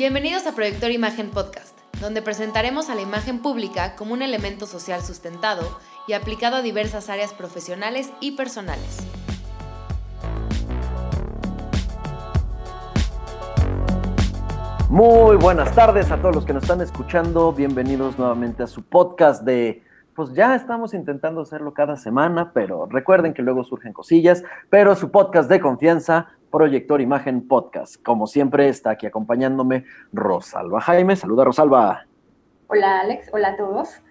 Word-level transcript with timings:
Bienvenidos 0.00 0.46
a 0.46 0.52
Proyector 0.52 0.90
Imagen 0.90 1.28
Podcast, 1.28 1.78
donde 2.00 2.22
presentaremos 2.22 2.88
a 2.88 2.94
la 2.94 3.02
imagen 3.02 3.40
pública 3.40 3.96
como 3.96 4.14
un 4.14 4.22
elemento 4.22 4.64
social 4.64 5.02
sustentado 5.02 5.78
y 6.06 6.14
aplicado 6.14 6.56
a 6.56 6.62
diversas 6.62 7.10
áreas 7.10 7.34
profesionales 7.34 8.10
y 8.18 8.30
personales. 8.30 9.06
Muy 14.88 15.36
buenas 15.36 15.74
tardes 15.74 16.10
a 16.10 16.16
todos 16.16 16.34
los 16.34 16.46
que 16.46 16.54
nos 16.54 16.62
están 16.62 16.80
escuchando. 16.80 17.52
Bienvenidos 17.52 18.18
nuevamente 18.18 18.62
a 18.62 18.68
su 18.68 18.82
podcast 18.82 19.42
de 19.44 19.82
pues 20.14 20.32
ya 20.32 20.54
estamos 20.54 20.94
intentando 20.94 21.42
hacerlo 21.42 21.74
cada 21.74 21.96
semana, 21.96 22.52
pero 22.54 22.86
recuerden 22.86 23.34
que 23.34 23.42
luego 23.42 23.64
surgen 23.64 23.92
cosillas, 23.92 24.44
pero 24.70 24.96
su 24.96 25.10
podcast 25.10 25.50
de 25.50 25.60
confianza, 25.60 26.28
Proyector 26.50 27.00
Imagen 27.00 27.46
Podcast. 27.46 28.02
Como 28.02 28.26
siempre, 28.26 28.68
está 28.68 28.90
aquí 28.90 29.06
acompañándome 29.06 29.84
Rosalba 30.12 30.80
Jaime. 30.80 31.16
Saluda, 31.16 31.44
Rosalba. 31.44 32.06
Hola, 32.68 33.00
Alex. 33.00 33.28
Hola 33.32 33.48
a 33.48 33.56
todos. 33.56 34.02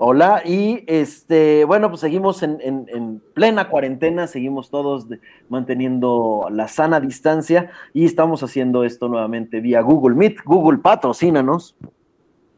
Hola, 0.00 0.42
y 0.44 0.84
este, 0.86 1.64
bueno, 1.64 1.88
pues 1.88 2.02
seguimos 2.02 2.44
en, 2.44 3.20
plena 3.34 3.68
cuarentena, 3.68 4.28
seguimos 4.28 4.70
todos 4.70 5.08
manteniendo 5.48 6.46
la 6.52 6.68
sana 6.68 7.00
distancia 7.00 7.72
y 7.92 8.04
estamos 8.04 8.44
haciendo 8.44 8.84
esto 8.84 9.08
nuevamente 9.08 9.58
vía 9.58 9.80
Google 9.80 10.14
Meet. 10.14 10.44
Google, 10.44 10.78
patrocínanos. 10.78 11.74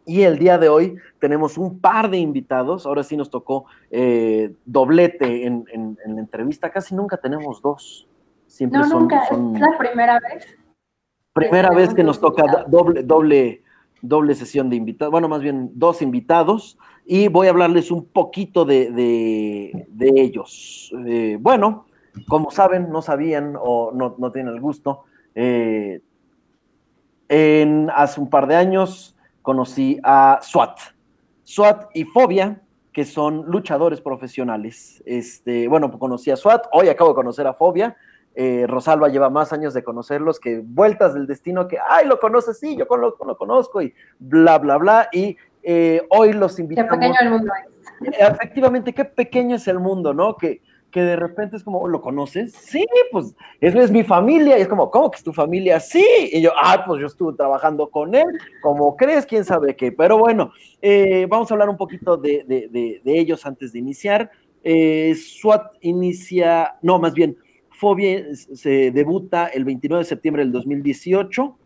Y 0.04 0.24
el 0.24 0.38
día 0.38 0.58
de 0.58 0.68
hoy 0.68 0.96
tenemos 1.18 1.56
un 1.56 1.78
par 1.78 2.10
de 2.10 2.18
invitados. 2.18 2.84
Ahora 2.84 3.04
sí 3.04 3.16
nos 3.16 3.30
tocó 3.30 3.64
eh, 3.90 4.52
doblete 4.66 5.46
en, 5.46 5.64
la 6.04 6.20
entrevista. 6.20 6.68
Casi 6.68 6.94
nunca 6.94 7.16
tenemos 7.16 7.62
dos. 7.62 8.06
Siempre 8.50 8.80
no, 8.80 8.88
nunca. 8.88 9.22
es 9.22 9.60
la 9.60 9.78
primera 9.78 10.18
vez. 10.18 10.58
Primera 11.32 11.70
vez 11.70 11.94
que 11.94 12.02
nos 12.02 12.20
toca 12.20 12.64
doble, 12.66 13.04
doble, 13.04 13.62
doble 14.02 14.34
sesión 14.34 14.68
de 14.68 14.74
invitados. 14.74 15.12
Bueno, 15.12 15.28
más 15.28 15.40
bien 15.40 15.70
dos 15.74 16.02
invitados. 16.02 16.76
Y 17.06 17.28
voy 17.28 17.46
a 17.46 17.50
hablarles 17.50 17.92
un 17.92 18.06
poquito 18.06 18.64
de, 18.64 19.86
ellos. 20.00 20.92
Eh, 21.06 21.38
bueno, 21.40 21.86
como 22.26 22.50
saben, 22.50 22.90
no 22.90 23.02
sabían 23.02 23.54
o 23.56 23.92
no, 23.92 24.32
tienen 24.32 24.52
el 24.52 24.60
gusto. 24.60 25.04
Eh, 25.36 26.00
en, 27.28 27.88
hace 27.94 28.20
un 28.20 28.28
par 28.28 28.48
de 28.48 28.56
años 28.56 29.16
conocí 29.42 30.00
a 30.02 30.40
SWAT. 30.42 30.76
SWAT 31.44 31.90
y 31.94 32.02
Fobia, 32.02 32.60
que 32.92 33.04
son 33.04 33.44
luchadores 33.46 34.00
profesionales. 34.00 35.00
Este, 35.06 35.68
bueno, 35.68 35.96
conocí 35.96 36.32
a 36.32 36.36
SWAT, 36.36 36.66
hoy 36.72 36.88
acabo 36.88 37.10
de 37.10 37.14
conocer 37.14 37.46
a 37.46 37.54
Fobia. 37.54 37.96
Eh, 38.34 38.66
Rosalba 38.68 39.08
lleva 39.08 39.28
más 39.28 39.52
años 39.52 39.74
de 39.74 39.82
conocerlos 39.82 40.38
que 40.38 40.60
vueltas 40.64 41.14
del 41.14 41.26
destino 41.26 41.66
que, 41.66 41.78
ay, 41.78 42.06
lo 42.06 42.20
conoces, 42.20 42.58
sí, 42.58 42.76
yo 42.76 42.86
lo, 42.96 43.16
lo 43.26 43.36
conozco 43.36 43.82
y 43.82 43.92
bla, 44.18 44.58
bla, 44.58 44.76
bla. 44.76 45.08
Y 45.12 45.36
eh, 45.62 46.02
hoy 46.10 46.32
los 46.32 46.58
invitamos. 46.58 46.90
Qué 46.92 46.96
pequeño 46.96 47.16
el 47.20 47.30
mundo 47.30 47.52
es. 47.54 47.70
Efectivamente, 48.18 48.92
qué 48.92 49.04
pequeño 49.04 49.56
es 49.56 49.68
el 49.68 49.78
mundo, 49.78 50.14
¿no? 50.14 50.36
Que, 50.36 50.62
que 50.90 51.02
de 51.02 51.16
repente 51.16 51.56
es 51.56 51.64
como, 51.64 51.86
¿lo 51.86 52.00
conoces? 52.00 52.52
Sí, 52.52 52.84
pues 53.12 53.34
eso 53.60 53.80
es 53.80 53.90
mi 53.90 54.02
familia. 54.02 54.58
Y 54.58 54.62
es 54.62 54.68
como, 54.68 54.90
¿cómo 54.90 55.10
que 55.10 55.18
es 55.18 55.24
tu 55.24 55.32
familia? 55.32 55.80
Sí. 55.80 56.04
Y 56.32 56.40
yo, 56.40 56.52
ah, 56.56 56.82
pues 56.86 57.00
yo 57.00 57.06
estuve 57.06 57.36
trabajando 57.36 57.90
con 57.90 58.14
él. 58.14 58.26
¿Cómo 58.62 58.96
crees? 58.96 59.26
¿Quién 59.26 59.44
sabe 59.44 59.76
qué? 59.76 59.92
Pero 59.92 60.18
bueno, 60.18 60.52
eh, 60.80 61.26
vamos 61.28 61.50
a 61.50 61.54
hablar 61.54 61.68
un 61.68 61.76
poquito 61.76 62.16
de, 62.16 62.44
de, 62.46 63.00
de, 63.02 63.18
ellos 63.18 63.44
antes 63.46 63.72
de 63.72 63.78
iniciar. 63.78 64.30
Eh, 64.64 65.14
SWAT 65.14 65.74
inicia, 65.80 66.76
no, 66.82 66.98
más 66.98 67.14
bien, 67.14 67.36
Fobia 67.80 68.26
se 68.34 68.90
debuta 68.90 69.46
el 69.46 69.64
29 69.64 70.04
de 70.04 70.08
septiembre 70.08 70.42
del 70.42 70.52
2018 70.52 71.56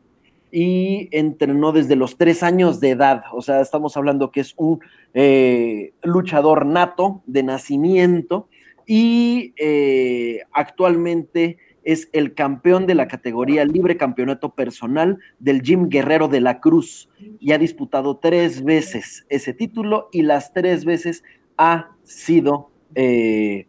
y 0.52 1.08
entrenó 1.10 1.72
desde 1.72 1.96
los 1.96 2.16
tres 2.16 2.44
años 2.44 2.78
de 2.78 2.90
edad. 2.90 3.24
O 3.32 3.42
sea, 3.42 3.60
estamos 3.60 3.96
hablando 3.96 4.30
que 4.30 4.38
es 4.38 4.54
un 4.56 4.78
eh, 5.12 5.92
luchador 6.04 6.66
nato 6.66 7.20
de 7.26 7.42
nacimiento 7.42 8.48
y 8.86 9.54
eh, 9.56 10.42
actualmente 10.52 11.58
es 11.82 12.08
el 12.12 12.34
campeón 12.34 12.86
de 12.86 12.94
la 12.94 13.08
categoría 13.08 13.64
libre 13.64 13.96
campeonato 13.96 14.50
personal 14.50 15.18
del 15.40 15.62
Jim 15.62 15.88
Guerrero 15.88 16.28
de 16.28 16.40
la 16.40 16.60
Cruz 16.60 17.08
y 17.40 17.50
ha 17.50 17.58
disputado 17.58 18.18
tres 18.18 18.62
veces 18.62 19.26
ese 19.28 19.52
título 19.52 20.10
y 20.12 20.22
las 20.22 20.52
tres 20.52 20.84
veces 20.84 21.24
ha 21.58 21.90
sido 22.04 22.70
eh, 22.94 23.66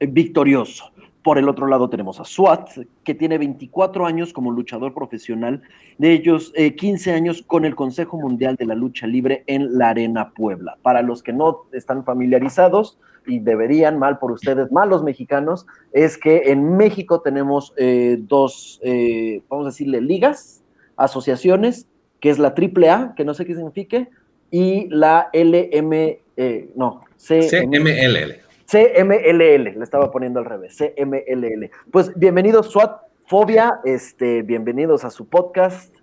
victorioso. 0.00 0.93
Por 1.24 1.38
el 1.38 1.48
otro 1.48 1.66
lado 1.66 1.88
tenemos 1.88 2.20
a 2.20 2.24
SWAT, 2.26 2.68
que 3.02 3.14
tiene 3.14 3.38
24 3.38 4.04
años 4.04 4.34
como 4.34 4.52
luchador 4.52 4.92
profesional, 4.92 5.62
de 5.96 6.12
ellos 6.12 6.52
15 6.52 7.10
eh, 7.10 7.14
años 7.14 7.42
con 7.46 7.64
el 7.64 7.74
Consejo 7.74 8.18
Mundial 8.18 8.56
de 8.56 8.66
la 8.66 8.74
Lucha 8.74 9.06
Libre 9.06 9.42
en 9.46 9.78
la 9.78 9.88
Arena 9.88 10.34
Puebla. 10.34 10.76
Para 10.82 11.00
los 11.00 11.22
que 11.22 11.32
no 11.32 11.62
están 11.72 12.04
familiarizados, 12.04 12.98
y 13.26 13.38
deberían, 13.38 13.98
mal 13.98 14.18
por 14.18 14.32
ustedes, 14.32 14.70
mal 14.70 14.90
los 14.90 15.02
mexicanos, 15.02 15.66
es 15.92 16.18
que 16.18 16.52
en 16.52 16.76
México 16.76 17.22
tenemos 17.22 17.72
eh, 17.78 18.18
dos, 18.20 18.78
eh, 18.82 19.40
vamos 19.48 19.64
a 19.64 19.70
decirle, 19.70 20.02
ligas, 20.02 20.62
asociaciones, 20.98 21.88
que 22.20 22.28
es 22.28 22.38
la 22.38 22.54
AAA, 22.54 23.14
que 23.14 23.24
no 23.24 23.32
sé 23.32 23.46
qué 23.46 23.54
signifique, 23.54 24.10
y 24.50 24.88
la 24.90 25.30
LM, 25.32 26.18
no, 26.76 27.00
CMLL. 27.16 28.44
CMLL, 28.66 29.64
le 29.76 29.82
estaba 29.82 30.10
poniendo 30.10 30.40
al 30.40 30.46
revés, 30.46 30.76
CMLL. 30.76 31.70
Pues 31.90 32.12
bienvenidos, 32.16 32.70
SWAT 32.70 33.02
Fobia, 33.26 33.80
este, 33.84 34.42
bienvenidos 34.42 35.04
a 35.04 35.10
su 35.10 35.28
podcast. 35.28 35.94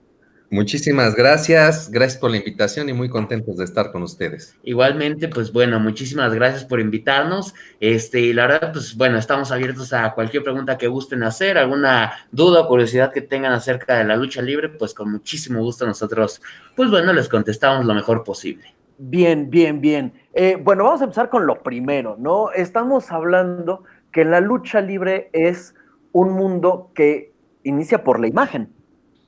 Muchísimas 0.54 1.16
gracias, 1.16 1.90
gracias 1.90 2.20
por 2.20 2.30
la 2.30 2.36
invitación 2.36 2.90
y 2.90 2.94
muy 2.94 3.08
contentos 3.08 3.56
de 3.56 3.64
estar 3.64 3.92
con 3.94 4.04
ustedes. 4.04 4.58
Igualmente, 4.64 5.30
pues 5.30 5.54
bueno, 5.54 5.80
muchísimas 5.80 6.34
gracias 6.34 6.66
por 6.66 6.82
invitarnos. 6.82 7.54
Este, 7.80 8.20
y 8.20 8.34
la 8.34 8.48
verdad, 8.48 8.74
pues 8.74 8.98
bueno, 8.98 9.18
estamos 9.18 9.52
abiertos 9.54 9.94
a 9.94 10.14
cualquier 10.14 10.44
pregunta 10.44 10.78
que 10.78 10.90
gusten 10.90 11.24
hacer, 11.24 11.58
alguna 11.58 12.28
duda 12.34 12.62
o 12.62 12.68
curiosidad 12.68 13.14
que 13.14 13.22
tengan 13.22 13.54
acerca 13.54 13.98
de 13.98 14.04
la 14.04 14.18
lucha 14.18 14.42
libre, 14.42 14.68
pues 14.68 14.94
con 14.94 15.10
muchísimo 15.10 15.62
gusto 15.62 15.86
nosotros, 15.86 16.42
pues 16.76 16.90
bueno, 16.92 17.14
les 17.14 17.30
contestamos 17.30 17.86
lo 17.86 17.94
mejor 17.94 18.26
posible. 18.26 18.76
Bien, 19.04 19.50
bien, 19.50 19.82
bien. 19.82 20.14
Eh, 20.32 20.58
bueno, 20.64 20.84
vamos 20.84 21.02
a 21.02 21.06
empezar 21.06 21.30
con 21.30 21.48
lo 21.48 21.64
primero, 21.64 22.18
¿no? 22.20 22.52
Estamos 22.52 23.12
hablando 23.12 23.84
que 24.12 24.24
la 24.24 24.42
lucha 24.42 24.80
libre 24.80 25.32
es 25.34 25.74
un 26.12 26.34
mundo 26.34 26.92
que 26.94 27.34
inicia 27.64 28.04
por 28.04 28.20
la 28.20 28.28
imagen, 28.28 28.72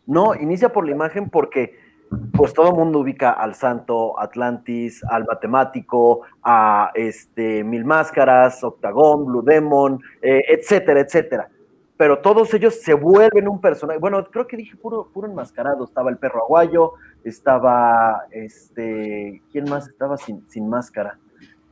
¿no? 0.05 0.35
Inicia 0.35 0.71
por 0.71 0.85
la 0.85 0.91
imagen 0.91 1.27
porque 1.31 1.75
pues 2.33 2.53
todo 2.53 2.69
el 2.69 2.75
mundo 2.75 2.99
ubica 2.99 3.31
al 3.31 3.55
Santo, 3.55 4.19
Atlantis, 4.19 5.03
al 5.09 5.25
Matemático, 5.25 6.21
a 6.43 6.91
este, 6.93 7.63
Mil 7.63 7.83
Máscaras, 7.83 8.63
Octagón, 8.63 9.25
Blue 9.25 9.41
Demon, 9.41 9.99
eh, 10.21 10.43
etcétera, 10.49 10.99
etcétera. 10.99 11.49
Pero 11.97 12.19
todos 12.19 12.53
ellos 12.53 12.79
se 12.79 12.93
vuelven 12.93 13.47
un 13.47 13.59
personaje. 13.59 13.97
Bueno, 13.97 14.23
creo 14.25 14.45
que 14.45 14.55
dije 14.55 14.75
puro, 14.75 15.09
puro 15.11 15.27
enmascarado. 15.27 15.83
Estaba 15.83 16.11
el 16.11 16.17
perro 16.17 16.43
aguayo, 16.43 16.93
estaba, 17.23 18.25
este, 18.31 19.41
¿quién 19.51 19.69
más 19.69 19.87
estaba 19.87 20.17
sin, 20.17 20.47
sin 20.49 20.69
máscara? 20.69 21.17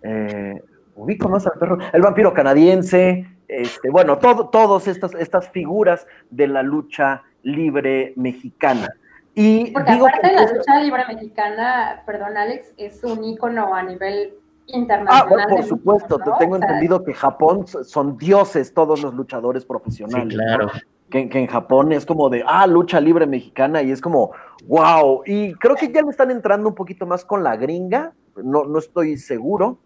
Eh, 0.01 0.61
ubico 0.95 1.29
más 1.29 1.45
al 1.47 1.53
perro, 1.59 1.77
el 1.93 2.01
vampiro 2.01 2.33
canadiense, 2.33 3.25
este, 3.47 3.89
bueno, 3.89 4.17
todo, 4.17 4.49
todas 4.49 4.87
estas, 4.87 5.13
estas 5.15 5.49
figuras 5.49 6.07
de 6.29 6.47
la 6.47 6.63
lucha 6.63 7.23
libre 7.43 8.13
mexicana. 8.15 8.89
Y 9.33 9.71
Porque 9.71 9.91
aparte 9.91 10.27
de 10.27 10.33
la 10.33 10.51
lucha 10.51 10.79
libre 10.81 11.03
mexicana, 11.07 12.03
perdón 12.05 12.37
Alex, 12.37 12.73
es 12.77 13.03
un 13.03 13.23
ícono 13.23 13.73
a 13.73 13.83
nivel 13.83 14.33
internacional. 14.67 15.23
Ah, 15.23 15.27
bueno, 15.29 15.47
por 15.49 15.63
supuesto, 15.63 16.19
tengo 16.37 16.55
entendido 16.57 17.03
que 17.03 17.13
Japón 17.13 17.65
son 17.67 18.17
dioses 18.17 18.73
todos 18.73 19.01
los 19.01 19.13
luchadores 19.13 19.65
profesionales. 19.65 20.29
Sí, 20.29 20.35
claro 20.35 20.71
que, 21.11 21.29
en 21.31 21.47
Japón 21.47 21.91
es 21.91 22.05
como 22.05 22.29
de, 22.29 22.43
ah, 22.47 22.65
lucha 22.65 22.99
libre 22.99 23.27
mexicana 23.27 23.83
y 23.83 23.91
es 23.91 24.01
como, 24.01 24.31
wow. 24.67 25.21
Y 25.25 25.53
creo 25.53 25.75
que 25.75 25.91
ya 25.91 26.01
le 26.01 26.09
están 26.09 26.31
entrando 26.31 26.69
un 26.69 26.75
poquito 26.75 27.05
más 27.05 27.23
con 27.23 27.43
la 27.43 27.55
gringa, 27.57 28.13
no, 28.35 28.65
no 28.65 28.79
estoy 28.79 29.17
seguro. 29.17 29.79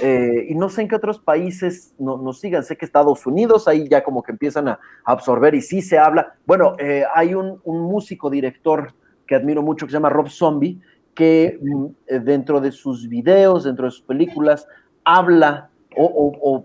Eh, 0.00 0.46
y 0.48 0.54
no 0.54 0.70
sé 0.70 0.82
en 0.82 0.88
qué 0.88 0.96
otros 0.96 1.18
países 1.18 1.94
nos 1.98 2.22
no 2.22 2.32
sigan, 2.32 2.64
sé 2.64 2.76
que 2.76 2.86
Estados 2.86 3.26
Unidos 3.26 3.68
ahí 3.68 3.86
ya 3.88 4.02
como 4.02 4.22
que 4.22 4.32
empiezan 4.32 4.68
a, 4.68 4.80
absorber 5.04 5.54
y 5.54 5.60
sí 5.60 5.82
se 5.82 5.98
habla. 5.98 6.34
Bueno, 6.46 6.74
eh, 6.78 7.04
hay 7.14 7.34
un, 7.34 7.60
músico 7.64 8.30
director 8.30 8.94
que 9.26 9.34
admiro 9.34 9.62
mucho 9.62 9.86
que 9.86 9.90
se 9.92 9.96
llama 9.96 10.08
Rob 10.08 10.28
Zombie, 10.28 10.80
que 11.14 11.60
eh, 12.06 12.18
dentro 12.20 12.60
de 12.60 12.72
sus 12.72 13.08
videos, 13.08 13.64
dentro 13.64 13.84
de 13.84 13.90
sus 13.90 14.02
películas, 14.02 14.66
habla 15.04 15.68
o, 15.94 16.64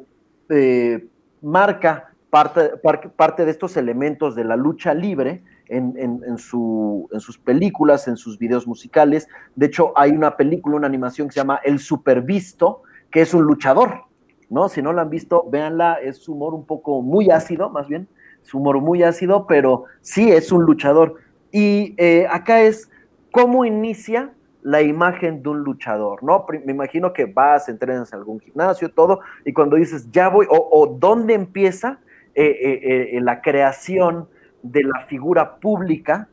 marca 1.42 2.14
parte, 2.30 2.72
parte 3.16 3.46
de 3.46 3.52
estos 3.52 3.78
elementos 3.78 4.36
de 4.36 4.44
la 4.44 4.56
lucha 4.56 4.94
libre 4.94 5.44
en, 5.70 6.38
sus 6.38 7.38
películas, 7.44 8.08
en 8.08 8.18
sus 8.18 8.38
videos 8.38 8.68
musicales. 8.68 9.28
De 9.56 9.66
hecho, 9.68 9.94
hay 9.96 10.12
una 10.12 10.38
película, 10.38 10.78
una 10.78 10.88
animación 10.88 11.28
que 11.28 11.34
se 11.34 11.40
llama 11.40 11.60
El 11.64 11.80
Supervisto, 11.80 12.84
que 13.12 13.22
es 13.22 13.34
un 13.34 13.44
luchador, 13.44 14.04
¿no? 14.50 14.70
Si 14.70 14.82
no 14.82 14.94
la 14.94 15.04
han 15.04 15.10
visto, 15.10 15.46
véanla, 15.50 15.96
es 15.96 16.18
su 16.18 16.34
humor 16.34 16.54
un 16.54 16.66
poco 16.66 17.02
muy 17.02 17.32
ácido, 17.32 17.70
más 17.70 17.88
bien, 17.88 18.08
su 18.44 18.60
humor 18.60 18.82
muy 18.82 19.04
ácido, 19.04 19.46
pero 19.48 19.86
sí 20.02 20.32
es 20.32 20.52
un 20.52 20.64
luchador. 20.64 21.16
Y 21.52 21.96
eh, 21.98 22.28
acá 22.30 22.62
es 22.62 22.90
cómo 23.32 23.66
inicia 23.66 24.32
la 24.68 24.82
imagen 24.82 25.44
de 25.44 25.50
un 25.50 25.60
luchador, 25.60 26.24
¿no? 26.24 26.46
Me 26.66 26.74
imagino 26.74 27.14
que 27.14 27.26
vas, 27.26 27.70
entrenas 27.70 28.12
en 28.12 28.20
algún 28.20 28.40
gimnasio, 28.40 28.90
todo, 28.90 29.22
y 29.46 29.54
cuando 29.54 29.78
dices, 29.78 30.12
ya 30.12 30.28
voy, 30.28 30.46
o, 30.50 30.98
dónde 31.00 31.34
empieza 31.34 32.00
eh, 32.44 33.16
eh, 33.16 33.22
la 33.22 33.42
creación 33.42 34.28
de 34.62 34.84
la 34.84 35.06
figura 35.08 35.58
pública 35.58 36.30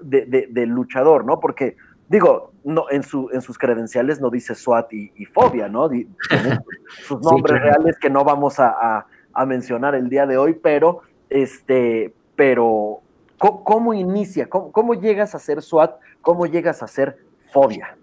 del 0.00 0.68
luchador, 0.68 1.24
¿no? 1.24 1.40
Porque, 1.40 1.76
digo, 2.08 2.52
no, 2.64 2.86
en, 2.90 3.02
su, 3.02 3.28
en 3.32 3.42
sus 3.42 3.58
credenciales 3.58 4.20
no 4.20 4.30
dice 4.30 4.54
SWAT 4.54 4.92
y, 4.92 5.24
fobia, 5.26 5.68
¿no? 5.68 5.90
sus 7.06 7.20
nombres 7.20 7.60
reales 7.60 7.98
que 7.98 8.08
no 8.08 8.24
vamos 8.24 8.58
a, 8.60 9.06
a, 9.32 9.46
mencionar 9.46 9.94
el 9.94 10.08
día 10.08 10.26
de 10.26 10.38
hoy, 10.38 10.54
pero, 10.54 11.02
este, 11.28 12.14
pero 12.34 13.02
¿Cómo, 13.38 13.94
inicia? 13.94 14.48
¿Cómo, 14.48 14.94
llegas 14.94 15.34
a 15.34 15.38
ser 15.38 15.62
SWAT? 15.62 15.96
¿Cómo 16.22 16.46
llegas 16.46 16.82
a 16.82 16.88
ser 16.88 17.18
fobia? 17.52 17.96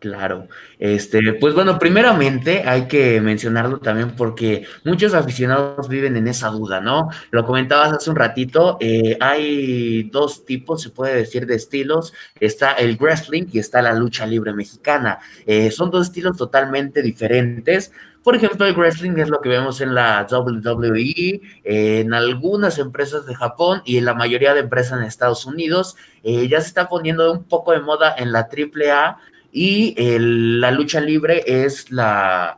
Claro, 0.00 0.48
este, 0.78 1.34
pues 1.34 1.54
bueno, 1.54 1.78
primeramente 1.78 2.62
hay 2.66 2.88
que 2.88 3.20
mencionarlo 3.20 3.80
también 3.80 4.16
porque 4.16 4.64
muchos 4.82 5.12
aficionados 5.12 5.90
viven 5.90 6.16
en 6.16 6.26
esa 6.26 6.48
duda, 6.48 6.80
¿no? 6.80 7.10
Lo 7.30 7.44
comentabas 7.44 7.92
hace 7.92 8.08
un 8.08 8.16
ratito, 8.16 8.78
eh, 8.80 9.18
hay 9.20 10.04
dos 10.04 10.46
tipos, 10.46 10.80
se 10.80 10.88
puede 10.88 11.14
decir, 11.14 11.44
de 11.44 11.56
estilos, 11.56 12.14
está 12.40 12.72
el 12.72 12.96
wrestling 12.96 13.48
y 13.52 13.58
está 13.58 13.82
la 13.82 13.92
lucha 13.92 14.24
libre 14.24 14.54
mexicana. 14.54 15.18
Eh, 15.44 15.70
son 15.70 15.90
dos 15.90 16.06
estilos 16.06 16.34
totalmente 16.38 17.02
diferentes, 17.02 17.92
por 18.22 18.36
ejemplo, 18.36 18.66
el 18.66 18.74
wrestling 18.74 19.12
es 19.16 19.30
lo 19.30 19.40
que 19.40 19.48
vemos 19.48 19.80
en 19.80 19.94
la 19.94 20.26
WWE, 20.30 21.40
en 21.64 22.12
algunas 22.12 22.78
empresas 22.78 23.24
de 23.24 23.34
Japón 23.34 23.80
y 23.86 23.96
en 23.96 24.04
la 24.04 24.12
mayoría 24.12 24.52
de 24.52 24.60
empresas 24.60 24.98
en 24.98 25.04
Estados 25.04 25.46
Unidos. 25.46 25.96
Eh, 26.22 26.46
ya 26.46 26.60
se 26.60 26.68
está 26.68 26.88
poniendo 26.88 27.32
un 27.32 27.44
poco 27.44 27.72
de 27.72 27.80
moda 27.80 28.14
en 28.18 28.32
la 28.32 28.40
AAA 28.40 29.16
y 29.52 29.94
la 30.18 30.70
lucha 30.70 31.00
libre 31.00 31.42
es 31.46 31.90
la, 31.90 32.56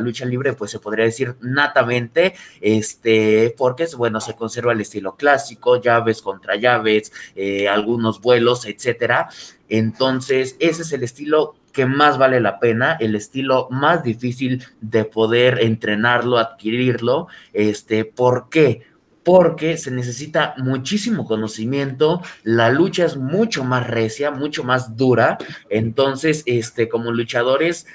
lucha 0.00 0.24
libre, 0.24 0.54
pues 0.54 0.70
se 0.70 0.78
podría 0.78 1.04
decir 1.04 1.36
natamente, 1.40 2.34
este, 2.60 3.54
porque 3.56 3.86
bueno, 3.96 4.20
se 4.20 4.34
conserva 4.34 4.72
el 4.72 4.80
estilo 4.80 5.16
clásico, 5.16 5.80
llaves 5.80 6.22
contra 6.22 6.56
llaves, 6.56 7.12
eh, 7.36 7.68
algunos 7.68 8.20
vuelos, 8.20 8.66
etcétera. 8.66 9.28
Entonces, 9.68 10.56
ese 10.58 10.82
es 10.82 10.92
el 10.92 11.02
estilo 11.04 11.54
que 11.72 11.86
más 11.86 12.18
vale 12.18 12.40
la 12.40 12.60
pena, 12.60 12.96
el 13.00 13.16
estilo 13.16 13.68
más 13.70 14.04
difícil 14.04 14.64
de 14.80 15.04
poder 15.04 15.60
entrenarlo, 15.60 16.38
adquirirlo. 16.38 17.26
Este, 17.52 18.04
¿por 18.04 18.48
qué? 18.48 18.82
Porque 19.24 19.76
se 19.76 19.90
necesita 19.90 20.54
muchísimo 20.58 21.24
conocimiento, 21.24 22.20
la 22.42 22.70
lucha 22.70 23.06
es 23.06 23.16
mucho 23.16 23.64
más 23.64 23.86
recia, 23.86 24.30
mucho 24.30 24.64
más 24.64 24.96
dura. 24.96 25.38
Entonces, 25.70 26.42
este, 26.46 26.88
como 26.88 27.10
luchadores, 27.10 27.86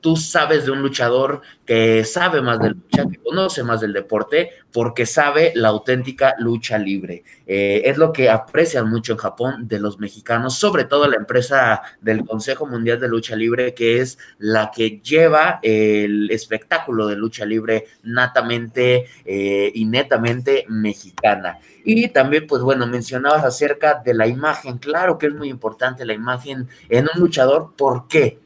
tú 0.00 0.16
sabes 0.16 0.64
de 0.64 0.72
un 0.72 0.82
luchador 0.82 1.42
que 1.64 2.04
sabe 2.04 2.40
más 2.40 2.58
de 2.58 2.70
lucha, 2.70 3.06
que 3.08 3.18
conoce 3.18 3.62
más 3.62 3.80
del 3.80 3.92
deporte, 3.92 4.50
porque 4.72 5.06
sabe 5.06 5.52
la 5.54 5.68
auténtica 5.68 6.34
lucha 6.38 6.76
libre. 6.76 7.22
Eh, 7.46 7.82
es 7.84 7.98
lo 7.98 8.12
que 8.12 8.30
aprecian 8.30 8.88
mucho 8.88 9.12
en 9.12 9.18
Japón 9.18 9.68
de 9.68 9.78
los 9.78 9.98
mexicanos, 10.00 10.58
sobre 10.58 10.84
todo 10.84 11.06
la 11.06 11.16
empresa 11.16 11.82
del 12.00 12.24
Consejo 12.24 12.66
Mundial 12.66 12.98
de 12.98 13.08
Lucha 13.08 13.36
Libre, 13.36 13.74
que 13.74 14.00
es 14.00 14.18
la 14.38 14.72
que 14.74 15.00
lleva 15.00 15.60
el 15.62 16.30
espectáculo 16.30 17.06
de 17.06 17.16
lucha 17.16 17.44
libre 17.44 17.86
natamente 18.02 19.06
eh, 19.24 19.70
y 19.72 19.84
netamente 19.84 20.64
mexicana. 20.68 21.58
Y 21.84 22.08
también, 22.08 22.46
pues 22.46 22.62
bueno, 22.62 22.86
mencionabas 22.86 23.44
acerca 23.44 23.94
de 24.04 24.14
la 24.14 24.26
imagen. 24.26 24.78
Claro 24.78 25.16
que 25.16 25.26
es 25.28 25.34
muy 25.34 25.48
importante 25.48 26.04
la 26.04 26.12
imagen 26.12 26.68
en 26.88 27.08
un 27.14 27.20
luchador. 27.20 27.72
¿Por 27.76 28.08
qué? 28.08 28.38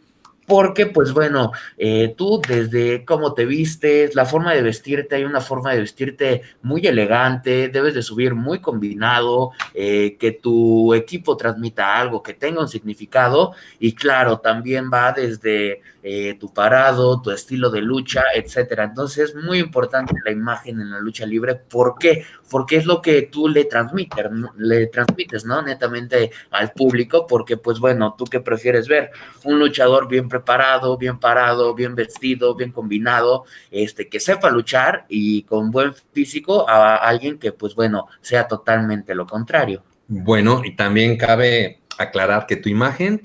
Porque 0.52 0.84
pues 0.84 1.14
bueno, 1.14 1.50
eh, 1.78 2.12
tú 2.14 2.38
desde 2.46 3.06
cómo 3.06 3.32
te 3.32 3.46
vistes, 3.46 4.14
la 4.14 4.26
forma 4.26 4.52
de 4.52 4.60
vestirte, 4.60 5.16
hay 5.16 5.25
una 5.25 5.40
forma 5.40 5.72
de 5.72 5.81
vestirte 5.81 6.43
muy 6.60 6.87
elegante, 6.87 7.70
debes 7.70 7.94
de 7.94 8.02
subir 8.02 8.34
muy 8.34 8.60
combinado, 8.60 9.52
eh, 9.72 10.19
que 10.20 10.32
tu 10.32 10.93
equipo 10.93 11.38
transmita 11.38 11.99
algo, 11.99 12.22
que 12.22 12.34
tenga 12.34 12.60
un 12.60 12.69
significado 12.69 13.54
y 13.78 13.94
claro, 13.94 14.40
también 14.40 14.90
va 14.93 15.12
desde 15.12 15.81
eh, 16.02 16.37
tu 16.38 16.52
parado, 16.52 17.22
tu 17.22 17.31
estilo 17.31 17.70
de 17.70 17.81
lucha, 17.81 18.25
etcétera. 18.34 18.84
Entonces 18.84 19.31
es 19.31 19.34
muy 19.34 19.58
importante 19.58 20.12
la 20.22 20.32
imagen 20.32 20.81
en 20.81 20.90
la 20.90 21.00
lucha 21.00 21.25
libre. 21.25 21.54
¿Por 21.54 21.96
qué? 21.99 22.26
Porque 22.52 22.76
es 22.76 22.87
lo 22.87 23.02
que 23.02 23.22
tú 23.22 23.49
le 23.49 23.64
transmites, 23.64 25.44
¿no? 25.44 25.62
Netamente 25.62 26.31
al 26.50 26.70
público, 26.70 27.26
porque 27.26 27.56
pues 27.56 27.81
bueno, 27.81 28.14
tú 28.16 28.26
qué 28.26 28.38
prefieres 28.38 28.87
ver 28.87 29.10
un 29.43 29.58
luchador 29.58 30.06
bien 30.06 30.28
preparado, 30.28 30.96
bien 30.96 31.19
parado, 31.19 31.75
bien 31.75 31.96
vestido, 31.96 32.54
bien 32.54 32.70
combinado, 32.70 33.44
este, 33.72 34.08
que 34.08 34.20
sepa 34.20 34.50
luchar 34.50 35.06
y 35.08 35.43
con 35.43 35.70
buen 35.70 35.94
físico 36.12 36.69
a 36.69 36.96
alguien 36.96 37.38
que 37.38 37.52
pues 37.52 37.75
bueno, 37.75 38.06
sea 38.20 38.46
totalmente 38.46 39.14
lo 39.14 39.26
contrario. 39.26 39.82
Bueno, 40.06 40.62
y 40.64 40.76
también 40.76 41.16
cabe 41.16 41.81
aclarar 41.99 42.46
que 42.46 42.56
tu 42.56 42.69
imagen 42.69 43.22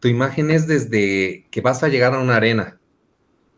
tu 0.00 0.08
imagen 0.08 0.50
es 0.50 0.66
desde 0.66 1.46
que 1.50 1.60
vas 1.60 1.82
a 1.82 1.88
llegar 1.88 2.14
a 2.14 2.20
una 2.20 2.36
arena, 2.36 2.80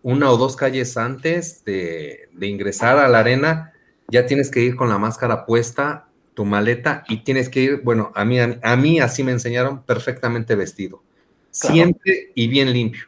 una 0.03 0.31
o 0.31 0.37
dos 0.37 0.57
calles 0.57 0.97
antes 0.97 1.65
de, 1.65 2.29
ingresar 2.41 2.99
a 2.99 3.09
la 3.09 3.21
arena, 3.21 3.72
ya 4.13 4.27
tienes 4.27 4.51
que 4.51 4.61
ir 4.61 4.77
con 4.77 4.91
la 4.91 4.99
máscara 4.99 5.47
puesta, 5.47 6.07
tu 6.35 6.45
maleta 6.45 7.03
y 7.09 7.25
tienes 7.25 7.49
que 7.49 7.61
ir, 7.61 7.81
bueno, 7.83 8.13
a 8.15 8.27
mí, 8.27 8.39
a, 8.39 8.77
mí 8.77 9.01
así 9.01 9.25
me 9.25 9.33
enseñaron, 9.33 9.83
perfectamente 9.85 10.55
vestido, 10.55 11.03
siempre 11.51 12.31
y 12.35 12.47
bien 12.47 12.73
limpio. 12.75 13.07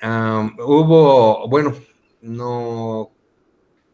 hubo, 0.00 1.48
bueno, 1.48 1.74
no, 2.22 3.10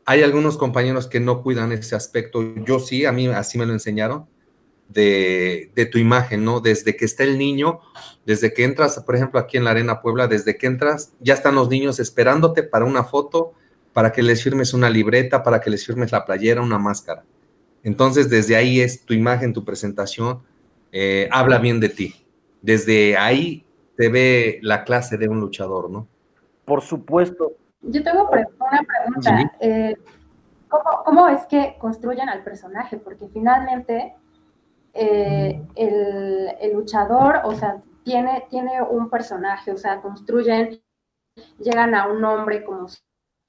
hay 0.05 0.23
algunos 0.23 0.59
compañeros 0.59 1.06
que 1.06 1.21
no 1.21 1.43
cuidan 1.43 1.73
ese 1.73 1.97
aspecto, 1.97 2.55
yo 2.67 2.81
sí, 2.81 3.06
a 3.06 3.12
mí 3.12 3.29
así 3.29 3.56
me 3.56 3.65
lo 3.65 3.73
enseñaron, 3.73 4.27
de, 4.91 5.88
tu 5.91 5.99
imagen, 5.99 6.44
¿no? 6.44 6.61
Desde 6.61 6.97
que 6.97 7.06
está 7.06 7.25
el 7.25 7.38
niño, 7.38 7.81
desde 8.27 8.53
que 8.53 8.65
entras, 8.65 9.00
por 9.00 9.17
ejemplo, 9.17 9.41
aquí 9.41 9.56
en 9.56 9.65
la 9.65 9.71
Arena 9.71 10.03
Puebla, 10.03 10.29
desde 10.29 10.59
que 10.59 10.67
entras, 10.67 11.15
ya 11.19 11.33
están 11.33 11.55
los 11.55 11.71
niños 11.71 11.99
esperándote 11.99 12.62
para 12.62 12.85
una 12.85 13.05
foto, 13.05 13.55
para 13.97 14.13
que 14.13 14.23
les 14.23 14.43
firmes 14.43 14.75
una 14.75 14.91
libreta, 14.91 15.43
para 15.43 15.59
que 15.59 15.71
les 15.71 15.87
firmes 15.87 16.13
la 16.13 16.23
playera, 16.23 16.61
una 16.61 16.79
máscara. 16.79 17.25
Entonces, 17.83 18.29
desde 18.29 18.55
ahí 18.55 18.79
es 18.79 19.07
tu 19.07 19.15
imagen, 19.15 19.55
tu 19.55 19.65
presentación, 19.65 20.43
eh, 20.93 21.31
habla 21.33 21.57
bien 21.57 21.81
de 21.81 21.88
ti. 21.88 22.15
Desde 22.61 23.17
ahí 23.17 23.65
te 23.97 24.11
ve 24.11 24.59
la 24.61 24.85
clase 24.85 25.17
de 25.17 25.31
un 25.31 25.41
luchador, 25.41 25.88
¿no? 25.88 26.07
Por 26.67 26.83
supuesto. 26.83 27.53
Yo 27.81 28.05
tengo 28.05 28.29
una 28.29 28.83
pregunta. 28.83 29.55
Eh, 29.61 29.97
¿cómo, 30.69 31.03
¿Cómo 31.03 31.29
es 31.29 31.47
que 31.47 31.76
construyen 31.79 32.29
al 32.29 32.45
personaje? 32.45 32.99
Porque 32.99 33.29
finalmente 33.33 34.15
eh, 34.93 35.59
el, 35.75 36.75
luchador, 36.75 37.41
o 37.45 37.55
sea, 37.55 37.81
tiene, 38.05 38.45
tiene 38.50 38.83
un 38.83 39.09
personaje, 39.09 39.73
o 39.73 39.79
sea, 39.79 40.03
construyen, 40.03 40.83
llegan 41.59 41.95
a 41.95 42.09
un 42.09 42.21
nombre 42.21 42.62
como 42.62 42.88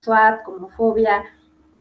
SWAT, 0.01 0.43
como 0.43 0.69
Fobia, 0.69 1.23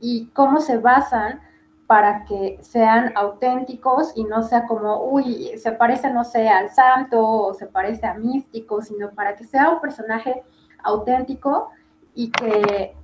y 0.00 0.26
cómo 0.32 0.61
se 0.61 0.78
basan 0.78 1.40
para 1.87 2.25
que 2.25 2.58
sean 2.62 3.12
auténticos 3.14 4.12
y 4.16 4.25
no 4.25 4.42
sea 4.42 4.66
como, 4.66 5.04
uy, 5.04 5.56
se 5.56 5.73
parece, 5.73 6.11
no 6.12 6.25
sé, 6.25 6.49
al 6.49 6.70
santo 6.70 7.25
o 7.25 7.54
se 7.54 7.66
parece 7.66 8.06
a 8.06 8.14
místico, 8.14 8.82
sino 8.82 9.11
para 9.11 9.37
que 9.37 9.44
sea 9.44 9.70
un 9.70 9.80
personaje 9.80 10.42
auténtico 10.82 11.70
y 12.14 12.30
que, 12.30 12.94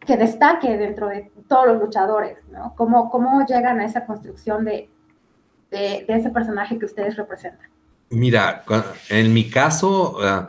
que 0.00 0.16
destaque 0.16 0.76
dentro 0.76 1.08
de 1.08 1.32
todos 1.48 1.66
los 1.66 1.80
luchadores, 1.80 2.38
¿no? 2.50 2.74
¿Cómo, 2.76 3.10
cómo 3.10 3.44
llegan 3.46 3.80
a 3.80 3.84
esa 3.84 4.06
construcción 4.06 4.64
de, 4.64 4.88
de, 5.70 6.04
ese 6.06 6.30
personaje 6.30 6.78
que 6.78 6.84
ustedes 6.84 7.16
representan? 7.16 7.68
Mira, 8.10 8.64
en 9.10 9.34
mi 9.34 9.50
caso, 9.50 10.18
ah, 10.22 10.46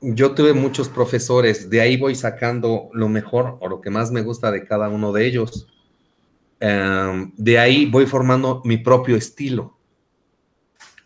yo 0.00 0.34
tuve 0.34 0.52
muchos 0.52 0.88
profesores, 0.88 1.70
de 1.70 1.80
ahí 1.80 1.96
voy 1.96 2.14
sacando 2.14 2.88
lo 2.92 3.08
mejor 3.08 3.56
o 3.60 3.68
lo 3.68 3.80
que 3.80 3.90
más 3.90 4.10
me 4.10 4.22
gusta 4.22 4.50
de 4.50 4.64
cada 4.64 4.88
uno 4.88 5.12
de 5.12 5.26
ellos. 5.26 5.66
Em, 6.60 7.32
de 7.36 7.58
ahí 7.58 7.86
voy 7.86 8.06
formando 8.06 8.62
mi 8.64 8.78
propio 8.78 9.16
estilo. 9.16 9.76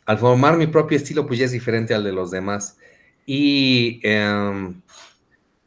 Al 0.07 0.19
formar 0.19 0.57
mi 0.57 0.67
propio 0.67 0.97
estilo, 0.97 1.27
pues 1.27 1.39
ya 1.39 1.45
es 1.47 1.53
diferente 1.53 1.95
al 1.95 2.05
de 2.05 2.13
los 2.13 2.31
demás. 2.31 2.79
Y 3.27 4.01
em, 4.03 4.81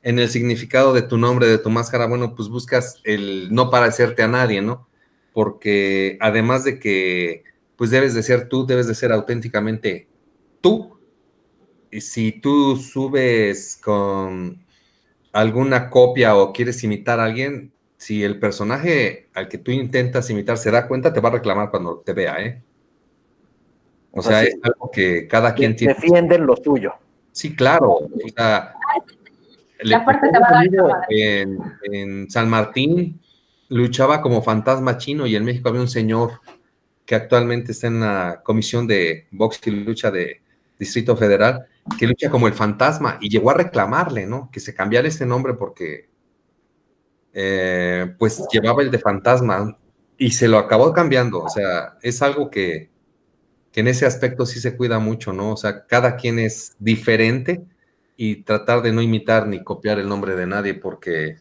en 0.01 0.19
el 0.19 0.29
significado 0.29 0.93
de 0.93 1.01
tu 1.01 1.17
nombre, 1.17 1.47
de 1.47 1.57
tu 1.57 1.69
máscara, 1.69 2.07
bueno, 2.07 2.35
pues 2.35 2.49
buscas 2.49 2.99
el 3.05 3.53
no 3.53 3.69
parecerte 3.69 4.21
a 4.21 4.27
nadie, 4.27 4.61
¿no? 4.61 4.87
Porque 5.31 6.17
además 6.19 6.65
de 6.65 6.79
que 6.79 7.43
pues 7.77 7.89
debes 7.89 8.13
de 8.13 8.23
ser 8.23 8.49
tú, 8.49 8.65
debes 8.65 8.87
de 8.87 8.95
ser 8.95 9.11
auténticamente 9.11 10.07
tú. 10.61 10.92
Y 11.93 12.01
si 12.01 12.31
tú 12.31 12.75
subes 12.75 13.77
con 13.77 14.65
alguna 15.31 15.91
copia 15.91 16.35
o 16.35 16.51
quieres 16.51 16.83
imitar 16.83 17.19
a 17.19 17.25
alguien, 17.25 17.71
si 17.97 18.23
el 18.23 18.39
personaje 18.39 19.29
al 19.35 19.47
que 19.47 19.59
tú 19.59 19.69
intentas 19.69 20.27
imitar 20.31 20.57
se 20.57 20.71
da 20.71 20.88
cuenta, 20.88 21.13
te 21.13 21.19
va 21.19 21.29
a 21.29 21.33
reclamar 21.33 21.69
cuando 21.69 22.00
te 22.00 22.13
vea, 22.13 22.43
¿eh? 22.43 22.63
O 24.09 24.23
sea, 24.23 24.41
es 24.41 24.57
algo 24.63 24.89
que 24.89 25.27
cada 25.27 25.53
quien 25.53 25.75
tiene. 25.75 25.93
Defienden 25.93 26.47
lo 26.47 26.55
suyo. 26.55 26.93
Sí, 27.31 27.55
claro. 27.55 27.91
O 27.91 28.09
sea, 28.35 28.73
en, 31.09 31.59
en 31.91 32.31
San 32.31 32.50
Martín 32.50 33.21
luchaba 33.69 34.19
como 34.19 34.41
fantasma 34.41 34.97
chino 34.97 35.27
y 35.27 35.35
en 35.35 35.45
México 35.45 35.69
había 35.69 35.81
un 35.81 35.88
señor 35.88 36.41
que 37.05 37.13
actualmente 37.13 37.71
está 37.71 37.85
en 37.85 38.00
la 38.00 38.41
comisión 38.43 38.88
de 38.88 39.27
box 39.29 39.62
y 39.67 39.71
lucha 39.71 40.09
de 40.09 40.41
Distrito 40.79 41.15
Federal, 41.15 41.67
que 41.97 42.07
lucha 42.07 42.29
como 42.29 42.47
el 42.47 42.53
fantasma 42.53 43.17
y 43.21 43.29
llegó 43.29 43.51
a 43.51 43.55
reclamarle, 43.55 44.25
¿no? 44.25 44.49
Que 44.51 44.59
se 44.59 44.73
cambiara 44.73 45.07
ese 45.07 45.25
nombre 45.25 45.53
porque 45.53 46.09
eh, 47.33 48.15
pues 48.17 48.45
llevaba 48.51 48.81
el 48.81 48.91
de 48.91 48.99
fantasma 48.99 49.77
y 50.17 50.31
se 50.31 50.47
lo 50.47 50.57
acabó 50.57 50.93
cambiando. 50.93 51.41
O 51.43 51.49
sea, 51.49 51.97
es 52.01 52.21
algo 52.21 52.49
que, 52.49 52.89
que 53.71 53.81
en 53.81 53.87
ese 53.87 54.05
aspecto 54.05 54.45
sí 54.45 54.59
se 54.59 54.77
cuida 54.77 54.99
mucho, 54.99 55.33
¿no? 55.33 55.51
O 55.51 55.57
sea, 55.57 55.85
cada 55.85 56.15
quien 56.15 56.39
es 56.39 56.75
diferente 56.79 57.65
y 58.15 58.43
tratar 58.43 58.81
de 58.81 58.93
no 58.93 59.01
imitar 59.01 59.47
ni 59.47 59.63
copiar 59.63 59.99
el 59.99 60.07
nombre 60.07 60.35
de 60.35 60.47
nadie 60.47 60.73
porque 60.75 61.37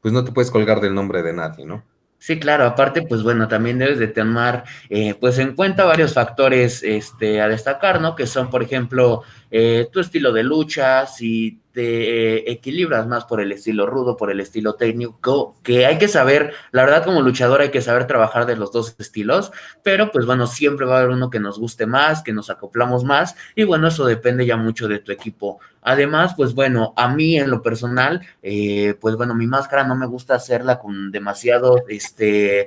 pues 0.00 0.12
no 0.14 0.24
te 0.24 0.32
puedes 0.32 0.50
colgar 0.50 0.80
del 0.80 0.94
nombre 0.94 1.22
de 1.22 1.32
nadie, 1.32 1.66
¿no? 1.66 1.84
Sí, 2.22 2.38
claro, 2.38 2.66
aparte, 2.66 3.00
pues 3.00 3.22
bueno, 3.22 3.48
también 3.48 3.78
debes 3.78 3.98
de 3.98 4.06
tomar 4.06 4.64
eh, 4.90 5.14
pues 5.18 5.38
en 5.38 5.54
cuenta 5.56 5.86
varios 5.86 6.12
factores 6.12 6.82
este, 6.82 7.40
a 7.40 7.48
destacar, 7.48 7.98
¿no? 7.98 8.14
Que 8.14 8.26
son, 8.26 8.50
por 8.50 8.62
ejemplo, 8.62 9.22
eh, 9.50 9.88
tu 9.90 10.00
estilo 10.00 10.30
de 10.30 10.42
lucha, 10.42 11.06
si 11.06 11.58
te 11.72 12.36
eh, 12.36 12.44
equilibras 12.50 13.06
más 13.06 13.24
por 13.24 13.40
el 13.40 13.52
estilo 13.52 13.86
rudo, 13.86 14.16
por 14.16 14.30
el 14.30 14.40
estilo 14.40 14.74
técnico, 14.74 15.56
que 15.62 15.86
hay 15.86 15.98
que 15.98 16.08
saber, 16.08 16.52
la 16.72 16.84
verdad 16.84 17.04
como 17.04 17.22
luchador 17.22 17.60
hay 17.60 17.70
que 17.70 17.80
saber 17.80 18.06
trabajar 18.06 18.46
de 18.46 18.56
los 18.56 18.72
dos 18.72 18.96
estilos, 18.98 19.52
pero 19.82 20.10
pues 20.10 20.26
bueno, 20.26 20.46
siempre 20.46 20.86
va 20.86 20.96
a 20.96 20.98
haber 21.00 21.10
uno 21.10 21.30
que 21.30 21.40
nos 21.40 21.58
guste 21.58 21.86
más, 21.86 22.22
que 22.22 22.32
nos 22.32 22.50
acoplamos 22.50 23.04
más, 23.04 23.36
y 23.54 23.64
bueno, 23.64 23.88
eso 23.88 24.04
depende 24.04 24.46
ya 24.46 24.56
mucho 24.56 24.88
de 24.88 24.98
tu 24.98 25.12
equipo. 25.12 25.60
Además, 25.82 26.34
pues 26.36 26.54
bueno, 26.54 26.92
a 26.96 27.08
mí 27.08 27.38
en 27.38 27.50
lo 27.50 27.62
personal, 27.62 28.20
eh, 28.42 28.94
pues 29.00 29.16
bueno, 29.16 29.34
mi 29.34 29.46
máscara 29.46 29.84
no 29.84 29.96
me 29.96 30.06
gusta 30.06 30.34
hacerla 30.34 30.78
con 30.78 31.10
demasiado, 31.10 31.84
este... 31.88 32.66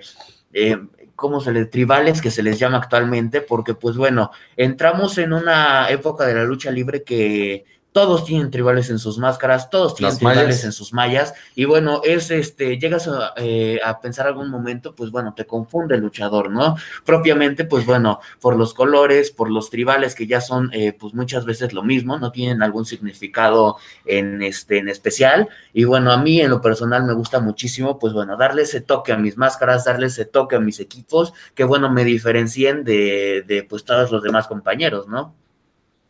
Eh, 0.55 0.77
¿cómo 1.15 1.41
se 1.41 1.51
les, 1.51 1.69
tribales 1.69 2.21
que 2.21 2.31
se 2.31 2.43
les 2.43 2.59
llama 2.59 2.77
actualmente, 2.77 3.41
porque 3.41 3.75
pues 3.75 3.95
bueno, 3.95 4.31
entramos 4.57 5.17
en 5.17 5.33
una 5.33 5.89
época 5.89 6.25
de 6.25 6.35
la 6.35 6.43
lucha 6.43 6.71
libre 6.71 7.03
que 7.03 7.65
todos 7.93 8.25
tienen 8.25 8.51
tribales 8.51 8.89
en 8.89 8.99
sus 8.99 9.19
máscaras, 9.19 9.69
todos 9.69 9.95
tienen 9.95 10.17
tribales 10.17 10.65
en 10.65 10.71
sus 10.71 10.93
mallas, 10.93 11.33
y 11.55 11.65
bueno, 11.65 12.01
es 12.03 12.31
este, 12.31 12.77
llegas 12.79 13.09
eh, 13.37 13.79
a, 13.85 14.01
pensar 14.01 14.27
algún 14.27 14.49
momento, 14.49 14.95
pues 14.95 15.11
bueno, 15.11 15.33
te 15.35 15.45
confunde 15.45 15.95
el 15.95 16.01
luchador, 16.01 16.49
¿no? 16.49 16.75
Propiamente, 17.05 17.65
pues 17.65 17.85
bueno, 17.85 18.19
por 18.41 18.57
los 18.57 18.73
colores, 18.73 19.31
por 19.31 19.49
los 19.49 19.69
tribales 19.69 20.15
que 20.15 20.25
ya 20.27 20.41
son, 20.41 20.71
eh, 20.73 20.93
pues 20.99 21.13
muchas 21.13 21.45
veces 21.45 21.71
lo 21.71 21.83
mismo, 21.83 22.17
no 22.17 22.31
tienen 22.31 22.63
algún 22.63 22.85
significado 22.85 23.77
en 24.05 24.41
este, 24.41 24.79
en 24.79 24.89
especial, 24.89 25.47
y 25.71 25.83
bueno, 25.83 26.11
a 26.11 26.17
mí 26.17 26.41
en 26.41 26.49
lo 26.49 26.61
personal 26.61 27.03
me 27.03 27.13
gusta 27.13 27.39
muchísimo, 27.39 27.99
pues 27.99 28.11
bueno, 28.11 28.35
darle 28.37 28.63
ese 28.63 28.81
toque 28.81 29.13
a 29.13 29.17
mis 29.17 29.37
máscaras, 29.37 29.85
darle 29.85 30.07
ese 30.07 30.25
toque 30.25 30.55
a 30.55 30.59
mis 30.59 30.79
equipos, 30.79 31.33
que 31.53 31.63
bueno, 31.63 31.91
me 31.91 32.03
diferencien 32.03 32.83
de, 32.83 33.43
de 33.47 33.63
pues 33.63 33.83
todos 33.85 34.11
los 34.11 34.23
demás 34.23 34.47
compañeros, 34.47 35.07
¿no? 35.07 35.35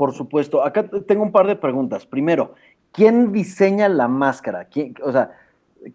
Por 0.03 0.13
supuesto. 0.13 0.65
Acá 0.65 0.85
tengo 1.07 1.23
un 1.23 1.31
par 1.31 1.47
de 1.47 1.55
preguntas. 1.55 2.05
Primero, 2.05 2.55
¿quién 2.91 3.31
diseña 3.31 3.87
la 3.87 4.09
máscara? 4.09 4.65
¿Quién, 4.65 4.95
o 5.01 5.13
sea, 5.13 5.31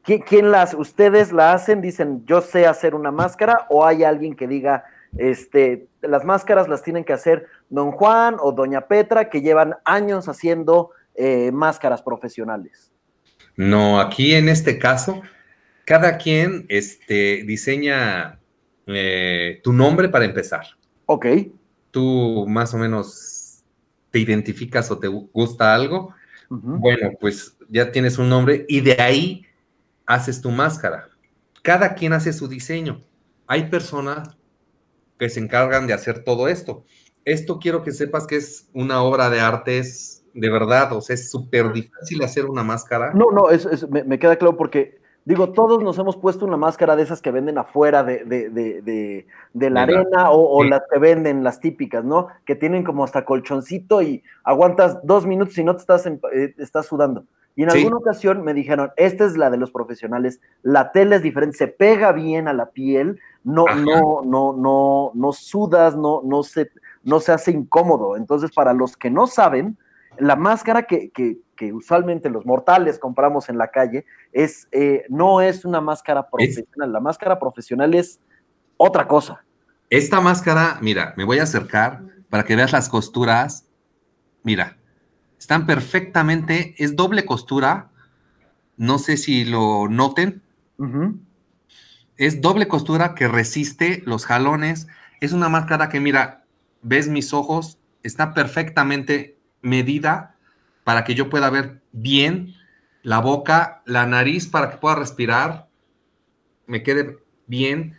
¿quién, 0.03 0.51
las, 0.51 0.73
ustedes 0.73 1.31
la 1.31 1.53
hacen, 1.53 1.83
dicen, 1.83 2.25
yo 2.25 2.41
sé 2.41 2.67
hacer 2.67 2.95
una 2.95 3.11
máscara, 3.11 3.67
o 3.69 3.85
hay 3.85 4.05
alguien 4.05 4.35
que 4.35 4.49
diga, 4.49 4.87
este, 5.19 5.89
las 6.01 6.25
máscaras 6.25 6.69
las 6.69 6.83
tienen 6.83 7.05
que 7.05 7.13
hacer 7.13 7.49
don 7.69 7.91
Juan 7.91 8.37
o 8.41 8.51
doña 8.51 8.87
Petra, 8.87 9.29
que 9.29 9.43
llevan 9.43 9.75
años 9.85 10.27
haciendo 10.27 10.93
eh, 11.15 11.53
máscaras 11.53 12.01
profesionales? 12.01 12.91
No, 13.57 14.01
aquí 14.01 14.35
en 14.35 14.49
este 14.49 14.79
caso, 14.79 15.21
cada 15.85 16.17
quien 16.17 16.65
este, 16.71 17.43
diseña 17.47 18.41
eh, 18.87 19.61
tu 19.63 19.75
nombre 19.75 20.09
para 20.09 20.25
empezar. 20.25 20.65
Ok. 21.05 21.27
Tú 21.91 22.47
más 22.49 22.73
o 22.73 22.79
menos 22.79 23.38
te 24.11 24.19
identificas 24.19 24.91
o 24.91 24.99
te 24.99 25.09
gusta 25.09 25.75
algo, 25.75 26.15
bueno, 26.51 27.11
pues 27.21 27.57
ya 27.69 27.93
tienes 27.93 28.17
un 28.19 28.29
nombre 28.29 28.65
y 28.69 28.81
de 28.81 29.01
ahí 29.01 29.47
haces 30.07 30.41
tu 30.41 30.51
máscara. 30.51 31.09
Cada 31.63 31.95
quien 31.95 32.15
hace 32.15 32.33
su 32.33 32.49
diseño. 32.49 33.03
Hay 33.47 33.69
personas 33.69 34.37
que 35.19 35.29
se 35.29 35.41
encargan 35.41 35.87
de 35.87 35.93
hacer 35.93 36.25
todo 36.25 36.49
esto. 36.49 36.85
Esto 37.25 37.59
quiero 37.59 37.83
que 37.83 37.93
sepas 37.93 38.27
que 38.27 38.37
es 38.37 38.69
una 38.73 39.03
obra 39.03 39.29
de 39.29 39.41
arte, 39.41 39.79
es 39.79 40.25
de 40.33 40.51
verdad, 40.51 40.93
o 40.93 41.01
sea, 41.01 41.15
es 41.15 41.31
súper 41.31 41.73
difícil 41.73 42.23
hacer 42.23 42.47
una 42.47 42.63
máscara. 42.63 43.13
No, 43.13 43.31
no, 43.31 43.51
es, 43.51 43.89
me, 43.91 44.05
me, 44.05 44.19
queda 44.19 44.37
claro 44.37 44.57
porque 44.57 45.01
Digo, 45.29 45.53
todos 45.53 45.83
nos 45.83 45.99
hemos 45.99 46.17
puesto 46.17 46.47
una 46.47 46.57
máscara 46.57 46.97
de 46.97 47.03
esas 47.03 47.21
que 47.21 47.31
venden 47.31 47.59
afuera 47.59 48.03
de, 48.03 49.27
la 49.53 49.83
arena 49.83 50.31
o, 50.31 50.65
las 50.65 50.81
que 50.91 50.99
venden, 50.99 51.45
las 51.45 51.61
típicas, 51.61 52.03
¿no? 52.03 52.29
Que 52.47 52.55
tienen 52.55 52.83
como 52.83 53.05
hasta 53.05 53.27
colchoncito 53.27 54.01
y 54.01 54.23
aguantas 54.43 55.01
dos 55.03 55.27
minutos 55.27 55.59
y 55.59 55.65
no 55.65 55.77
te 55.77 55.83
estás, 55.83 56.07
eh, 56.07 56.55
estás 56.57 56.87
sudando. 56.87 57.27
Y 57.57 57.65
en 57.65 57.71
alguna 57.71 57.99
ocasión 57.99 58.43
me 58.43 58.55
dijeron, 58.55 58.91
esta 58.97 59.27
es 59.27 59.37
la 59.37 59.51
de 59.51 59.59
los 59.59 59.71
profesionales, 59.71 60.41
la 60.63 60.93
tela 60.93 61.17
es 61.17 61.23
diferente, 61.23 61.59
se 61.59 61.69
pega 61.69 62.13
bien 62.13 62.49
a 62.49 62.55
la 62.55 62.71
piel, 62.71 63.21
no, 63.45 63.67
no, 63.67 64.23
no, 64.25 64.55
no, 64.55 65.11
no 65.13 65.33
sudas, 65.35 65.95
no, 65.95 66.23
no, 66.25 66.43
se, 66.43 66.71
no 67.05 67.21
se 67.21 67.33
hace 67.33 67.51
incómodo. 67.51 68.17
Entonces, 68.17 68.51
para 68.51 68.73
los 68.73 68.97
que 68.97 69.11
no 69.11 69.27
saben, 69.27 69.77
la 70.19 70.37
máscara 70.37 70.85
que, 70.85 71.11
usualmente 71.73 72.31
los 72.31 72.47
mortales 72.47 72.99
compramos 72.99 73.49
en 73.49 73.59
la 73.59 73.71
calle 73.71 74.07
es, 74.33 74.69
eh, 74.73 75.05
no 75.09 75.41
es 75.41 75.65
una 75.65 75.81
máscara 75.81 76.29
profesional. 76.29 76.93
la 76.93 77.01
máscara 77.01 77.39
profesional 77.39 77.95
es 77.95 78.21
otra 78.77 79.07
cosa. 79.07 79.45
Esta 79.91 80.21
máscara, 80.21 80.79
mira, 80.81 81.15
me 81.17 81.25
voy 81.25 81.39
a 81.39 81.45
acercar 81.45 82.03
para 82.31 82.45
que 82.45 82.57
veas 82.57 82.73
las 82.73 82.89
costuras. 82.89 83.67
Mira, 84.43 84.79
están 85.39 85.67
perfectamente, 85.67 86.75
es 86.79 86.95
doble 86.97 87.25
costura. 87.25 87.91
No 88.77 88.99
sé 88.99 89.17
si 89.17 89.45
lo 89.45 89.89
noten. 89.89 90.43
Es 92.17 92.41
doble 92.41 92.69
costura 92.69 93.15
que 93.15 93.29
resiste 93.29 94.03
los 94.07 94.27
jalones. 94.27 94.87
Es 95.21 95.33
una 95.33 95.49
máscara 95.49 95.89
que, 95.89 96.01
mira, 96.01 96.45
ves 96.83 97.09
mis 97.09 97.33
ojos, 97.33 97.79
está 98.03 98.35
perfectamente 98.35 99.39
medida 99.63 100.37
para 100.89 101.05
que 101.05 101.15
yo 101.15 101.29
pueda 101.29 101.51
ver 101.51 101.83
bien 101.93 102.55
la 103.03 103.19
boca, 103.19 103.83
la 103.85 104.07
nariz 104.07 104.47
para 104.47 104.71
que 104.71 104.79
pueda 104.79 104.95
respirar, 104.95 105.69
me 106.67 106.83
quede 106.83 107.19
bien, 107.47 107.95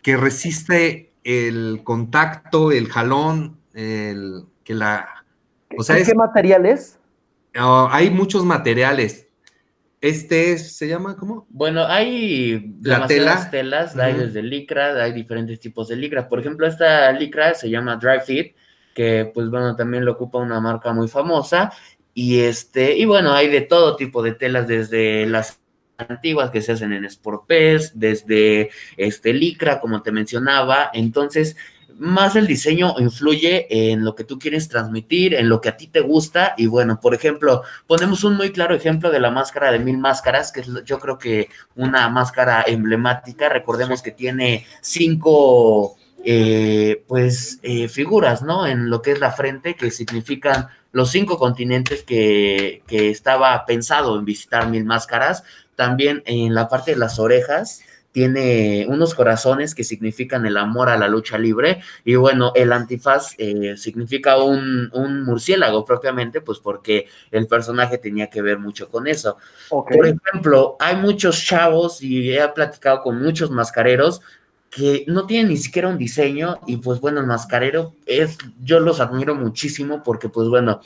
que 0.00 0.16
resiste 0.16 1.12
el 1.24 1.80
contacto, 1.82 2.70
el 2.70 2.86
jalón, 2.86 3.58
el 3.74 4.44
que 4.62 4.74
la... 4.74 5.24
O 5.76 5.82
sea, 5.82 5.96
¿Qué 5.96 6.14
materiales? 6.14 7.00
Ah, 7.56 7.88
hay 7.90 8.10
muchos 8.10 8.44
materiales. 8.44 9.26
Este 10.00 10.56
se 10.56 10.86
llama, 10.86 11.16
¿cómo? 11.16 11.48
Bueno, 11.50 11.84
hay 11.84 12.76
la 12.80 13.08
tela. 13.08 13.50
telas, 13.50 13.98
hay 13.98 14.14
desde 14.14 14.44
licra, 14.44 15.02
hay 15.02 15.12
diferentes 15.12 15.58
tipos 15.58 15.88
de 15.88 15.96
licra. 15.96 16.28
Por 16.28 16.38
ejemplo, 16.38 16.68
esta 16.68 17.10
licra 17.10 17.54
se 17.54 17.68
llama 17.68 17.96
Dry 17.96 18.20
Fit 18.24 18.54
que 18.94 19.30
pues 19.32 19.48
bueno, 19.50 19.76
también 19.76 20.04
lo 20.04 20.12
ocupa 20.12 20.38
una 20.38 20.60
marca 20.60 20.92
muy 20.92 21.08
famosa. 21.08 21.72
Y 22.14 22.40
este, 22.40 22.96
y 22.96 23.04
bueno, 23.04 23.32
hay 23.32 23.48
de 23.48 23.60
todo 23.60 23.96
tipo 23.96 24.22
de 24.22 24.32
telas, 24.32 24.66
desde 24.68 25.26
las 25.26 25.60
antiguas 25.96 26.50
que 26.50 26.62
se 26.62 26.72
hacen 26.72 26.92
en 26.92 27.08
Sportpes, 27.08 27.98
desde 27.98 28.70
este 28.96 29.32
licra, 29.32 29.80
como 29.80 30.02
te 30.02 30.12
mencionaba. 30.12 30.90
Entonces, 30.92 31.56
más 32.00 32.34
el 32.34 32.46
diseño 32.46 32.94
influye 32.98 33.66
en 33.92 34.04
lo 34.04 34.14
que 34.14 34.24
tú 34.24 34.38
quieres 34.38 34.68
transmitir, 34.68 35.34
en 35.34 35.50
lo 35.50 35.60
que 35.60 35.68
a 35.68 35.76
ti 35.76 35.86
te 35.86 36.00
gusta. 36.00 36.54
Y 36.56 36.66
bueno, 36.66 36.98
por 36.98 37.14
ejemplo, 37.14 37.62
ponemos 37.86 38.24
un 38.24 38.36
muy 38.36 38.52
claro 38.52 38.74
ejemplo 38.74 39.10
de 39.10 39.20
la 39.20 39.30
máscara 39.30 39.70
de 39.70 39.78
mil 39.78 39.98
máscaras, 39.98 40.50
que 40.50 40.60
es 40.60 40.68
yo 40.84 40.98
creo 40.98 41.18
que 41.18 41.48
una 41.76 42.08
máscara 42.08 42.64
emblemática. 42.66 43.50
Recordemos 43.50 44.02
que 44.02 44.12
tiene 44.12 44.66
cinco 44.80 45.96
eh, 46.24 47.04
pues 47.06 47.60
eh, 47.62 47.88
figuras, 47.88 48.42
¿no? 48.42 48.66
En 48.66 48.88
lo 48.88 49.02
que 49.02 49.12
es 49.12 49.20
la 49.20 49.32
frente, 49.32 49.74
que 49.74 49.90
significan 49.90 50.68
los 50.92 51.10
cinco 51.10 51.38
continentes 51.38 52.02
que, 52.02 52.82
que, 52.86 53.10
estaba 53.10 53.64
pensado 53.66 54.18
en 54.18 54.24
visitar 54.24 54.68
Mil 54.68 54.84
Máscaras. 54.84 55.44
También 55.76 56.22
en 56.26 56.54
la 56.54 56.68
parte 56.68 56.92
de 56.92 56.96
las 56.98 57.18
orejas 57.18 57.82
tiene 58.12 58.86
unos 58.88 59.14
corazones 59.14 59.74
que 59.74 59.84
significan 59.84 60.44
el 60.44 60.56
amor 60.56 60.88
a 60.88 60.96
la 60.96 61.08
lucha 61.08 61.38
libre 61.38 61.80
y 62.04 62.16
bueno, 62.16 62.52
el 62.54 62.72
antifaz 62.72 63.34
eh, 63.38 63.76
significa 63.76 64.36
un, 64.42 64.90
un, 64.92 65.22
murciélago 65.22 65.84
propiamente, 65.84 66.40
pues 66.40 66.58
porque 66.58 67.06
el 67.30 67.46
personaje 67.46 67.98
tenía 67.98 68.28
que 68.28 68.42
ver 68.42 68.58
mucho 68.58 68.88
con 68.88 69.06
eso. 69.06 69.36
Por 69.68 70.06
ejemplo, 70.06 70.76
hay 70.80 70.96
muchos 70.96 71.44
chavos 71.44 72.02
y 72.02 72.36
he 72.36 72.48
platicado 72.48 73.02
con 73.02 73.22
muchos 73.22 73.50
mascareros 73.50 74.22
que 74.70 75.04
no 75.08 75.26
tienen 75.26 75.48
ni 75.48 75.56
siquiera 75.56 75.88
un 75.88 75.98
diseño 75.98 76.60
y 76.66 76.76
pues 76.76 77.00
bueno, 77.00 77.20
el 77.20 77.26
mascarero 77.26 77.94
es, 78.06 78.38
yo 78.62 78.80
los 78.80 79.00
admiro 79.00 79.34
muchísimo 79.34 80.02
porque 80.02 80.28
pues 80.28 80.48
bueno, 80.48 80.80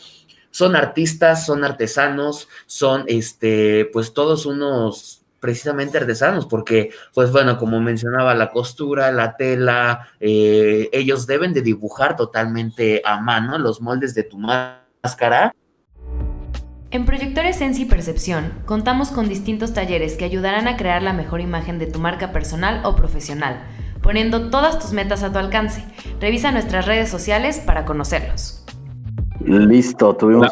son 0.50 0.74
artistas, 0.74 1.44
son 1.44 1.64
artesanos, 1.64 2.48
son 2.66 3.04
este, 3.08 3.90
pues 3.92 4.14
todos 4.14 4.46
unos 4.46 5.24
precisamente 5.44 5.98
artesanos, 5.98 6.46
porque, 6.46 6.88
pues 7.12 7.30
bueno, 7.30 7.58
como 7.58 7.78
mencionaba, 7.78 8.34
la 8.34 8.50
costura, 8.50 9.12
la 9.12 9.36
tela, 9.36 10.08
eh, 10.18 10.88
ellos 10.90 11.26
deben 11.26 11.52
de 11.52 11.60
dibujar 11.60 12.16
totalmente 12.16 13.02
a 13.04 13.20
mano 13.20 13.58
los 13.58 13.82
moldes 13.82 14.14
de 14.14 14.22
tu 14.22 14.38
máscara. 14.38 15.54
En 16.94 17.06
Proyectores 17.06 17.56
Sensi 17.56 17.86
Percepción 17.86 18.52
contamos 18.66 19.10
con 19.10 19.28
distintos 19.28 19.74
talleres 19.74 20.16
que 20.16 20.24
ayudarán 20.24 20.68
a 20.68 20.76
crear 20.76 21.02
la 21.02 21.12
mejor 21.12 21.40
imagen 21.40 21.80
de 21.80 21.88
tu 21.88 21.98
marca 21.98 22.30
personal 22.30 22.82
o 22.84 22.94
profesional, 22.94 23.64
poniendo 24.00 24.48
todas 24.48 24.78
tus 24.78 24.92
metas 24.92 25.24
a 25.24 25.32
tu 25.32 25.40
alcance. 25.40 25.84
Revisa 26.20 26.52
nuestras 26.52 26.86
redes 26.86 27.08
sociales 27.08 27.58
para 27.58 27.84
conocerlos. 27.84 28.64
Listo, 29.40 30.14
tuvimos 30.14 30.46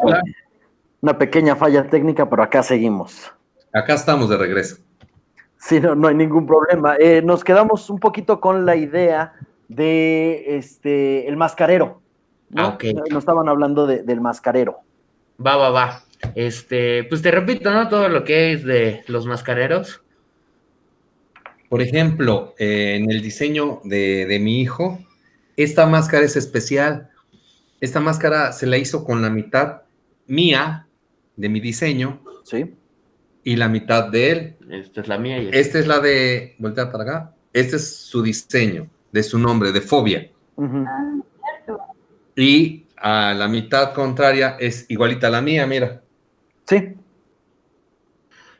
una 1.01 1.17
pequeña 1.17 1.55
falla 1.55 1.89
técnica, 1.89 2.29
pero 2.29 2.43
acá 2.43 2.65
seguimos. 2.65 3.33
Acá 3.73 3.95
estamos 3.95 4.29
de 4.29 4.37
regreso. 4.37 4.79
Sí, 5.59 5.79
no, 5.79 5.95
no 5.95 6.09
hay 6.09 6.17
ningún 6.17 6.45
problema. 6.45 6.97
Eh, 6.99 7.23
nos 7.23 7.45
quedamos 7.45 7.89
un 7.89 8.01
poquito 8.01 8.41
con 8.41 8.67
la 8.67 8.75
idea 8.75 9.33
de 9.69 10.57
este 10.57 11.29
el 11.29 11.37
mascarero. 11.37 12.01
¿no? 12.51 12.67
Ah, 12.67 12.79
Nos 13.11 13.21
estaban 13.21 13.49
hablando 13.49 13.87
del 13.87 14.21
mascarero. 14.21 14.81
Va, 15.39 15.57
va, 15.57 15.71
va. 15.71 16.03
Este, 16.35 17.05
pues 17.05 17.23
te 17.23 17.31
repito, 17.31 17.71
¿no? 17.71 17.89
Todo 17.89 18.09
lo 18.09 18.25
que 18.25 18.53
es 18.53 18.65
de 18.65 19.03
los 19.07 19.27
mascareros. 19.27 20.03
Por 21.69 21.83
ejemplo, 21.83 22.55
eh, 22.59 22.97
en 22.97 23.11
el 23.11 23.23
diseño 23.23 23.81
de, 23.85 24.27
de 24.27 24.39
mi 24.39 24.61
hijo, 24.61 24.99
esta 25.57 25.87
máscara 25.87 26.25
es 26.25 26.37
especial. 26.37 27.11
Esta 27.81 28.01
máscara 28.01 28.53
se 28.53 28.67
la 28.67 28.79
hizo 28.79 29.05
con 29.05 29.23
la 29.23 29.31
mitad 29.31 29.83
mía 30.27 30.87
de 31.37 31.49
mi 31.49 31.61
diseño. 31.61 32.23
Sí 32.45 32.75
y 33.45 33.57
la 33.57 33.69
mitad 33.69 34.09
de 34.09 34.31
él. 34.31 34.57
Esta 34.71 35.01
es 35.01 35.09
la 35.09 35.19
mía. 35.19 35.39
Y 35.39 35.51
esta 35.53 35.79
es 35.79 35.87
la 35.87 36.01
de, 36.01 36.55
voltea 36.59 36.91
para 36.91 37.05
acá, 37.05 37.35
este 37.53 37.77
es 37.77 37.97
su 37.97 38.23
diseño, 38.23 38.89
de 39.11 39.23
su 39.23 39.39
nombre, 39.39 39.73
de 39.73 39.81
fobia. 39.81 40.31
Ah, 40.57 41.21
y 42.37 42.87
a 42.97 43.35
la 43.35 43.49
mitad 43.49 43.93
contraria 43.93 44.57
es 44.59 44.87
igualita 44.89 45.27
a 45.27 45.31
la 45.31 45.43
mía, 45.43 45.67
mira. 45.67 46.01
Sí. 46.73 47.02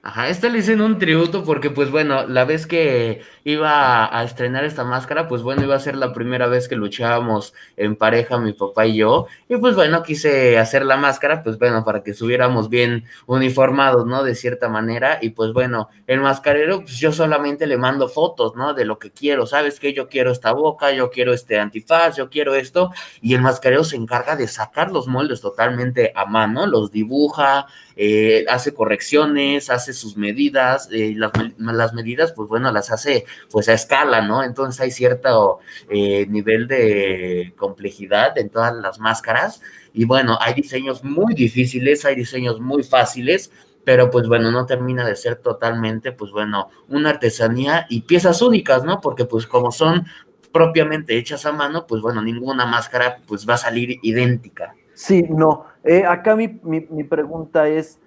Ajá, 0.05 0.29
esta 0.31 0.49
le 0.49 0.59
hice 0.59 0.75
un 0.75 0.99
tributo 0.99 1.45
porque, 1.45 1.71
pues 1.71 1.93
bueno, 1.93 2.27
la 2.27 2.45
vez 2.45 2.67
que 2.67 3.23
iba 3.45 4.19
a 4.19 4.25
estrenar 4.25 4.65
esta 4.65 4.83
máscara, 4.83 5.29
pues 5.29 5.43
bueno, 5.43 5.63
iba 5.63 5.77
a 5.77 5.79
ser 5.79 5.95
la 5.95 6.13
primera 6.13 6.49
vez 6.49 6.67
que 6.67 6.75
luchábamos 6.75 7.55
en 7.77 7.95
pareja, 7.95 8.37
mi 8.39 8.53
papá 8.53 8.85
y 8.85 8.97
yo. 8.97 9.29
Y 9.49 9.59
pues 9.59 9.77
bueno, 9.77 10.03
quise 10.03 10.59
hacer 10.59 10.85
la 10.85 10.97
máscara, 10.97 11.45
pues 11.45 11.57
bueno, 11.57 11.85
para 11.85 12.03
que 12.03 12.11
estuviéramos 12.11 12.69
bien 12.69 13.05
uniformados, 13.27 14.05
¿no? 14.05 14.25
De 14.25 14.35
cierta 14.35 14.69
manera. 14.69 15.21
Y 15.23 15.31
pues 15.31 15.53
bueno, 15.53 15.89
el 16.09 16.21
mascarero, 16.21 16.81
pues 16.81 16.99
yo 16.99 17.13
solamente 17.13 17.69
le 17.69 17.77
mando 17.77 18.09
fotos, 18.09 18.57
¿no? 18.57 18.75
De 18.75 18.85
lo 18.85 18.99
que 18.99 19.13
quiero, 19.13 19.47
¿sabes 19.47 19.79
qué? 19.79 19.93
Yo 19.93 20.09
quiero 20.09 20.33
esta 20.33 20.51
boca, 20.51 20.91
yo 20.91 21.11
quiero 21.11 21.33
este 21.33 21.61
antifaz, 21.61 22.17
yo 22.17 22.29
quiero 22.29 22.57
esto. 22.57 22.91
Y 23.21 23.35
el 23.35 23.41
mascarero 23.41 23.85
se 23.85 23.95
encarga 23.95 24.35
de 24.35 24.49
sacar 24.49 24.91
los 24.91 25.07
moldes 25.07 25.41
totalmente 25.41 26.13
a 26.17 26.25
mano, 26.25 26.67
los 26.67 26.91
dibuja, 26.91 27.67
eh, 27.95 28.45
hace 28.49 28.75
correcciones, 28.75 29.71
hace 29.71 29.92
sus 29.93 30.17
medidas, 30.17 30.89
eh, 30.93 31.15
las, 31.17 31.33
las, 31.59 31.95
medidas, 31.95 32.33
pues 32.33 32.49
bueno, 32.49 32.71
las 32.73 32.91
hace 32.91 33.25
pues 33.51 33.69
a 33.69 33.75
escala, 33.75 34.23
¿no? 34.23 34.43
Entonces 34.43 34.81
hay 34.81 34.91
cierto 34.91 35.61
eh, 35.89 36.27
nivel 36.29 36.69
de 36.69 37.53
complejidad 37.57 38.37
en 38.39 38.51
todas 38.51 38.75
las 38.75 38.99
máscaras 38.99 39.63
y 39.93 40.05
bueno, 40.05 40.39
hay 40.41 40.55
diseños 40.55 41.05
muy 41.05 41.35
difíciles, 41.35 42.05
hay 42.05 42.15
diseños 42.15 42.61
muy 42.61 42.83
fáciles, 42.83 43.53
pero 43.85 44.11
pues 44.11 44.29
bueno, 44.29 44.51
no 44.51 44.67
termina 44.67 45.07
de 45.07 45.17
ser 45.17 45.37
totalmente, 45.37 46.13
pues 46.13 46.31
bueno, 46.31 46.69
una 46.89 47.11
artesanía 47.11 47.87
y 47.89 48.03
piezas 48.03 48.43
únicas, 48.43 48.85
¿no? 48.85 49.01
Porque 49.01 49.25
pues 49.25 49.47
como 49.47 49.73
son 49.73 50.07
propiamente 50.53 51.17
hechas 51.19 51.47
a 51.47 51.53
mano, 51.53 51.87
pues 51.87 52.03
bueno, 52.03 52.23
ninguna 52.23 52.67
máscara 52.67 53.19
pues 53.27 53.49
va 53.49 53.55
a 53.55 53.59
salir 53.59 53.99
idéntica. 54.03 54.75
Sí, 54.95 55.25
no. 55.29 55.65
Eh, 55.85 56.05
acá 56.07 56.37
mi, 56.37 56.61
mi, 56.63 57.05
pregunta 57.05 57.69
es, 57.69 57.99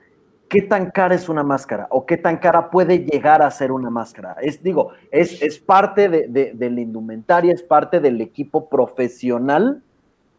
¿qué 0.50 0.62
tan 0.62 0.92
cara 0.92 1.16
es 1.16 1.30
una 1.30 1.44
máscara? 1.44 1.88
¿O 1.90 2.06
qué 2.06 2.18
tan 2.18 2.38
cara 2.38 2.70
puede 2.70 3.00
llegar 3.00 3.42
a 3.42 3.52
ser 3.52 3.72
una 3.72 3.90
máscara? 3.90 4.38
Es, 4.42 4.62
digo, 4.62 4.92
es, 5.12 5.42
es 5.42 5.60
parte 5.60 6.10
de, 6.10 6.54
de, 6.54 6.70
la 6.70 6.82
indumentaria, 6.82 7.54
es 7.54 7.64
parte 7.64 8.00
del 8.00 8.22
equipo 8.22 8.70
profesional. 8.70 9.82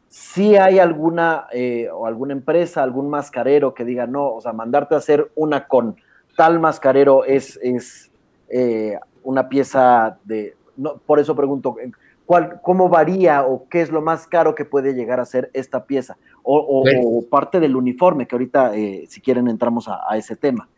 Si 0.09 0.57
hay 0.57 0.79
alguna, 0.79 1.47
eh, 1.53 1.89
o 1.93 2.07
alguna 2.07 2.33
empresa, 2.33 2.83
algún 2.83 3.11
mascarero 3.11 3.75
que 3.75 3.85
diga, 3.85 4.07
no, 4.07 4.35
o 4.35 4.41
sea, 4.41 4.53
mandarte 4.53 4.95
a 4.95 4.99
hacer 4.99 5.31
una 5.35 5.67
con 5.67 5.97
tal 6.37 6.61
mascarero 6.61 7.25
es, 7.25 7.59
es 7.63 8.11
eh, 8.49 8.99
una 9.23 9.49
pieza 9.49 10.19
de, 10.25 10.57
no, 10.77 10.99
por 10.99 11.19
eso 11.19 11.35
pregunto, 11.35 11.77
¿Cómo 12.63 12.89
varía 12.89 13.45
o 13.45 13.69
qué 13.69 13.81
es 13.81 13.91
lo 13.91 14.03
más 14.03 14.27
caro 14.27 14.55
que 14.55 14.65
puede 14.65 14.95
llegar 14.95 15.21
a 15.21 15.25
ser 15.25 15.51
esta 15.55 15.85
pieza? 15.85 16.17
O, 16.43 16.83
pues 16.83 17.25
parte 17.27 17.61
del 17.61 17.77
uniforme, 17.77 18.27
que 18.27 18.35
ahorita, 18.35 18.77
eh, 18.77 19.05
si 19.09 19.21
quieren, 19.21 19.49
entramos 19.49 19.89
a, 19.89 20.17
ese 20.17 20.37
tema. 20.37 20.69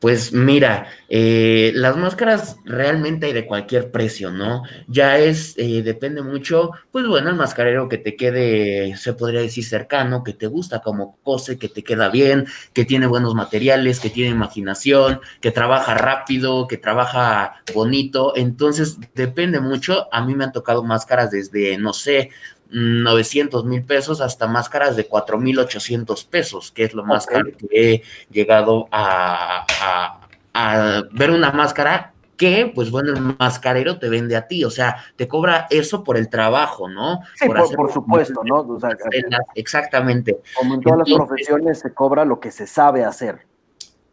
Pues 0.00 0.32
mira, 0.32 0.86
eh, 1.08 1.72
las 1.74 1.96
máscaras 1.96 2.60
realmente 2.64 3.26
hay 3.26 3.32
de 3.32 3.46
cualquier 3.46 3.90
precio, 3.90 4.30
¿no? 4.30 4.62
Ya 4.86 5.18
es, 5.18 5.54
eh, 5.58 5.82
depende 5.82 6.22
mucho, 6.22 6.70
pues 6.92 7.04
bueno, 7.08 7.30
el 7.30 7.34
mascarero 7.34 7.88
que 7.88 7.98
te 7.98 8.14
quede, 8.14 8.96
se 8.96 9.14
podría 9.14 9.40
decir 9.40 9.64
cercano, 9.64 10.22
que 10.22 10.34
te 10.34 10.46
gusta 10.46 10.82
como 10.82 11.18
cose, 11.24 11.58
que 11.58 11.68
te 11.68 11.82
queda 11.82 12.10
bien, 12.10 12.46
que 12.72 12.84
tiene 12.84 13.08
buenos 13.08 13.34
materiales, 13.34 13.98
que 13.98 14.08
tiene 14.10 14.30
imaginación, 14.30 15.20
que 15.40 15.50
trabaja 15.50 15.94
rápido, 15.94 16.68
que 16.68 16.76
trabaja 16.78 17.64
bonito. 17.74 18.34
Entonces, 18.36 18.98
depende 19.16 19.58
mucho. 19.58 20.06
A 20.14 20.24
mí 20.24 20.32
me 20.36 20.44
han 20.44 20.52
tocado 20.52 20.84
máscaras 20.84 21.32
desde, 21.32 21.76
no 21.76 21.92
sé, 21.92 22.30
900 22.70 23.64
mil 23.64 23.84
pesos 23.84 24.20
hasta 24.20 24.46
máscaras 24.46 24.96
de 24.96 25.06
4 25.06 25.38
mil 25.38 25.58
800 25.58 26.24
pesos, 26.24 26.70
que 26.70 26.84
es 26.84 26.94
lo 26.94 27.04
más 27.04 27.26
caro 27.26 27.50
que 27.56 27.66
he 27.70 28.02
llegado 28.30 28.88
a, 28.90 29.66
ver 31.12 31.30
una 31.30 31.52
máscara 31.52 32.12
que, 32.36 32.70
pues 32.72 32.90
bueno, 32.90 33.12
el 33.12 33.36
mascarero 33.38 33.98
te 33.98 34.08
vende 34.08 34.36
a 34.36 34.46
ti, 34.46 34.64
o 34.64 34.70
sea, 34.70 35.04
te 35.16 35.26
cobra 35.26 35.66
eso 35.70 36.04
por 36.04 36.16
el 36.16 36.28
trabajo, 36.28 36.88
¿no? 36.88 37.20
Sí, 37.34 37.46
por, 37.48 37.92
supuesto, 37.92 38.42
¿no? 38.44 38.78
exactamente. 39.54 40.40
Como 40.56 40.74
en 40.74 40.80
todas 40.80 41.00
las 41.00 41.16
profesiones 41.16 41.80
se 41.80 41.92
cobra 41.92 42.24
lo 42.24 42.38
que 42.38 42.50
se 42.50 42.66
sabe 42.66 43.04
hacer. 43.04 43.46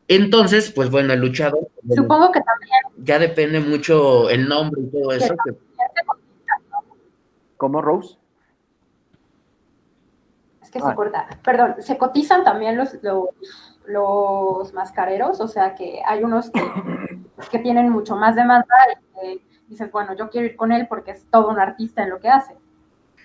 Entonces, 0.07 0.71
pues 0.71 0.89
bueno, 0.89 1.13
el 1.13 1.19
luchador. 1.19 1.67
Supongo 1.95 2.31
que 2.31 2.41
también. 2.41 3.05
Ya 3.05 3.19
depende 3.19 3.59
mucho 3.59 4.29
el 4.29 4.47
nombre 4.47 4.81
y 4.81 4.91
todo 4.91 5.11
eso. 5.11 5.35
¿Cómo, 7.57 7.81
Rose? 7.81 8.17
Que 10.75 10.81
se 10.81 10.95
corta. 10.95 11.27
Perdón, 11.41 11.75
se 11.79 11.97
cotizan 11.97 12.43
también 12.43 12.75
los, 12.75 12.89
los, 13.85 14.73
mascareros, 14.73 15.39
o 15.39 15.47
sea 15.47 15.73
que 15.73 16.01
hay 16.05 16.21
unos 16.23 16.51
que, 17.51 17.59
tienen 17.59 17.89
mucho 17.89 18.17
más 18.17 18.35
demanda 18.35 18.75
y 18.91 19.38
que 19.38 19.45
dices, 19.69 19.89
bueno, 19.91 20.15
yo 20.17 20.29
quiero 20.29 20.47
ir 20.47 20.55
con 20.57 20.73
él 20.73 20.88
porque 20.89 21.11
es 21.11 21.25
todo 21.31 21.49
un 21.49 21.59
artista 21.59 22.03
en 22.03 22.09
lo 22.09 22.19
que 22.19 22.27
hace. 22.27 22.55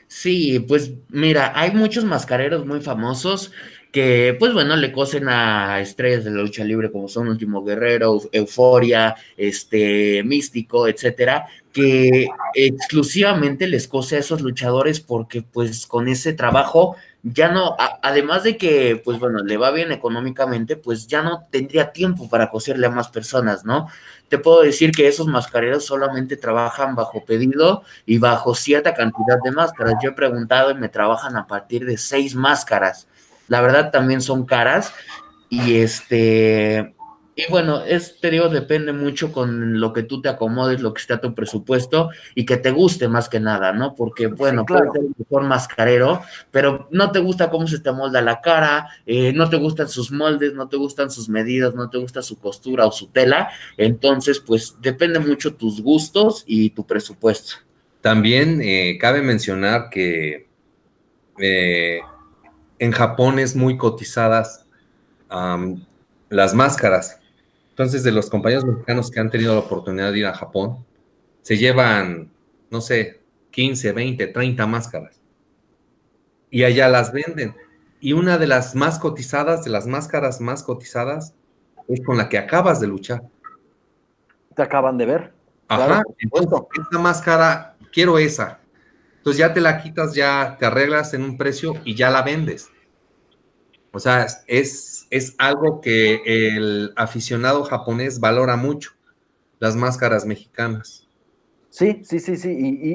Sí, 0.06 0.60
pues 0.60 0.92
mira, 1.08 1.52
hay 1.54 1.72
muchos 1.72 2.04
mascareros 2.04 2.66
muy 2.66 2.80
famosos 2.80 3.52
que, 3.90 4.36
pues 4.38 4.52
bueno, 4.52 4.76
le 4.76 4.92
cosen 4.92 5.28
a 5.28 5.80
estrellas 5.80 6.24
de 6.24 6.30
la 6.30 6.42
lucha 6.42 6.64
libre 6.64 6.92
como 6.92 7.08
son 7.08 7.28
Último 7.28 7.64
Guerrero, 7.64 8.20
Euforia, 8.30 9.16
este, 9.36 10.22
Místico, 10.22 10.86
etcétera, 10.86 11.46
que 11.72 12.28
exclusivamente 12.54 13.66
les 13.66 13.88
cose 13.88 14.16
a 14.16 14.20
esos 14.20 14.40
luchadores 14.40 15.00
porque, 15.00 15.42
pues, 15.42 15.86
con 15.86 16.08
ese 16.08 16.32
trabajo 16.32 16.96
ya 17.22 17.48
no, 17.48 17.76
además 18.02 18.44
de 18.44 18.56
que, 18.56 19.00
pues 19.04 19.18
bueno, 19.18 19.40
le 19.40 19.58
va 19.58 19.70
bien 19.70 19.92
económicamente, 19.92 20.76
pues 20.76 21.06
ya 21.06 21.22
no 21.22 21.46
tendría 21.50 21.92
tiempo 21.92 22.30
para 22.30 22.48
coserle 22.48 22.86
a 22.86 22.90
más 22.90 23.08
personas, 23.08 23.64
¿no? 23.64 23.88
Te 24.28 24.38
puedo 24.38 24.62
decir 24.62 24.92
que 24.92 25.06
esos 25.06 25.26
mascareros 25.26 25.84
solamente 25.84 26.36
trabajan 26.36 26.94
bajo 26.94 27.24
pedido 27.24 27.82
y 28.06 28.18
bajo 28.18 28.54
cierta 28.54 28.94
cantidad 28.94 29.38
de 29.42 29.50
máscaras. 29.50 29.94
Yo 30.02 30.10
he 30.10 30.14
preguntado 30.14 30.70
y 30.70 30.74
me 30.74 30.88
trabajan 30.88 31.36
a 31.36 31.46
partir 31.46 31.84
de 31.84 31.98
seis 31.98 32.34
máscaras. 32.34 33.06
La 33.48 33.60
verdad 33.60 33.90
también 33.90 34.22
son 34.22 34.46
caras 34.46 34.94
y 35.50 35.76
este, 35.76 36.94
y 37.36 37.48
bueno, 37.48 37.82
este 37.84 38.30
digo, 38.30 38.48
depende 38.48 38.92
mucho 38.92 39.32
con 39.32 39.80
lo 39.80 39.92
que 39.92 40.02
tú 40.02 40.20
te 40.20 40.28
acomodes, 40.28 40.80
lo 40.80 40.92
que 40.92 41.00
esté 41.00 41.14
a 41.14 41.20
tu 41.20 41.34
presupuesto 41.34 42.10
y 42.34 42.44
que 42.44 42.56
te 42.56 42.70
guste 42.70 43.08
más 43.08 43.28
que 43.28 43.40
nada, 43.40 43.72
¿no? 43.72 43.94
Porque, 43.94 44.26
bueno, 44.26 44.66
puede 44.66 44.90
ser 44.90 45.02
el 45.02 45.14
mejor 45.16 45.44
mascarero, 45.44 46.22
pero 46.50 46.88
no 46.90 47.12
te 47.12 47.20
gusta 47.20 47.48
cómo 47.48 47.66
se 47.66 47.78
te 47.78 47.92
molda 47.92 48.20
la 48.20 48.40
cara, 48.40 48.88
eh, 49.06 49.32
no 49.32 49.48
te 49.48 49.56
gustan 49.56 49.88
sus 49.88 50.10
moldes, 50.10 50.54
no 50.54 50.68
te 50.68 50.76
gustan 50.76 51.10
sus 51.10 51.28
medidas, 51.28 51.74
no 51.74 51.88
te 51.88 51.98
gusta 51.98 52.20
su 52.20 52.38
costura 52.38 52.84
o 52.86 52.92
su 52.92 53.06
tela. 53.06 53.50
Entonces, 53.76 54.40
pues 54.40 54.76
depende 54.82 55.18
mucho 55.20 55.54
tus 55.54 55.80
gustos 55.80 56.44
y 56.46 56.70
tu 56.70 56.84
presupuesto. 56.84 57.54
También 58.00 58.60
eh, 58.60 58.98
cabe 59.00 59.22
mencionar 59.22 59.88
que 59.88 60.48
eh, 61.38 62.00
en 62.78 62.92
Japón 62.92 63.38
es 63.38 63.54
muy 63.54 63.76
cotizadas 63.76 64.66
las 66.28 66.54
máscaras. 66.54 67.19
Entonces, 67.70 68.02
de 68.04 68.12
los 68.12 68.28
compañeros 68.28 68.64
mexicanos 68.64 69.10
que 69.10 69.20
han 69.20 69.30
tenido 69.30 69.54
la 69.54 69.60
oportunidad 69.60 70.12
de 70.12 70.18
ir 70.18 70.26
a 70.26 70.34
Japón, 70.34 70.84
se 71.42 71.56
llevan, 71.56 72.30
no 72.70 72.80
sé, 72.80 73.20
15, 73.50 73.92
20, 73.92 74.26
30 74.28 74.66
máscaras. 74.66 75.20
Y 76.50 76.64
allá 76.64 76.88
las 76.88 77.12
venden. 77.12 77.54
Y 78.00 78.12
una 78.12 78.38
de 78.38 78.46
las 78.46 78.74
más 78.74 78.98
cotizadas, 78.98 79.64
de 79.64 79.70
las 79.70 79.86
máscaras 79.86 80.40
más 80.40 80.62
cotizadas, 80.62 81.34
es 81.88 82.04
con 82.04 82.16
la 82.16 82.28
que 82.28 82.38
acabas 82.38 82.80
de 82.80 82.86
luchar. 82.86 83.22
Te 84.54 84.62
acaban 84.62 84.98
de 84.98 85.06
ver. 85.06 85.32
Ajá. 85.68 86.02
Entonces, 86.18 86.52
esta 86.82 86.98
máscara, 86.98 87.76
quiero 87.92 88.18
esa. 88.18 88.60
Entonces 89.18 89.38
ya 89.38 89.52
te 89.52 89.60
la 89.60 89.82
quitas, 89.82 90.14
ya 90.14 90.56
te 90.58 90.64
arreglas 90.64 91.12
en 91.12 91.22
un 91.22 91.36
precio 91.36 91.74
y 91.84 91.94
ya 91.94 92.10
la 92.10 92.22
vendes. 92.22 92.70
O 93.92 93.98
sea, 93.98 94.26
es, 94.46 95.06
es 95.10 95.34
algo 95.38 95.80
que 95.80 96.22
el 96.24 96.92
aficionado 96.96 97.64
japonés 97.64 98.20
valora 98.20 98.56
mucho, 98.56 98.92
las 99.58 99.76
máscaras 99.76 100.24
mexicanas. 100.24 101.08
Sí, 101.70 102.00
sí, 102.04 102.18
sí, 102.18 102.36
sí, 102.36 102.50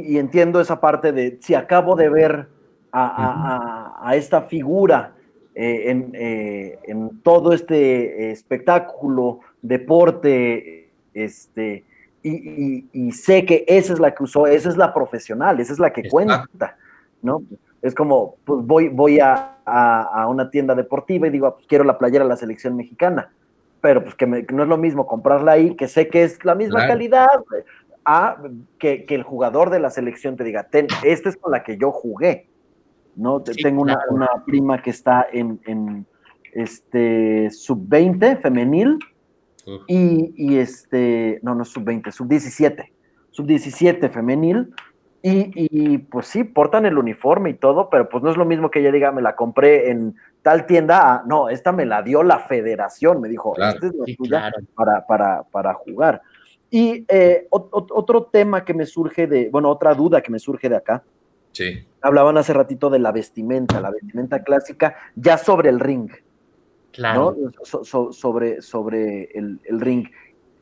y, 0.08 0.18
entiendo 0.18 0.60
esa 0.60 0.82
parte 0.82 1.14
de 1.14 1.38
si 1.42 1.56
acabo 1.56 1.96
de 1.96 2.10
ver 2.10 2.48
a, 2.92 4.12
esta 4.16 4.44
figura 4.44 5.14
eh, 5.54 6.10
eh, 6.14 6.80
en, 6.84 7.22
todo 7.22 7.54
este 7.54 8.32
espectáculo, 8.32 9.40
deporte, 9.62 10.90
este, 11.14 11.86
y, 12.22 13.12
sé 13.14 13.46
que 13.46 13.64
esa 13.68 13.94
es 13.94 14.00
la 14.00 14.14
que 14.14 14.24
usó, 14.24 14.46
esa 14.46 14.70
es 14.70 14.78
la 14.78 14.94
profesional, 14.94 15.60
esa 15.60 15.72
es 15.72 15.80
la 15.80 15.94
que 15.94 16.10
cuenta, 16.10 16.50
¿no? 17.22 17.44
Es 17.86 17.94
como, 17.94 18.38
pues 18.46 18.66
voy, 18.66 18.90
voy 18.90 19.20
a, 19.20 19.52
una 20.28 20.50
tienda 20.50 20.74
deportiva 20.74 21.28
y 21.28 21.30
digo, 21.30 21.54
pues 21.54 21.68
quiero 21.68 21.84
la 21.84 22.00
playera 22.00 22.24
de 22.24 22.30
la 22.30 22.36
selección 22.36 22.76
mexicana, 22.76 23.32
pero 23.80 24.04
pues 24.04 24.16
que, 24.16 24.26
no 24.26 24.64
es 24.64 24.70
lo 24.70 24.78
mismo 24.78 25.06
comprarla 25.06 25.52
ahí, 25.52 25.76
que 25.76 25.88
sé 25.88 26.08
que 26.08 26.24
es 26.24 26.44
la 26.44 26.56
misma 26.56 26.88
calidad, 26.88 27.28
a 28.04 28.38
que, 28.80 29.06
el 29.08 29.22
jugador 29.22 29.70
de 29.70 29.80
la 29.80 29.92
selección 29.92 30.36
te 30.36 30.44
diga, 30.44 30.64
ten, 30.64 30.88
esta 31.04 31.30
es 31.30 31.38
con 31.38 31.52
la 31.52 31.64
que 31.64 31.78
yo 31.78 31.92
jugué, 31.92 32.48
¿no? 33.16 33.42
Tengo 33.42 33.84
una, 33.84 34.00
prima 34.48 34.82
que 34.82 34.90
está 34.90 35.28
en, 35.32 36.08
este 36.54 37.52
sub-20 37.52 38.42
femenil 38.42 38.98
y, 39.88 40.34
y, 40.36 40.58
este, 40.58 41.40
no, 41.44 41.54
no 41.54 41.64
sub-20, 41.66 42.12
sub-17, 42.12 42.90
sub-17 43.30 44.10
femenil 44.10 44.74
y, 45.28 45.98
pues 45.98 46.28
sí, 46.28 46.44
portan 46.44 46.86
el 46.86 47.00
uniforme 47.00 47.50
y 47.50 47.54
todo, 47.56 47.90
pero 47.90 48.08
pues 48.10 48.24
no 48.24 48.30
es 48.30 48.38
lo 48.38 48.46
mismo 48.46 48.70
que 48.70 48.80
ella 48.80 48.92
diga, 48.92 49.12
me 49.12 49.24
la 49.24 49.36
compré 49.36 49.90
en 49.90 50.16
tal 50.44 50.68
tienda, 50.68 51.24
no, 51.26 51.50
esta 51.50 51.72
me 51.72 51.88
la 51.88 52.04
dio 52.04 52.22
la 52.22 52.38
federación, 52.38 53.22
me 53.22 53.28
dijo, 53.28 53.56
esta 53.58 53.88
es 53.88 53.94
la 53.96 54.06
tuya 54.16 54.52
para, 55.52 55.74
jugar. 55.74 56.22
Y 56.70 57.06
eh, 57.08 57.48
otro 57.50 58.26
tema 58.26 58.64
que 58.64 58.76
me 58.76 58.86
surge 58.86 59.26
de, 59.26 59.50
bueno, 59.50 59.70
otra 59.70 59.96
duda 59.96 60.22
que 60.22 60.32
me 60.32 60.38
surge 60.38 60.70
de 60.70 60.76
acá. 60.76 61.04
Sí. 61.54 61.88
Hablaban 62.02 62.38
hace 62.38 62.54
ratito 62.54 62.92
de 62.92 63.00
la 63.00 63.12
vestimenta, 63.12 63.82
la 63.82 63.90
vestimenta 63.90 64.44
clásica, 64.44 64.96
ya 65.16 65.40
sobre 65.40 65.70
el 65.70 65.80
ring. 65.80 66.12
Claro. 66.92 67.36
sobre 67.64 68.62
sobre 68.62 69.24
el, 69.34 69.60
el 69.64 69.82
ring. 69.82 70.06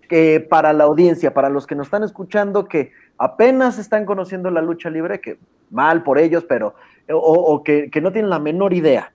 Que 0.08 0.40
para 0.40 0.72
la 0.72 0.86
audiencia, 0.86 1.34
para 1.34 1.50
los 1.50 1.68
que 1.68 1.76
nos 1.76 1.88
están 1.88 2.04
escuchando, 2.04 2.66
que 2.66 2.92
apenas 3.18 3.78
están 3.80 4.06
conociendo 4.06 4.50
la 4.50 4.62
lucha 4.62 4.90
libre, 4.90 5.22
que 5.22 5.38
mal 5.70 6.04
por 6.04 6.18
ellos, 6.18 6.46
pero, 6.48 6.76
o, 7.10 7.64
que, 7.64 7.90
no 8.02 8.12
tienen 8.12 8.30
la 8.30 8.40
menor 8.40 8.74
idea. 8.74 9.12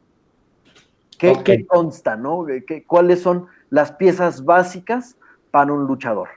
¿Qué, 1.19 1.67
consta, 1.67 2.17
no? 2.17 2.47
¿Qué, 2.67 2.85
¿Cuáles 2.85 3.21
son 3.23 3.47
las 3.71 3.93
piezas 3.93 4.45
básicas 4.45 5.17
para 5.51 5.73
un 5.73 5.87
luchador? 5.87 6.29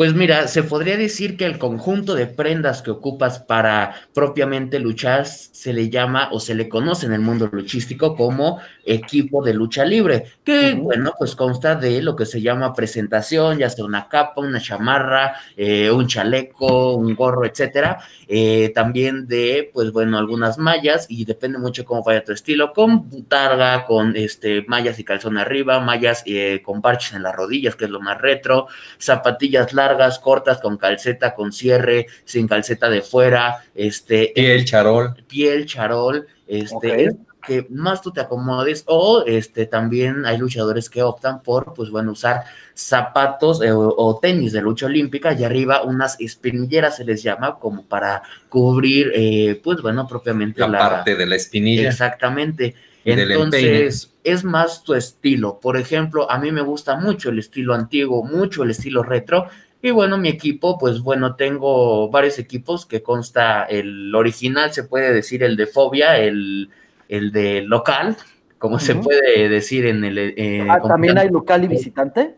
Pues 0.00 0.14
mira, 0.14 0.48
se 0.48 0.62
podría 0.62 0.96
decir 0.96 1.36
que 1.36 1.44
el 1.44 1.58
conjunto 1.58 2.14
de 2.14 2.26
prendas 2.26 2.80
que 2.80 2.90
ocupas 2.90 3.38
para 3.38 3.96
propiamente 4.14 4.78
luchar 4.78 5.26
se 5.26 5.74
le 5.74 5.90
llama 5.90 6.30
o 6.32 6.40
se 6.40 6.54
le 6.54 6.70
conoce 6.70 7.04
en 7.04 7.12
el 7.12 7.20
mundo 7.20 7.50
luchístico 7.52 8.16
como 8.16 8.60
equipo 8.82 9.44
de 9.44 9.52
lucha 9.52 9.84
libre, 9.84 10.24
que 10.42 10.72
bueno, 10.72 11.12
pues 11.18 11.36
consta 11.36 11.74
de 11.74 12.00
lo 12.00 12.16
que 12.16 12.24
se 12.24 12.40
llama 12.40 12.72
presentación, 12.72 13.58
ya 13.58 13.68
sea 13.68 13.84
una 13.84 14.08
capa, 14.08 14.40
una 14.40 14.58
chamarra, 14.58 15.34
eh, 15.54 15.90
un 15.90 16.06
chaleco, 16.06 16.94
un 16.94 17.14
gorro, 17.14 17.44
etcétera. 17.44 17.98
Eh, 18.26 18.72
también 18.74 19.26
de, 19.26 19.70
pues 19.70 19.92
bueno, 19.92 20.16
algunas 20.16 20.56
mallas 20.56 21.04
y 21.10 21.26
depende 21.26 21.58
mucho 21.58 21.84
cómo 21.84 22.02
vaya 22.02 22.24
tu 22.24 22.32
estilo, 22.32 22.72
con 22.72 23.10
butarga, 23.10 23.84
con 23.84 24.16
este 24.16 24.64
mallas 24.66 24.98
y 24.98 25.04
calzón 25.04 25.36
arriba, 25.36 25.78
mallas 25.80 26.22
eh, 26.24 26.62
con 26.64 26.80
parches 26.80 27.12
en 27.12 27.22
las 27.22 27.34
rodillas, 27.36 27.76
que 27.76 27.84
es 27.84 27.90
lo 27.90 28.00
más 28.00 28.18
retro, 28.18 28.66
zapatillas 28.98 29.74
largas 29.74 29.89
largas, 29.90 30.18
cortas, 30.18 30.60
con 30.60 30.76
calceta, 30.76 31.34
con 31.34 31.52
cierre, 31.52 32.06
sin 32.24 32.46
calceta 32.46 32.88
de 32.88 33.02
fuera, 33.02 33.64
este... 33.74 34.32
Piel 34.34 34.64
charol. 34.64 35.14
Piel 35.28 35.66
charol, 35.66 36.26
este... 36.46 37.16
que 37.46 37.66
más 37.70 38.02
tú 38.02 38.12
te 38.12 38.20
acomodes 38.20 38.84
o 38.86 39.24
este 39.26 39.66
también 39.66 40.26
hay 40.26 40.36
luchadores 40.36 40.90
que 40.90 41.02
optan 41.02 41.42
por 41.42 41.72
pues 41.72 41.88
bueno 41.88 42.12
usar 42.12 42.44
zapatos 42.74 43.62
eh, 43.62 43.72
o, 43.72 44.18
tenis 44.20 44.52
de 44.52 44.60
lucha 44.60 44.86
olímpica 44.86 45.32
y 45.32 45.44
arriba 45.44 45.82
unas 45.82 46.20
espinilleras 46.20 46.96
se 46.96 47.04
les 47.04 47.22
llama 47.22 47.58
como 47.58 47.84
para 47.84 48.22
cubrir 48.48 49.10
eh, 49.14 49.60
pues 49.62 49.80
bueno 49.80 50.06
propiamente 50.06 50.60
la, 50.60 50.78
parte 50.78 51.16
de 51.16 51.26
la 51.26 51.36
espinilla. 51.36 51.88
Exactamente. 51.88 52.74
Entonces 53.04 54.12
es 54.22 54.44
más 54.44 54.84
tu 54.84 54.92
estilo. 54.92 55.58
Por 55.60 55.76
ejemplo 55.76 56.30
a 56.30 56.38
mí 56.38 56.52
me 56.52 56.60
gusta 56.60 56.96
mucho 56.96 57.30
el 57.30 57.38
estilo 57.38 57.74
antiguo 57.74 58.22
mucho 58.22 58.62
el 58.62 58.70
estilo 58.70 59.02
retro 59.02 59.48
y 59.82 59.90
bueno, 59.90 60.18
mi 60.18 60.28
equipo, 60.28 60.76
pues 60.78 61.00
bueno, 61.00 61.36
tengo 61.36 62.10
varios 62.10 62.38
equipos 62.38 62.84
que 62.84 63.02
consta 63.02 63.64
el 63.64 64.14
original, 64.14 64.72
se 64.72 64.84
puede 64.84 65.12
decir 65.12 65.42
el 65.42 65.56
de 65.56 65.66
Fobia, 65.66 66.18
el, 66.18 66.68
el 67.08 67.32
de 67.32 67.62
local, 67.62 68.16
como 68.58 68.78
se 68.78 68.94
puede 68.96 69.48
decir 69.48 69.86
en 69.86 70.04
el... 70.04 70.18
Eh, 70.18 70.66
ah, 70.68 70.80
¿También 70.86 71.16
hay 71.16 71.30
local 71.30 71.64
y 71.64 71.68
visitante? 71.68 72.34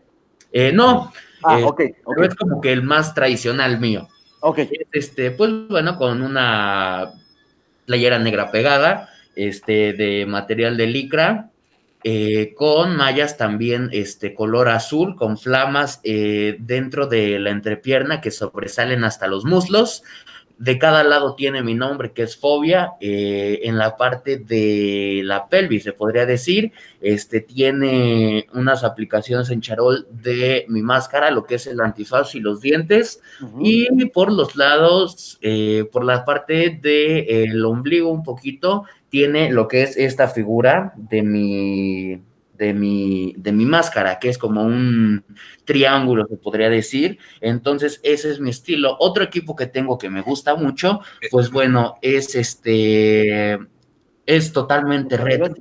Eh, 0.53 0.71
no, 0.71 1.11
ah, 1.43 1.59
eh, 1.59 1.95
Pero 2.07 2.25
es 2.25 2.35
como 2.35 2.61
que 2.61 2.71
el 2.71 2.81
más 2.81 3.13
tradicional 3.13 3.77
mío. 3.79 4.07
Ok. 4.39 4.59
Este, 4.93 5.31
pues 5.31 5.67
bueno, 5.67 5.97
con 5.97 6.21
una 6.21 7.11
playera 7.85 8.19
negra 8.19 8.51
pegada, 8.51 9.09
este, 9.35 9.91
de 9.93 10.25
material 10.25 10.77
de 10.77 10.87
licra, 10.87 11.49
eh, 12.03 12.53
con 12.55 12.95
mallas 12.95 13.37
también 13.37 13.89
este 13.91 14.33
color 14.33 14.69
azul, 14.69 15.15
con 15.15 15.37
flamas 15.37 16.01
eh, 16.03 16.57
dentro 16.59 17.07
de 17.07 17.39
la 17.39 17.49
entrepierna 17.49 18.19
que 18.21 18.31
sobresalen 18.31 19.03
hasta 19.03 19.27
los 19.27 19.45
muslos. 19.45 20.03
De 20.57 20.77
cada 20.77 21.03
lado 21.03 21.35
tiene 21.35 21.61
mi 21.63 21.73
nombre, 21.73 22.11
que 22.11 22.23
es 22.23 22.37
Fobia. 22.37 22.93
Eh, 23.01 23.61
en 23.63 23.77
la 23.77 23.97
parte 23.97 24.37
de 24.37 25.21
la 25.23 25.47
pelvis, 25.47 25.83
se 25.83 25.93
podría 25.93 26.25
decir, 26.25 26.71
este 27.01 27.41
tiene 27.41 28.47
unas 28.53 28.83
aplicaciones 28.83 29.49
en 29.49 29.61
charol 29.61 30.07
de 30.11 30.65
mi 30.69 30.81
máscara, 30.81 31.31
lo 31.31 31.45
que 31.45 31.55
es 31.55 31.67
el 31.67 31.81
antifaz 31.81 32.35
y 32.35 32.39
los 32.39 32.61
dientes. 32.61 33.21
Y 33.59 34.05
por 34.05 34.31
los 34.31 34.55
lados, 34.55 35.39
por 35.91 36.05
la 36.05 36.23
parte 36.23 36.79
del 36.81 37.65
ombligo 37.65 38.09
un 38.09 38.23
poquito, 38.23 38.85
tiene 39.09 39.51
lo 39.51 39.67
que 39.67 39.83
es 39.83 39.97
esta 39.97 40.27
figura 40.27 40.93
de 40.95 41.23
mi, 41.23 42.21
de 42.63 42.73
mi, 42.73 43.33
de 43.37 43.51
mi 43.51 43.65
máscara, 43.65 44.19
que 44.19 44.29
es 44.29 44.37
como 44.37 44.63
un 44.63 45.25
triángulo, 45.65 46.25
se 46.27 46.37
podría 46.37 46.69
decir. 46.69 47.19
Entonces, 47.41 47.99
ese 48.03 48.31
es 48.31 48.39
mi 48.39 48.49
estilo. 48.49 48.95
Otro 48.99 49.23
equipo 49.23 49.55
que 49.55 49.67
tengo 49.67 49.97
que 49.97 50.09
me 50.09 50.21
gusta 50.21 50.55
mucho, 50.55 51.01
pues 51.29 51.51
bueno, 51.51 51.95
es 52.01 52.35
este 52.35 53.59
es 54.25 54.53
totalmente 54.53 55.17
retro. 55.17 55.53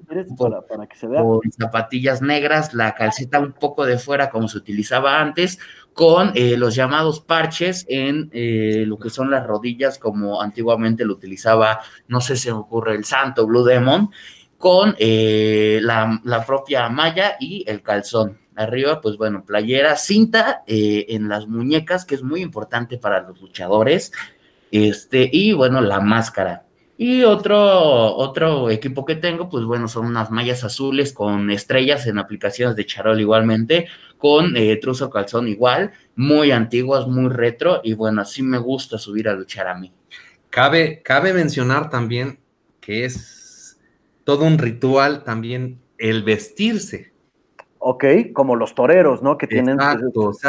Para, 0.68 0.86
que 0.86 0.96
se 0.96 1.08
vea. 1.08 1.20
Con 1.20 1.40
zapatillas 1.50 2.22
negras, 2.22 2.74
la 2.74 2.94
calceta 2.94 3.40
un 3.40 3.52
poco 3.52 3.84
de 3.84 3.98
fuera 3.98 4.30
como 4.30 4.46
se 4.46 4.58
utilizaba 4.58 5.20
antes, 5.20 5.58
con 5.92 6.30
eh, 6.36 6.56
los 6.56 6.76
llamados 6.76 7.20
parches 7.20 7.84
en 7.88 8.30
eh, 8.32 8.84
lo 8.86 8.98
que 8.98 9.10
son 9.10 9.30
las 9.32 9.44
rodillas, 9.44 9.98
como 9.98 10.40
antiguamente 10.40 11.04
lo 11.04 11.14
utilizaba, 11.14 11.80
no 12.06 12.20
sé 12.20 12.36
si 12.36 12.48
me 12.48 12.58
ocurre, 12.58 12.94
el 12.94 13.04
santo 13.04 13.46
Blue 13.46 13.64
Demon, 13.64 14.10
con 14.62 14.94
eh, 14.96 15.80
la, 15.82 16.44
propia 16.46 16.88
malla 16.88 17.34
y 17.40 17.64
el 17.66 17.82
calzón. 17.82 18.38
arriba, 18.54 19.00
pues 19.00 19.16
bueno, 19.16 19.44
playera, 19.44 19.96
cinta 19.96 20.62
eh, 20.68 21.06
en 21.08 21.28
las 21.28 21.48
muñecas, 21.48 22.04
que 22.04 22.14
es 22.14 22.22
muy 22.22 22.42
importante 22.42 22.96
para 22.96 23.22
los 23.22 23.40
luchadores, 23.40 24.12
este, 24.70 25.28
y 25.32 25.52
bueno, 25.52 25.80
la 25.80 25.98
máscara. 25.98 26.62
Y 26.96 27.24
otro, 27.24 28.14
otro 28.14 28.70
equipo 28.70 29.04
que 29.04 29.16
tengo, 29.16 29.48
pues 29.48 29.64
bueno, 29.64 29.88
son 29.88 30.06
unas 30.06 30.30
mallas 30.30 30.62
azules 30.62 31.12
con 31.12 31.50
estrellas 31.50 32.06
en 32.06 32.20
aplicaciones 32.20 32.76
de 32.76 32.86
charol 32.86 33.20
igualmente, 33.20 33.88
con 34.16 34.56
eh, 34.56 34.78
calzón 35.12 35.48
igual, 35.48 35.90
muy 36.14 36.52
antiguas, 36.52 37.08
muy 37.08 37.30
retro, 37.30 37.80
y 37.82 37.94
bueno, 37.94 38.22
así 38.22 38.44
me 38.44 38.58
gusta 38.58 38.96
subir 38.96 39.28
a 39.28 39.34
luchar 39.34 39.66
a 39.66 39.74
mí. 39.74 39.90
Cabe, 40.50 41.02
cabe 41.02 41.32
mencionar 41.32 41.90
también 41.90 42.38
que 42.80 43.06
es 43.06 43.41
todo 44.24 44.44
un 44.44 44.58
ritual 44.58 45.24
también 45.24 45.80
el 45.98 46.22
vestirse. 46.22 47.12
Ok, 47.78 48.04
como 48.32 48.56
los 48.56 48.74
toreros, 48.74 49.22
¿no? 49.22 49.36
Que 49.36 49.46
tienen 49.46 49.78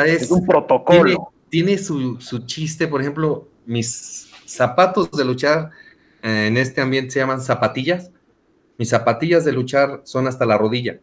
es, 0.05 0.29
un 0.31 0.45
protocolo. 0.45 1.33
Tiene, 1.49 1.77
su, 1.77 2.19
su, 2.19 2.45
chiste, 2.45 2.87
por 2.87 3.01
ejemplo, 3.01 3.47
mis 3.65 4.29
zapatos 4.45 5.11
de 5.11 5.25
luchar 5.25 5.71
eh, 6.21 6.47
en 6.47 6.57
este 6.57 6.81
ambiente 6.81 7.11
se 7.11 7.19
llaman 7.19 7.41
zapatillas. 7.41 8.11
Mis 8.77 8.89
zapatillas 8.89 9.45
de 9.45 9.51
luchar 9.51 10.01
son 10.03 10.27
hasta 10.27 10.45
la 10.45 10.57
rodilla. 10.57 10.99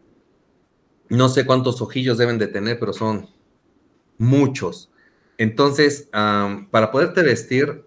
No 1.09 1.29
sé 1.29 1.45
cuántos 1.45 1.81
ojillos 1.81 2.17
deben 2.17 2.37
de 2.37 2.47
tener, 2.47 2.79
pero 2.79 2.93
son 2.93 3.29
muchos. 4.17 4.91
Entonces, 5.37 6.09
para 6.11 6.91
poderte 6.91 7.23
vestir, 7.23 7.83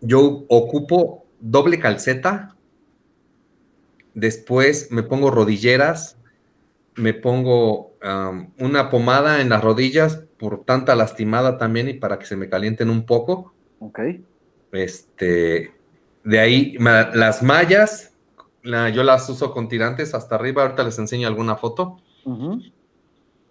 yo 0.00 0.44
ocupo 0.48 1.24
doble 1.40 1.78
calceta, 1.78 2.55
después 4.16 4.90
me 4.90 5.04
pongo 5.04 5.30
rodilleras, 5.30 6.16
me 6.96 7.14
pongo 7.14 7.94
una 8.58 8.90
pomada 8.90 9.40
en 9.40 9.50
las 9.50 9.62
rodillas 9.62 10.22
por 10.38 10.64
tanta 10.64 10.96
lastimada 10.96 11.58
también 11.58 11.88
y 11.88 11.94
para 11.94 12.18
que 12.18 12.26
se 12.26 12.36
me 12.36 12.48
calienten 12.48 12.88
un 12.88 13.04
poco. 13.04 13.52
Ok. 13.78 14.00
Este, 14.72 15.72
de 16.24 16.38
ahí 16.40 16.76
las 16.78 17.42
mallas, 17.42 18.12
yo 18.62 19.02
las 19.02 19.28
uso 19.28 19.52
con 19.52 19.68
tirantes 19.68 20.14
hasta 20.14 20.34
arriba, 20.34 20.62
ahorita 20.62 20.82
les 20.82 20.98
enseño 20.98 21.28
alguna 21.28 21.56
foto. 21.56 21.98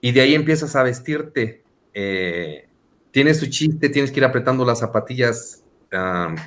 Y 0.01 0.12
de 0.12 0.21
ahí 0.21 0.36
empiezas 0.36 0.75
a 0.75 0.84
vestirte. 0.84 1.63
Eh, 1.93 2.67
tiene 3.12 3.34
su 3.34 3.47
chiste, 3.47 3.89
tienes 3.89 4.12
que 4.12 4.19
ir 4.19 4.25
apretando 4.25 4.65
las 4.65 4.80
zapatillas 4.80 5.63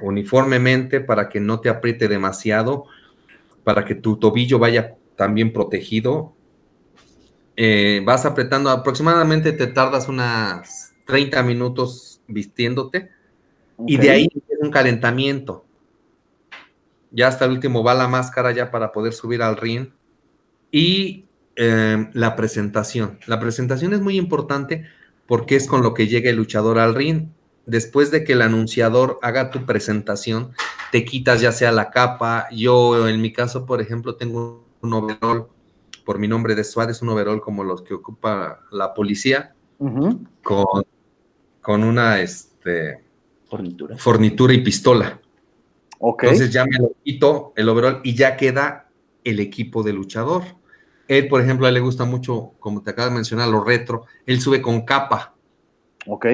uniformemente 0.02 1.00
para 1.00 1.28
que 1.28 1.40
no 1.40 1.60
te 1.60 1.68
apriete 1.68 2.08
demasiado, 2.08 2.84
para 3.68 3.84
que 3.84 3.94
tu 3.94 4.16
tobillo 4.16 4.58
vaya 4.58 4.96
también 5.14 5.52
protegido. 5.52 6.32
Eh, 7.54 8.00
vas 8.02 8.24
apretando, 8.24 8.70
aproximadamente 8.70 9.52
te 9.52 9.66
tardas 9.66 10.08
unas 10.08 10.94
30 11.04 11.42
minutos 11.42 12.22
vistiéndote 12.28 13.10
y 13.86 13.98
de 13.98 14.10
ahí 14.10 14.28
es 14.32 14.58
un 14.60 14.70
calentamiento. 14.70 15.66
Ya 17.10 17.28
hasta 17.28 17.44
el 17.44 17.50
último 17.50 17.84
va 17.84 17.92
la 17.92 18.08
máscara 18.08 18.52
ya 18.52 18.70
para 18.70 18.90
poder 18.90 19.12
subir 19.12 19.42
al 19.42 19.58
ring. 19.58 19.90
Y 20.70 21.28
Em, 21.60 22.10
la 22.12 22.36
presentación. 22.36 23.18
La 23.26 23.40
presentación 23.40 23.92
es 23.92 24.00
muy 24.00 24.16
importante 24.16 24.84
porque 25.26 25.56
es 25.56 25.66
con 25.66 25.82
lo 25.82 25.92
que 25.92 26.06
llega 26.06 26.30
el 26.30 26.36
luchador 26.36 26.78
al 26.78 26.94
ring. 26.94 27.30
Después 27.66 28.12
de 28.12 28.22
que 28.22 28.34
el 28.34 28.42
anunciador 28.42 29.18
haga 29.22 29.50
tu 29.50 29.66
presentación, 29.66 30.52
te 30.90 31.04
quitas 31.04 31.40
ya 31.40 31.52
sea 31.52 31.72
la 31.72 31.90
capa. 31.90 32.48
Yo, 32.50 33.08
en 33.08 33.20
mi 33.20 33.32
caso, 33.32 33.66
por 33.66 33.80
ejemplo, 33.80 34.16
tengo 34.16 34.64
un 34.80 34.92
overall, 34.92 35.46
por 36.04 36.18
mi 36.18 36.28
nombre 36.28 36.54
de 36.54 36.64
Suárez, 36.64 37.02
un 37.02 37.10
overall 37.10 37.40
como 37.40 37.64
los 37.64 37.82
que 37.82 37.94
ocupa 37.94 38.60
la 38.70 38.94
policía, 38.94 39.54
con, 39.78 40.84
con, 41.60 41.84
una 41.84 42.20
este, 42.20 43.02
fornitura. 43.48 43.96
fornitura 43.96 44.54
y 44.54 44.62
pistola. 44.62 45.20
Entonces 46.00 46.52
ya 46.52 46.64
me 46.64 46.78
lo 46.78 46.92
quito 47.02 47.52
el 47.56 47.68
overall 47.68 48.00
y 48.04 48.14
ya 48.14 48.36
queda 48.36 48.88
el 49.24 49.40
equipo 49.40 49.82
de 49.82 49.92
luchador. 49.92 50.42
Él, 51.08 51.26
por 51.28 51.40
ejemplo, 51.40 51.66
a 51.66 51.70
él 51.70 51.74
le 51.74 51.80
gusta 51.80 52.04
mucho, 52.04 52.52
como 52.60 52.82
te 52.82 52.90
acabo 52.90 53.08
de 53.08 53.14
mencionar, 53.14 53.48
lo 53.48 53.64
retro. 53.64 54.04
Él 54.26 54.40
sube 54.40 54.62
con 54.62 54.82
capa. 54.82 55.34
Ok. 56.06 56.26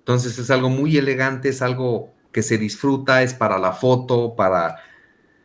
Entonces 0.00 0.38
es 0.38 0.50
algo 0.50 0.68
muy 0.68 0.96
elegante, 0.96 1.48
es 1.48 1.62
algo 1.62 2.12
que 2.36 2.42
se 2.42 2.58
disfruta, 2.58 3.22
es 3.22 3.32
para 3.32 3.56
la 3.56 3.72
foto, 3.72 4.36
para... 4.36 4.76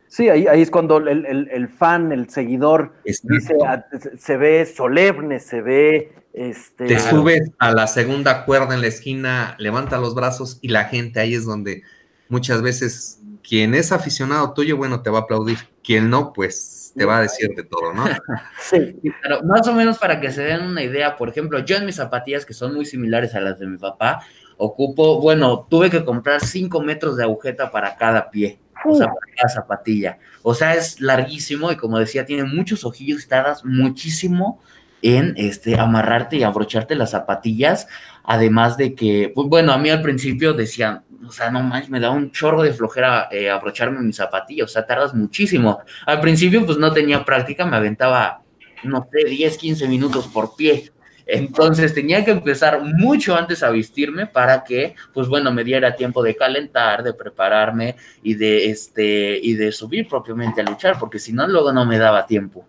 Sí, 0.08 0.28
ahí, 0.28 0.46
ahí 0.46 0.60
es 0.60 0.70
cuando 0.70 0.98
el, 0.98 1.68
fan, 1.70 2.12
el 2.12 2.28
seguidor, 2.28 2.92
dice, 3.02 3.54
ah, 3.66 3.86
se 4.18 4.36
ve 4.36 4.66
solemne, 4.66 5.40
se 5.40 5.62
ve... 5.62 6.12
Este... 6.34 6.84
Te 6.84 7.00
subes 7.00 7.50
a 7.58 7.72
la 7.72 7.86
segunda 7.86 8.44
cuerda 8.44 8.74
en 8.74 8.82
la 8.82 8.88
esquina, 8.88 9.56
levanta 9.58 9.96
los 9.96 10.14
brazos 10.14 10.58
y 10.60 10.68
la 10.68 10.84
gente 10.84 11.18
ahí 11.18 11.32
es 11.32 11.46
donde 11.46 11.82
muchas 12.28 12.60
veces 12.60 13.22
quien 13.42 13.74
es 13.74 13.90
aficionado 13.90 14.52
tuyo, 14.52 14.76
bueno, 14.76 15.00
te 15.00 15.08
va 15.08 15.20
a 15.20 15.22
aplaudir. 15.22 15.56
Quien 15.82 16.10
no, 16.10 16.34
pues 16.34 16.92
te 16.94 17.06
va 17.06 17.16
a 17.16 17.22
decir 17.22 17.48
de 17.56 17.64
todo, 17.64 17.94
¿no? 17.94 18.04
Sí. 18.60 19.00
Pero 19.22 19.42
más 19.44 19.66
o 19.66 19.72
menos 19.72 19.96
para 19.96 20.20
que 20.20 20.30
se 20.30 20.42
den 20.42 20.60
una 20.60 20.82
idea, 20.82 21.16
por 21.16 21.30
ejemplo, 21.30 21.58
yo 21.60 21.76
en 21.76 21.86
mis 21.86 21.96
zapatillas, 21.96 22.44
que 22.44 22.52
son 22.52 22.74
muy 22.74 22.84
similares 22.84 23.34
a 23.34 23.40
las 23.40 23.58
de 23.58 23.66
mi 23.66 23.78
papá, 23.78 24.26
ocupo, 24.62 25.20
bueno, 25.20 25.66
tuve 25.68 25.90
que 25.90 26.04
comprar 26.04 26.40
5 26.40 26.80
metros 26.82 27.16
de 27.16 27.24
agujeta 27.24 27.70
para 27.70 27.96
cada 27.96 28.30
pie, 28.30 28.58
o 28.84 28.94
sea, 28.94 29.08
para 29.08 29.34
cada 29.36 29.48
zapatilla. 29.48 30.18
O 30.42 30.54
sea, 30.54 30.74
es 30.74 31.00
larguísimo 31.00 31.72
y 31.72 31.76
como 31.76 31.98
decía, 31.98 32.24
tiene 32.24 32.44
muchos 32.44 32.84
ojillos, 32.84 33.26
tardas 33.26 33.64
muchísimo 33.64 34.60
en 35.02 35.34
este, 35.36 35.80
amarrarte 35.80 36.36
y 36.36 36.44
abrocharte 36.44 36.94
las 36.94 37.10
zapatillas, 37.10 37.88
además 38.22 38.76
de 38.76 38.94
que, 38.94 39.32
pues 39.34 39.48
bueno, 39.48 39.72
a 39.72 39.78
mí 39.78 39.90
al 39.90 40.00
principio 40.00 40.52
decían, 40.52 41.02
o 41.26 41.32
sea, 41.32 41.50
no 41.50 41.60
más, 41.62 41.88
me 41.88 41.98
da 41.98 42.10
un 42.10 42.30
chorro 42.30 42.62
de 42.62 42.72
flojera 42.72 43.28
eh, 43.32 43.50
abrocharme 43.50 44.00
mis 44.00 44.16
zapatillas, 44.16 44.66
o 44.66 44.72
sea, 44.72 44.86
tardas 44.86 45.12
muchísimo. 45.12 45.80
Al 46.06 46.20
principio, 46.20 46.64
pues 46.64 46.78
no 46.78 46.92
tenía 46.92 47.24
práctica, 47.24 47.66
me 47.66 47.76
aventaba, 47.76 48.42
no 48.84 49.08
sé, 49.10 49.28
10, 49.28 49.56
15 49.56 49.88
minutos 49.88 50.28
por 50.28 50.54
pie. 50.54 50.92
Entonces 51.26 51.94
tenía 51.94 52.24
que 52.24 52.32
empezar 52.32 52.82
mucho 52.82 53.36
antes 53.36 53.62
a 53.62 53.70
vestirme 53.70 54.26
para 54.26 54.64
que, 54.64 54.94
pues 55.14 55.28
bueno, 55.28 55.52
me 55.52 55.64
diera 55.64 55.94
tiempo 55.94 56.22
de 56.22 56.36
calentar, 56.36 57.02
de 57.02 57.14
prepararme 57.14 57.96
y 58.22 58.34
de 58.34 58.70
este 58.70 59.38
y 59.42 59.54
de 59.54 59.72
subir 59.72 60.08
propiamente 60.08 60.60
a 60.60 60.64
luchar, 60.64 60.98
porque 60.98 61.18
si 61.18 61.32
no 61.32 61.46
luego 61.46 61.72
no 61.72 61.86
me 61.86 61.98
daba 61.98 62.26
tiempo. 62.26 62.66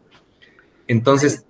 Entonces, 0.87 1.45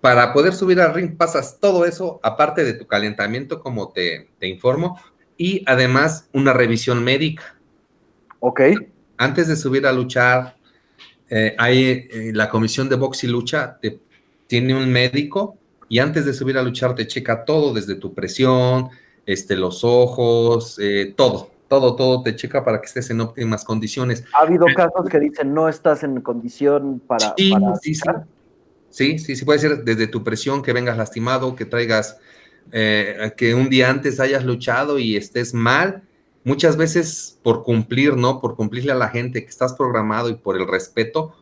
para 0.00 0.32
poder 0.32 0.54
subir 0.54 0.80
al 0.80 0.94
ring 0.94 1.16
pasas 1.16 1.58
todo 1.60 1.84
eso, 1.84 2.20
aparte 2.22 2.64
de 2.64 2.74
tu 2.74 2.86
calentamiento, 2.86 3.60
como 3.60 3.92
te, 3.92 4.30
te 4.38 4.48
informo, 4.48 5.00
y 5.36 5.62
además 5.66 6.28
una 6.32 6.52
revisión 6.52 7.04
médica. 7.04 7.56
Ok. 8.40 8.60
Antes 9.16 9.48
de 9.48 9.56
subir 9.56 9.86
a 9.86 9.92
luchar, 9.92 10.56
eh, 11.28 11.54
hay 11.58 12.08
eh, 12.10 12.30
la 12.34 12.48
comisión 12.48 12.88
de 12.88 12.96
box 12.96 13.24
y 13.24 13.28
lucha, 13.28 13.78
te, 13.80 14.00
tiene 14.46 14.74
un 14.74 14.90
médico 14.90 15.59
y 15.90 15.98
antes 15.98 16.24
de 16.24 16.32
subir 16.32 16.56
a 16.56 16.62
luchar 16.62 16.94
te 16.94 17.06
checa 17.06 17.44
todo, 17.44 17.74
desde 17.74 17.96
tu 17.96 18.14
presión, 18.14 18.90
este, 19.26 19.56
los 19.56 19.82
ojos, 19.82 20.78
eh, 20.80 21.12
todo, 21.16 21.50
todo, 21.66 21.96
todo 21.96 22.22
te 22.22 22.36
checa 22.36 22.64
para 22.64 22.80
que 22.80 22.86
estés 22.86 23.10
en 23.10 23.20
óptimas 23.20 23.64
condiciones. 23.64 24.24
Ha 24.38 24.42
habido 24.42 24.66
casos 24.74 25.08
que 25.10 25.18
dicen 25.18 25.52
no 25.52 25.68
estás 25.68 26.04
en 26.04 26.20
condición 26.20 27.02
para... 27.06 27.34
Sí, 27.36 27.52
sí, 27.82 27.94
sí. 27.94 28.02
Sí, 28.88 29.18
sí, 29.18 29.36
sí, 29.36 29.44
puede 29.44 29.58
ser 29.58 29.84
desde 29.84 30.06
tu 30.06 30.22
presión, 30.22 30.62
que 30.62 30.72
vengas 30.72 30.96
lastimado, 30.96 31.54
que 31.54 31.64
traigas 31.64 32.18
eh, 32.70 33.32
que 33.36 33.54
un 33.54 33.68
día 33.68 33.90
antes 33.90 34.20
hayas 34.20 34.44
luchado 34.44 34.98
y 34.98 35.16
estés 35.16 35.54
mal, 35.54 36.02
muchas 36.44 36.76
veces 36.76 37.38
por 37.42 37.64
cumplir, 37.64 38.16
¿no? 38.16 38.40
Por 38.40 38.54
cumplirle 38.54 38.92
a 38.92 38.96
la 38.96 39.08
gente 39.08 39.42
que 39.42 39.50
estás 39.50 39.74
programado 39.74 40.28
y 40.28 40.34
por 40.34 40.56
el 40.56 40.68
respeto, 40.68 41.34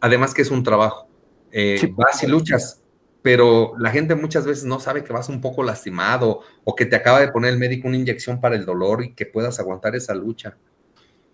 además 0.00 0.32
que 0.32 0.42
es 0.42 0.50
un 0.50 0.62
trabajo. 0.62 1.08
Eh, 1.50 1.92
vas 1.94 2.22
y 2.22 2.26
luchas, 2.26 2.81
pero 3.22 3.74
la 3.78 3.90
gente 3.90 4.14
muchas 4.16 4.44
veces 4.44 4.64
no 4.64 4.80
sabe 4.80 5.04
que 5.04 5.12
vas 5.12 5.28
un 5.28 5.40
poco 5.40 5.62
lastimado 5.62 6.40
o 6.64 6.74
que 6.74 6.86
te 6.86 6.96
acaba 6.96 7.20
de 7.20 7.28
poner 7.28 7.52
el 7.52 7.58
médico 7.58 7.88
una 7.88 7.96
inyección 7.96 8.40
para 8.40 8.56
el 8.56 8.66
dolor 8.66 9.04
y 9.04 9.14
que 9.14 9.26
puedas 9.26 9.60
aguantar 9.60 9.94
esa 9.94 10.14
lucha. 10.14 10.56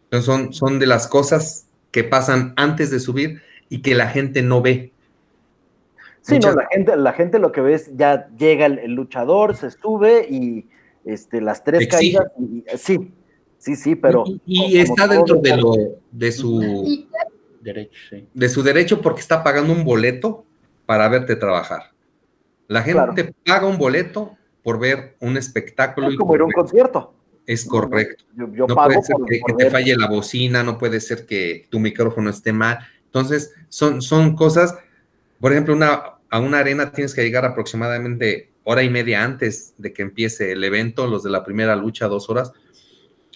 Entonces 0.05 0.27
son, 0.27 0.53
son 0.53 0.79
de 0.79 0.87
las 0.87 1.07
cosas 1.07 1.66
que 1.90 2.05
pasan 2.05 2.53
antes 2.57 2.90
de 2.90 3.01
subir 3.01 3.40
y 3.70 3.81
que 3.81 3.94
la 3.94 4.09
gente 4.09 4.42
no 4.42 4.61
ve. 4.61 4.92
Sí, 6.20 6.38
no, 6.38 6.53
la 6.53 6.66
gente, 6.66 6.96
la 6.96 7.12
gente 7.14 7.38
lo 7.38 7.53
que 7.53 7.62
ves, 7.62 7.90
ya 7.96 8.29
llega 8.37 8.66
el, 8.66 8.92
luchador, 8.92 9.57
se 9.57 9.70
sube 9.70 10.27
y 10.29 10.66
este, 11.07 11.40
las 11.40 11.64
tres 11.64 11.88
caídas, 11.88 12.27
sí, 12.77 13.12
sí, 13.57 13.77
sí, 13.77 13.94
pero... 13.94 14.24
Y, 14.44 14.79
está 14.79 15.09
dentro 15.09 15.37
de, 15.37 15.57
lo, 15.57 15.72
de 16.11 16.33
su 16.33 17.07
derecho, 17.62 18.16
de 18.35 18.48
su 18.51 18.62
derecho 18.62 19.01
porque 19.01 19.22
está 19.22 19.42
pagando 19.42 19.72
un 19.72 19.85
boleto 19.85 20.44
para 20.88 21.07
verte 21.11 21.37
trabajar. 21.37 21.92
La 22.66 22.83
gente 22.83 23.35
paga 23.44 23.66
un 23.66 23.77
boleto 23.77 24.38
por 24.62 24.81
ver 24.81 25.16
un 25.20 25.37
espectáculo. 25.37 26.09
Es 26.09 26.16
como 26.16 26.35
ir 26.35 26.40
a 26.40 26.44
un 26.44 26.51
concierto. 26.51 27.14
Es 27.44 27.66
correcto. 27.66 28.24
no 28.35 28.66
puede 28.66 29.03
ser 29.03 29.16
que, 29.29 29.40
te 29.53 29.70
falle 29.70 29.94
la 29.96 30.09
bocina, 30.09 30.62
no 30.62 30.79
puede 30.79 31.01
ser 31.01 31.27
que 31.27 31.66
tu 31.68 31.79
micrófono 31.79 32.31
esté 32.31 32.55
mal. 32.55 32.79
Entonces, 33.05 33.53
son, 33.68 34.01
son 34.01 34.35
cosas, 34.35 34.79
por 35.38 35.53
ejemplo, 35.53 35.74
una, 35.74 36.20
a 36.31 36.40
una 36.40 36.61
arena 36.61 36.90
tienes 36.90 37.12
que 37.12 37.22
llegar 37.22 37.44
aproximadamente 37.44 38.51
hora 38.64 38.83
y 38.83 38.88
media 38.88 39.22
antes 39.22 39.74
de 39.77 39.92
que 39.92 40.01
empiece 40.01 40.53
el 40.53 40.64
evento, 40.64 41.07
los 41.07 41.22
de 41.22 41.29
la 41.29 41.44
primera 41.44 41.77
lucha, 41.77 42.09
dos 42.09 42.31
horas, 42.31 42.51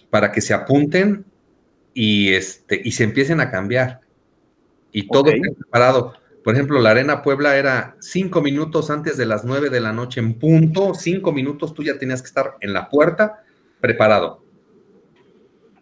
para 0.08 0.32
que 0.32 0.40
se 0.40 0.54
apunten 0.54 1.26
y, 1.92 2.32
este, 2.32 2.80
y 2.82 2.92
se 2.92 3.04
empiecen 3.04 3.40
a 3.40 3.50
cambiar. 3.50 4.00
Y 4.90 5.06
todo 5.06 5.24
preparado. 5.24 6.21
Por 6.42 6.54
ejemplo, 6.54 6.80
la 6.80 6.90
Arena 6.90 7.22
Puebla 7.22 7.56
era 7.56 7.96
cinco 8.00 8.42
minutos 8.42 8.90
antes 8.90 9.16
de 9.16 9.26
las 9.26 9.44
nueve 9.44 9.70
de 9.70 9.80
la 9.80 9.92
noche 9.92 10.20
en 10.20 10.34
punto, 10.34 10.94
cinco 10.94 11.32
minutos 11.32 11.72
tú 11.72 11.82
ya 11.84 11.98
tenías 11.98 12.20
que 12.20 12.28
estar 12.28 12.56
en 12.60 12.72
la 12.72 12.88
puerta 12.88 13.44
preparado. 13.80 14.42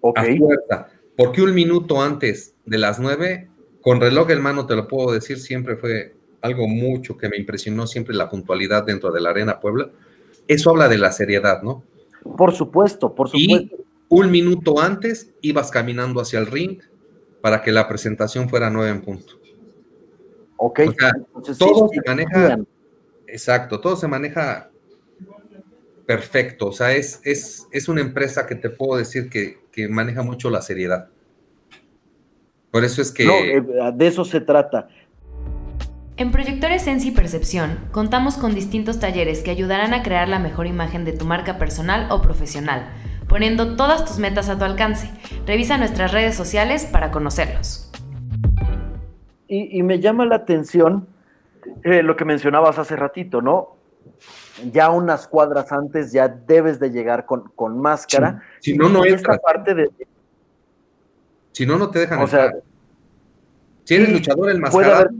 Ok. 0.00 0.18
A 0.18 0.24
fuerza. 0.36 0.88
Porque 1.16 1.42
un 1.42 1.54
minuto 1.54 2.02
antes 2.02 2.54
de 2.64 2.78
las 2.78 2.98
nueve, 2.98 3.48
con 3.80 4.00
reloj 4.00 4.30
en 4.30 4.42
mano, 4.42 4.66
te 4.66 4.76
lo 4.76 4.86
puedo 4.88 5.12
decir, 5.12 5.38
siempre 5.38 5.76
fue 5.76 6.14
algo 6.42 6.66
mucho 6.68 7.16
que 7.16 7.28
me 7.28 7.36
impresionó 7.36 7.86
siempre 7.86 8.14
la 8.14 8.28
puntualidad 8.28 8.84
dentro 8.84 9.10
de 9.12 9.20
la 9.20 9.30
Arena 9.30 9.60
Puebla. 9.60 9.90
Eso 10.46 10.70
habla 10.70 10.88
de 10.88 10.98
la 10.98 11.12
seriedad, 11.12 11.62
¿no? 11.62 11.84
Por 12.36 12.52
supuesto, 12.52 13.14
por 13.14 13.28
supuesto. 13.28 13.76
Y 13.76 13.84
un 14.08 14.30
minuto 14.30 14.80
antes 14.80 15.30
ibas 15.40 15.70
caminando 15.70 16.20
hacia 16.20 16.38
el 16.38 16.46
ring 16.46 16.80
para 17.40 17.62
que 17.62 17.72
la 17.72 17.88
presentación 17.88 18.48
fuera 18.48 18.68
nueve 18.68 18.90
en 18.90 19.00
punto. 19.02 19.39
Ok. 20.62 20.80
O 20.88 20.92
sea, 20.92 21.12
todo 21.58 21.88
se 21.88 22.00
maneja. 22.06 22.58
Exacto, 23.26 23.80
todo 23.80 23.96
se 23.96 24.06
maneja 24.06 24.70
perfecto. 26.06 26.66
O 26.66 26.72
sea, 26.72 26.92
es, 26.92 27.20
es, 27.24 27.66
es 27.72 27.88
una 27.88 28.02
empresa 28.02 28.46
que 28.46 28.56
te 28.56 28.68
puedo 28.68 28.98
decir 28.98 29.30
que, 29.30 29.58
que, 29.72 29.88
maneja 29.88 30.22
mucho 30.22 30.50
la 30.50 30.60
seriedad. 30.60 31.08
Por 32.70 32.84
eso 32.84 33.00
es 33.00 33.10
que. 33.10 33.24
No, 33.24 33.32
eh, 33.32 33.92
de 33.94 34.06
eso 34.06 34.24
se 34.24 34.42
trata. 34.42 34.88
En 36.18 36.30
Proyectores 36.30 36.82
Sensi 36.82 37.10
Percepción 37.10 37.78
contamos 37.90 38.36
con 38.36 38.54
distintos 38.54 39.00
talleres 39.00 39.42
que 39.42 39.50
ayudarán 39.50 39.94
a 39.94 40.02
crear 40.02 40.28
la 40.28 40.38
mejor 40.38 40.66
imagen 40.66 41.06
de 41.06 41.14
tu 41.14 41.24
marca 41.24 41.56
personal 41.56 42.08
o 42.10 42.20
profesional, 42.20 42.90
poniendo 43.28 43.76
todas 43.76 44.04
tus 44.04 44.18
metas 44.18 44.50
a 44.50 44.58
tu 44.58 44.64
alcance. 44.64 45.10
Revisa 45.46 45.78
nuestras 45.78 46.12
redes 46.12 46.34
sociales 46.34 46.84
para 46.84 47.10
conocerlos. 47.10 47.89
Y, 49.52 49.78
y 49.78 49.82
me 49.82 49.98
llama 49.98 50.24
la 50.26 50.36
atención 50.36 51.08
eh, 51.82 52.04
lo 52.04 52.14
que 52.14 52.24
mencionabas 52.24 52.78
hace 52.78 52.94
ratito, 52.94 53.42
¿no? 53.42 53.76
Ya 54.72 54.90
unas 54.90 55.26
cuadras 55.26 55.72
antes 55.72 56.12
ya 56.12 56.28
debes 56.28 56.78
de 56.78 56.90
llegar 56.90 57.26
con, 57.26 57.50
con 57.56 57.76
máscara. 57.80 58.44
Sí. 58.60 58.70
Si 58.70 58.78
no, 58.78 58.88
no 58.88 59.04
esta 59.04 59.36
parte 59.38 59.74
de... 59.74 59.90
Si 61.50 61.66
no, 61.66 61.78
no 61.78 61.90
te 61.90 61.98
dejan 61.98 62.20
o 62.20 62.22
entrar. 62.22 62.52
sea, 62.52 62.60
si 63.82 63.94
eres 63.96 64.12
luchador 64.12 64.50
enmascarado, 64.52 64.94
haber... 64.94 65.10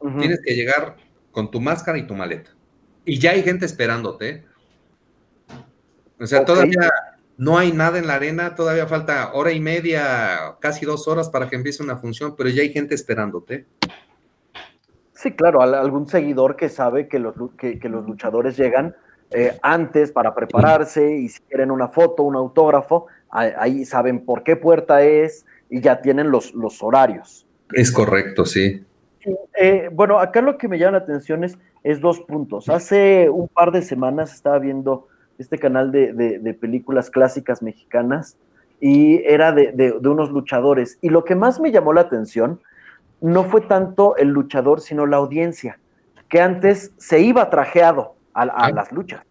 uh 0.00 0.08
-huh. 0.08 0.18
tienes 0.20 0.40
que 0.44 0.54
llegar 0.54 0.96
con 1.32 1.50
tu 1.50 1.62
máscara 1.62 1.96
y 1.96 2.06
tu 2.06 2.14
maleta. 2.14 2.50
Y 3.06 3.18
ya 3.18 3.30
hay 3.30 3.42
gente 3.42 3.64
esperándote. 3.64 4.44
O 6.20 6.26
sea, 6.26 6.42
okay. 6.42 6.54
todavía 6.54 6.90
no 7.38 7.56
hay 7.56 7.72
nada 7.72 7.98
en 7.98 8.08
la 8.08 8.14
arena, 8.14 8.54
todavía 8.56 8.86
falta 8.86 9.32
hora 9.32 9.52
y 9.52 9.60
media, 9.60 10.56
casi 10.60 10.84
dos 10.84 11.06
horas 11.06 11.30
para 11.30 11.48
que 11.48 11.56
empiece 11.56 11.82
una 11.82 11.96
función, 11.96 12.34
pero 12.36 12.50
ya 12.50 12.62
hay 12.62 12.72
gente 12.72 12.94
esperándote. 12.94 13.64
Sí, 15.14 15.32
claro, 15.32 15.62
algún 15.62 16.08
seguidor 16.08 16.56
que 16.56 16.68
sabe 16.68 17.08
que 17.08 17.18
los, 17.18 17.34
que, 17.56 17.78
que 17.78 17.88
los 17.88 18.06
luchadores 18.06 18.56
llegan 18.56 18.94
eh, 19.30 19.56
antes 19.62 20.10
para 20.10 20.34
prepararse 20.34 21.16
y 21.16 21.28
si 21.28 21.40
quieren 21.42 21.70
una 21.70 21.88
foto, 21.88 22.22
un 22.22 22.34
autógrafo, 22.34 23.06
ahí 23.30 23.84
saben 23.84 24.24
por 24.24 24.42
qué 24.42 24.56
puerta 24.56 25.02
es 25.02 25.44
y 25.70 25.80
ya 25.80 26.00
tienen 26.00 26.30
los, 26.30 26.54
los 26.54 26.82
horarios. 26.82 27.46
Es 27.72 27.92
correcto, 27.92 28.46
sí. 28.46 28.84
Eh, 29.54 29.90
bueno, 29.92 30.18
acá 30.18 30.40
lo 30.40 30.56
que 30.56 30.68
me 30.68 30.78
llama 30.78 30.98
la 30.98 31.04
atención 31.04 31.44
es, 31.44 31.58
es 31.82 32.00
dos 32.00 32.20
puntos. 32.20 32.68
Hace 32.68 33.28
un 33.28 33.48
par 33.48 33.70
de 33.70 33.82
semanas 33.82 34.32
estaba 34.32 34.58
viendo 34.58 35.07
este 35.38 35.58
canal 35.58 35.92
de, 35.92 36.12
de, 36.12 36.38
de 36.38 36.54
películas 36.54 37.10
clásicas 37.10 37.62
mexicanas 37.62 38.36
y 38.80 39.22
era 39.24 39.52
de, 39.52 39.72
de, 39.72 40.08
unos 40.08 40.30
luchadores. 40.30 40.98
Y 41.00 41.08
lo 41.08 41.24
que 41.24 41.34
más 41.34 41.60
me 41.60 41.70
llamó 41.70 41.92
la 41.92 42.02
atención 42.02 42.60
no 43.20 43.44
fue 43.44 43.62
tanto 43.62 44.16
el 44.16 44.28
luchador, 44.28 44.80
sino 44.80 45.06
la 45.06 45.16
audiencia, 45.16 45.78
que 46.28 46.40
antes 46.40 46.92
se 46.98 47.20
iba 47.20 47.50
trajeado 47.50 48.14
a, 48.34 48.42
a 48.42 48.70
las 48.70 48.92
luchas, 48.92 49.22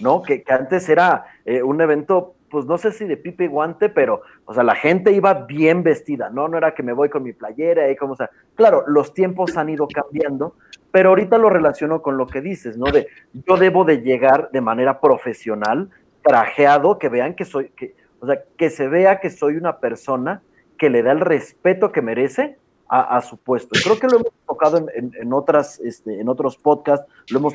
¿no? 0.00 0.22
Que, 0.22 0.42
que 0.42 0.52
antes 0.52 0.88
era 0.88 1.26
eh, 1.44 1.62
un 1.62 1.80
evento, 1.80 2.34
pues 2.50 2.66
no 2.66 2.76
sé 2.76 2.92
si 2.92 3.04
de 3.04 3.16
pipe 3.16 3.44
y 3.44 3.46
guante, 3.46 3.88
pero, 3.88 4.22
o 4.44 4.52
sea, 4.52 4.62
la 4.62 4.74
gente 4.74 5.12
iba 5.12 5.32
bien 5.32 5.82
vestida, 5.82 6.30
¿no? 6.30 6.48
No 6.48 6.58
era 6.58 6.74
que 6.74 6.82
me 6.82 6.92
voy 6.92 7.08
con 7.08 7.22
mi 7.22 7.32
playera 7.32 7.90
y 7.90 7.96
como, 7.96 8.14
o 8.14 8.16
sea, 8.16 8.30
claro, 8.54 8.84
los 8.86 9.14
tiempos 9.14 9.56
han 9.56 9.68
ido 9.68 9.86
cambiando, 9.86 10.56
pero 10.90 11.10
ahorita 11.10 11.38
lo 11.38 11.48
relaciono 11.48 12.02
con 12.02 12.16
lo 12.16 12.26
que 12.26 12.40
dices, 12.40 12.76
¿no? 12.76 12.90
De 12.90 13.06
yo 13.32 13.56
debo 13.56 13.84
de 13.84 14.02
llegar 14.02 14.50
de 14.50 14.60
manera 14.60 15.00
profesional, 15.00 15.90
trajeado, 16.22 16.98
que 16.98 17.08
vean 17.08 17.34
que 17.34 17.44
soy, 17.44 17.70
que, 17.70 17.94
o 18.20 18.26
sea, 18.26 18.42
que 18.56 18.70
se 18.70 18.88
vea 18.88 19.20
que 19.20 19.30
soy 19.30 19.56
una 19.56 19.78
persona 19.78 20.42
que 20.76 20.90
le 20.90 21.02
da 21.02 21.12
el 21.12 21.20
respeto 21.20 21.92
que 21.92 22.02
merece 22.02 22.56
a, 22.92 23.20
su 23.22 23.36
puesto. 23.36 23.78
Y 23.78 23.82
creo 23.82 24.00
que 24.00 24.08
lo 24.08 24.16
hemos 24.16 24.32
tocado 24.48 24.84
en 24.92 25.32
otras, 25.32 25.78
este, 25.78 26.20
en 26.20 26.28
otros 26.28 26.56
podcasts, 26.56 27.06
lo 27.30 27.38
hemos 27.38 27.54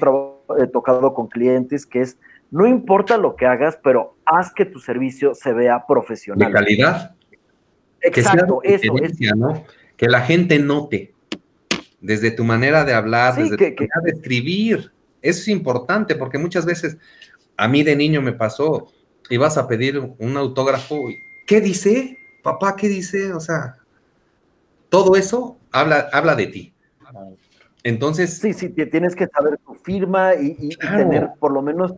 eh, 0.58 0.68
tocado 0.68 1.14
con 1.14 1.28
clientes, 1.28 1.86
que 1.86 2.00
es, 2.00 2.18
no 2.52 2.66
importa 2.68 3.18
lo 3.18 3.36
que 3.36 3.46
hagas, 3.46 3.78
pero 3.84 4.16
haz 4.26 4.52
que 4.54 4.66
tu 4.66 4.80
servicio 4.80 5.34
se 5.36 5.54
vea 5.54 5.86
profesional. 5.88 6.48
De 6.48 6.54
calidad. 6.54 7.16
Exacto, 8.02 8.60
que 8.62 8.76
eso 8.76 8.96
es. 9.02 9.20
¿no? 9.36 9.66
Que 9.98 10.08
la 10.08 10.22
gente 10.22 10.60
note 10.60 11.14
desde 12.00 12.32
tu 12.32 12.44
manera 12.44 12.84
de 12.86 12.94
hablar, 12.94 13.36
Sí, 13.36 13.44
desde 13.44 13.58
que- 13.58 13.72
tu 13.72 13.84
que- 13.84 13.90
manera 13.94 14.02
de 14.06 14.12
escribir. 14.20 14.92
Eso 15.22 15.40
es 15.42 15.48
importante 15.48 16.16
porque 16.16 16.38
muchas 16.38 16.66
veces 16.66 16.98
a 17.58 17.68
mí 17.68 17.82
de 17.84 17.96
niño 17.96 18.22
me 18.22 18.34
pasó, 18.34 18.92
ibas 19.30 19.58
a 19.58 19.68
pedir 19.68 19.98
un 20.20 20.38
autógrafo 20.38 21.10
y 21.10 21.18
¿qué 21.48 21.62
dice? 21.62 22.18
Papá, 22.44 22.76
¿qué 22.76 22.88
dice? 22.88 23.34
O 23.34 23.40
sea, 23.40 23.78
todo 24.90 25.16
eso 25.16 25.58
habla, 25.72 26.10
habla 26.14 26.36
de 26.36 26.48
ti. 26.48 26.74
Entonces, 27.84 28.38
Sí, 28.38 28.54
sí, 28.54 28.70
ti- 28.70 28.86
tienes 28.88 29.16
que 29.16 29.28
saber 29.28 29.58
tu 29.66 29.74
firma 29.76 30.36
y, 30.36 30.56
y- 30.60 30.68
y 30.74 30.76
Claro. 30.76 30.98
tener 30.98 31.30
por 31.40 31.52
lo 31.52 31.62
menos 31.62 31.94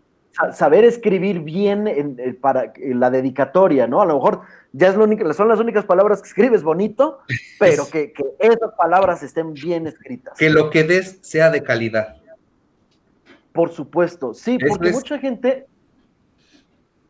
saber 0.54 0.84
escribir 0.86 1.39
bien 1.41 1.88
en, 1.88 2.19
en- 2.19 2.36
para 2.36 2.71
en 2.76 3.00
la 3.00 3.10
dedicatoria, 3.10 3.88
¿no? 3.88 4.02
A 4.02 4.06
lo 4.06 4.15
mejor 4.15 4.41
ya 4.71 4.89
es 4.89 4.95
lo 4.95 5.04
único, 5.06 5.32
son 5.34 5.47
las 5.47 5.60
únicas 5.60 5.86
palabras 5.86 6.21
que 6.21 6.28
escribes 6.30 6.63
bonito, 6.63 7.19
pero 7.60 7.88
que, 7.91 8.12
que 8.12 8.23
esas 8.39 8.73
palabras 8.78 9.23
estén 9.23 9.54
bien 9.54 9.88
escritas. 9.88 10.38
que 10.38 10.50
lo 10.50 10.69
que 10.69 10.84
des 10.84 11.19
sea 11.21 11.50
de 11.50 11.63
calidad. 11.63 12.15
Por 13.54 13.71
supuesto, 13.71 14.34
sí, 14.34 14.58
porque 14.60 14.89
es- 14.89 14.95
mucha 14.95 15.17
gente, 15.17 15.65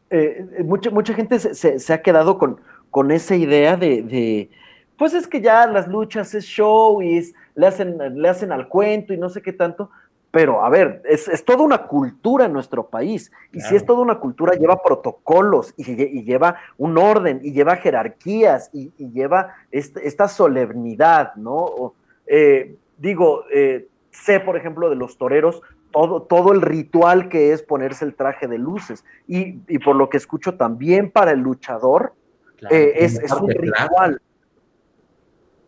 eh, 0.09 0.45
mucha, 0.63 0.89
mucha 0.89 1.13
gente 1.13 1.39
se, 1.39 1.53
se- 1.53 1.79
se 1.79 1.93
ha 1.93 2.01
quedado 2.01 2.37
con, 2.37 2.61
con 2.89 3.11
esa 3.11 3.35
idea 3.35 3.75
de, 3.75 4.01
de, 4.03 4.49
pues 4.97 5.13
es 5.13 5.27
que 5.27 5.41
ya 5.41 5.67
las 5.67 5.87
luchas 5.87 6.33
es 6.33 6.45
show 6.45 7.01
y 7.01 7.17
es- 7.17 7.33
le, 7.55 7.67
hacen, 7.67 7.97
le 8.21 8.29
hacen 8.29 8.51
al 8.51 8.69
cuento 8.69 9.13
y 9.13 9.17
no 9.17 9.29
sé 9.29 9.41
qué 9.41 9.51
tanto, 9.51 9.89
pero 10.31 10.63
a 10.63 10.69
ver, 10.69 11.01
es, 11.05 11.27
es 11.27 11.43
toda 11.45 11.63
una 11.63 11.87
cultura 11.87 12.45
en 12.45 12.53
nuestro 12.53 12.87
país, 12.87 13.31
y 13.51 13.61
si 13.61 13.75
es 13.75 13.85
toda 13.85 14.01
una 14.01 14.19
cultura, 14.19 14.53
lleva 14.55 14.81
protocolos 14.83 15.73
y, 15.77 15.83
lle- 15.83 16.09
y 16.11 16.23
lleva 16.23 16.57
un 16.77 16.97
orden 16.97 17.39
y 17.43 17.53
lleva 17.53 17.77
jerarquías 17.77 18.69
y, 18.73 18.91
y 18.97 19.09
lleva 19.11 19.55
este- 19.71 20.07
esta 20.07 20.27
solemnidad, 20.27 21.33
¿no? 21.35 21.93
Eh, 22.27 22.75
digo, 22.97 23.45
eh, 23.53 23.87
sé, 24.11 24.39
por 24.39 24.57
ejemplo, 24.57 24.89
de 24.89 24.95
los 24.95 25.17
toreros, 25.17 25.61
todo, 25.91 26.23
todo 26.23 26.51
el 26.51 26.61
ritual 26.61 27.29
que 27.29 27.53
es 27.53 27.63
ponerse 27.63 28.03
el 28.03 28.13
traje 28.13 28.47
de 28.47 28.57
luces. 28.57 29.05
Y, 29.27 29.61
y 29.67 29.79
por 29.79 29.95
lo 29.95 30.09
que 30.09 30.17
escucho 30.17 30.55
también 30.57 31.09
para 31.09 31.31
el 31.31 31.39
luchador, 31.39 32.13
Claro. 32.57 32.75
eh, 32.75 32.93
es, 33.05 33.17
es 33.19 33.31
un 33.31 33.49
ritual. 33.49 34.21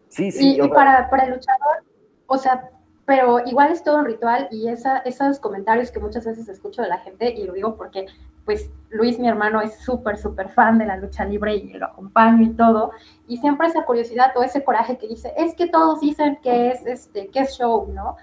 Sí, 0.09 0.31
sí. 0.31 0.55
Y, 0.55 0.61
y 0.61 0.67
para, 0.69 1.09
para 1.09 1.23
el 1.25 1.31
luchador, 1.35 1.83
o 2.27 2.37
sea, 2.37 2.69
pero 3.09 3.39
igual 3.43 3.71
es 3.71 3.83
todo 3.83 3.97
un 3.97 4.05
ritual 4.05 4.47
y 4.51 4.67
esa, 4.67 4.99
esos 4.99 5.39
comentarios 5.39 5.89
que 5.89 5.99
muchas 5.99 6.27
veces 6.27 6.47
escucho 6.47 6.83
de 6.83 6.89
la 6.89 6.99
gente, 6.99 7.33
y 7.33 7.43
lo 7.43 7.53
digo 7.53 7.75
porque, 7.75 8.05
pues, 8.45 8.69
Luis, 8.91 9.17
mi 9.17 9.27
hermano, 9.27 9.61
es 9.61 9.79
súper, 9.79 10.15
súper 10.15 10.49
fan 10.49 10.77
de 10.77 10.85
la 10.85 10.95
lucha 10.95 11.25
libre 11.25 11.55
y 11.55 11.73
lo 11.73 11.87
acompaño 11.87 12.43
y 12.43 12.53
todo, 12.53 12.91
y 13.27 13.37
siempre 13.37 13.65
esa 13.65 13.83
curiosidad 13.83 14.31
o 14.37 14.43
ese 14.43 14.63
coraje 14.63 14.99
que 14.99 15.07
dice, 15.07 15.33
es 15.37 15.55
que 15.55 15.65
todos 15.65 16.01
dicen 16.01 16.37
que 16.43 16.69
es, 16.69 16.85
este, 16.85 17.29
que 17.29 17.39
es 17.39 17.57
show, 17.57 17.91
¿no? 17.91 18.15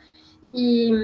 Y, 0.53 0.95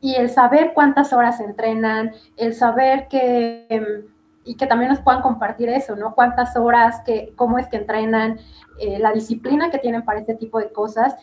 y 0.00 0.14
el 0.14 0.30
saber 0.30 0.72
cuántas 0.72 1.12
horas 1.12 1.40
entrenan, 1.40 2.12
el 2.38 2.54
saber 2.54 3.06
que, 3.08 3.66
em, 3.68 4.06
y 4.44 4.54
que 4.54 4.66
también 4.66 4.90
nos 4.90 5.00
puedan 5.00 5.20
compartir 5.20 5.68
eso, 5.68 5.94
¿no? 5.94 6.14
Cuántas 6.14 6.56
horas, 6.56 7.02
que, 7.04 7.34
cómo 7.36 7.58
es 7.58 7.68
que 7.68 7.76
entrenan, 7.76 8.40
eh, 8.80 8.98
la 8.98 9.12
disciplina 9.12 9.70
que 9.70 9.78
tienen 9.78 10.06
para 10.06 10.20
este 10.20 10.34
tipo 10.34 10.58
de 10.58 10.72
cosas. 10.72 11.14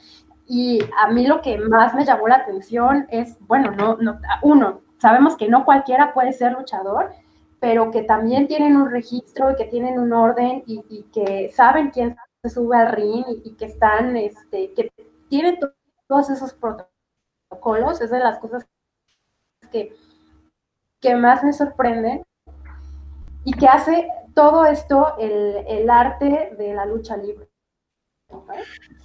Y 0.47 0.79
a 0.97 1.07
mí 1.07 1.27
lo 1.27 1.41
que 1.41 1.57
más 1.57 1.93
me 1.93 2.05
llamó 2.05 2.27
la 2.27 2.37
atención 2.37 3.07
es, 3.09 3.37
bueno, 3.47 3.71
no, 3.71 3.97
no, 3.97 4.19
uno, 4.43 4.81
sabemos 4.97 5.35
que 5.35 5.49
no 5.49 5.65
cualquiera 5.65 6.13
puede 6.13 6.31
ser 6.33 6.53
luchador, 6.53 7.11
pero 7.59 7.91
que 7.91 8.03
también 8.03 8.47
tienen 8.47 8.77
un 8.77 8.89
registro 8.89 9.51
y 9.51 9.55
que 9.55 9.65
tienen 9.65 9.99
un 9.99 10.13
orden 10.13 10.63
y, 10.65 11.03
que 11.13 11.49
saben 11.53 11.89
quién 11.89 12.15
se 12.43 12.49
sube 12.49 12.77
al 12.77 12.93
ring 12.93 13.25
y, 13.43 13.55
que 13.55 13.65
están, 13.65 14.15
este, 14.15 14.73
que 14.73 14.91
tienen 15.29 15.59
to- 15.59 15.73
todos 16.07 16.29
esos 16.29 16.53
protocolos, 16.53 17.99
es 18.01 18.09
de 18.11 18.19
las 18.19 18.39
cosas 18.39 18.65
que, 19.71 19.93
que 21.01 21.15
más 21.15 21.43
me 21.43 21.51
sorprenden 21.51 22.23
y 23.43 23.53
que 23.53 23.67
hace 23.67 24.07
todo 24.35 24.65
esto 24.65 25.17
el, 25.17 25.65
el 25.67 25.89
arte 25.89 26.53
de 26.57 26.73
la 26.73 26.85
lucha 26.85 27.17
libre. 27.17 27.49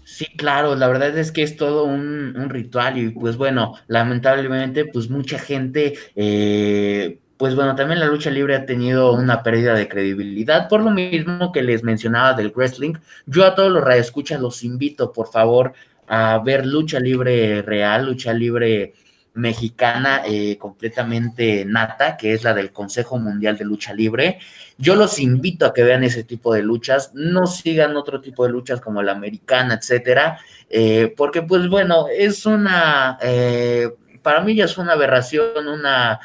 Sí, 0.04 0.26
claro, 0.36 0.74
la 0.74 0.88
verdad 0.88 1.16
es 1.16 1.32
que 1.32 1.42
es 1.42 1.56
todo 1.56 1.84
un, 1.84 2.34
ritual 2.50 2.98
y 2.98 3.10
pues 3.10 3.36
bueno, 3.36 3.74
lamentablemente 3.86 4.84
pues 4.84 5.08
mucha 5.08 5.38
gente 5.38 5.94
eh, 6.16 7.18
pues 7.42 7.56
bueno, 7.56 7.74
también 7.74 7.98
la 7.98 8.06
lucha 8.06 8.30
libre 8.30 8.54
ha 8.54 8.66
tenido 8.66 9.12
una 9.14 9.42
pérdida 9.42 9.74
de 9.74 9.88
credibilidad, 9.88 10.68
por 10.68 10.80
lo 10.80 10.92
mismo 10.92 11.50
que 11.50 11.62
les 11.62 11.82
mencionaba 11.82 12.34
del 12.34 12.52
wrestling. 12.54 12.94
Yo 13.26 13.44
a 13.44 13.56
todos 13.56 13.72
los 13.72 13.82
radioescuchas 13.82 14.40
los 14.40 14.62
invito, 14.62 15.12
por 15.12 15.28
favor, 15.28 15.72
a 16.06 16.40
ver 16.44 16.64
lucha 16.64 17.00
libre 17.00 17.62
real, 17.62 18.06
lucha 18.06 18.32
libre 18.32 18.94
mexicana 19.34 20.22
eh, 20.26 20.58
completamente 20.58 21.64
nata, 21.64 22.16
que 22.16 22.34
es 22.34 22.44
la 22.44 22.54
del 22.54 22.72
Consejo 22.72 23.18
Mundial 23.18 23.56
de 23.56 23.64
Lucha 23.64 23.94
Libre. 23.94 24.38
Yo 24.78 24.94
los 24.94 25.18
invito 25.18 25.66
a 25.66 25.72
que 25.72 25.82
vean 25.82 26.04
ese 26.04 26.24
tipo 26.24 26.52
de 26.52 26.62
luchas, 26.62 27.12
no 27.14 27.46
sigan 27.46 27.96
otro 27.96 28.20
tipo 28.20 28.44
de 28.44 28.52
luchas 28.52 28.80
como 28.80 29.02
la 29.02 29.12
americana, 29.12 29.74
etcétera, 29.74 30.38
eh, 30.68 31.12
porque 31.16 31.42
pues 31.42 31.68
bueno, 31.68 32.06
es 32.08 32.44
una, 32.46 33.18
eh, 33.22 33.88
para 34.22 34.40
mí 34.42 34.54
ya 34.54 34.66
es 34.66 34.76
una 34.78 34.92
aberración, 34.92 35.66
una, 35.66 36.20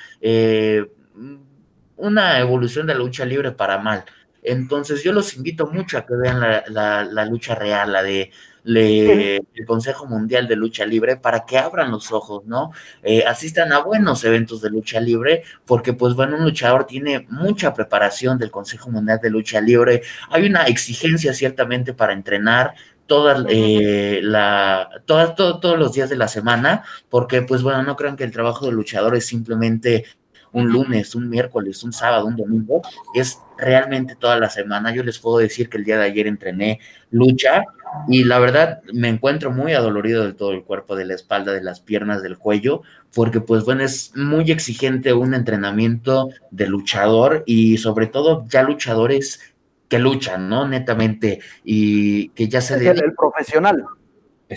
una 1.96 2.40
evolución 2.40 2.88
de 2.88 2.94
la 2.94 3.00
lucha 3.00 3.26
libre 3.26 3.52
para 3.52 3.78
mal. 3.78 4.04
Entonces 4.48 5.04
yo 5.04 5.14
los 5.14 5.36
invito 5.36 5.68
mucho 5.68 5.98
a 5.98 6.06
que 6.06 6.16
vean 6.16 6.40
la, 6.40 7.04
la 7.04 7.26
lucha 7.26 7.56
real, 7.56 7.92
la 7.92 8.04
de 8.04 8.32
el 8.76 9.66
Consejo 9.66 10.06
Mundial 10.06 10.48
de 10.48 10.56
Lucha 10.56 10.86
Libre 10.86 11.18
para 11.18 11.46
que 11.46 11.58
abran 11.58 11.92
los 11.92 12.12
ojos, 12.12 12.46
¿no? 12.46 12.72
Eh, 13.02 13.24
asistan 13.26 13.72
a 13.72 13.80
buenos 13.80 14.24
eventos 14.24 14.62
de 14.62 14.70
lucha 14.70 15.00
libre, 15.00 15.44
porque 15.66 15.94
pues 15.94 16.16
bueno, 16.16 16.38
un 16.38 16.44
luchador 16.44 16.86
tiene 16.86 17.26
mucha 17.30 17.74
preparación 17.74 18.38
del 18.38 18.52
Consejo 18.52 18.92
Mundial 18.92 19.20
de 19.22 19.30
Lucha 19.30 19.62
Libre, 19.62 20.02
hay 20.30 20.46
una 20.46 20.64
exigencia 20.66 21.34
ciertamente 21.34 21.94
para 21.94 22.14
entrenar, 22.14 22.74
todas 23.06 23.46
eh, 23.48 24.20
la 24.22 24.90
todas 25.06 25.34
todos 25.34 25.80
los 25.80 25.94
días 25.94 26.10
de 26.10 26.18
la 26.18 26.28
semana 26.28 26.84
porque 27.08 27.42
pues 27.42 27.64
bueno 27.64 27.82
no 27.82 27.96
crean 27.96 28.18
que 28.18 28.26
el 28.26 28.34
trabajo 28.34 28.66
del 28.66 28.76
luchador 28.76 29.16
es 29.16 29.26
simplemente 29.26 30.04
un 30.52 30.68
lunes, 30.68 31.16
un 31.16 31.30
miércoles, 31.30 31.84
un 31.84 31.94
sábado, 31.94 32.26
un 32.26 32.36
domingo, 32.36 32.82
es 33.14 33.40
realmente 33.58 34.16
toda 34.16 34.40
la 34.40 34.50
semana. 34.50 34.94
Yo 34.94 35.04
les 35.04 35.20
puedo 35.20 35.38
decir 35.38 35.70
que 35.70 35.78
el 35.78 35.84
día 35.84 35.98
de 35.98 36.06
ayer 36.06 36.28
entrené 36.28 36.80
lucha 37.12 37.64
y 38.08 38.24
la 38.24 38.40
verdad 38.40 38.82
me 38.94 39.10
encuentro 39.10 39.52
muy 39.52 39.74
adolorido 39.74 40.26
de 40.26 40.34
todo 40.34 40.52
el 40.52 40.64
cuerpo, 40.64 40.96
de 40.96 41.06
la 41.06 41.16
espalda, 41.16 41.54
de 41.54 41.64
las 41.64 41.80
piernas, 41.80 42.22
del 42.22 42.38
cuello, 42.38 42.82
porque 43.14 43.42
pues 43.42 43.64
bueno, 43.64 43.84
es 43.84 44.16
muy 44.16 44.52
exigente 44.52 45.14
un 45.14 45.34
entrenamiento 45.34 46.30
de 46.52 46.68
luchador 46.68 47.44
y 47.46 47.78
sobre 47.78 48.08
todo 48.08 48.46
ya 48.50 48.64
luchadores 48.64 49.40
que 49.88 50.00
luchan, 50.00 50.50
¿no? 50.50 50.68
Netamente 50.68 51.40
y 51.64 52.30
que 52.30 52.48
ya 52.48 52.62
se... 52.62 52.76
Es 52.76 53.02
el 53.02 53.14
profesional. 53.14 53.86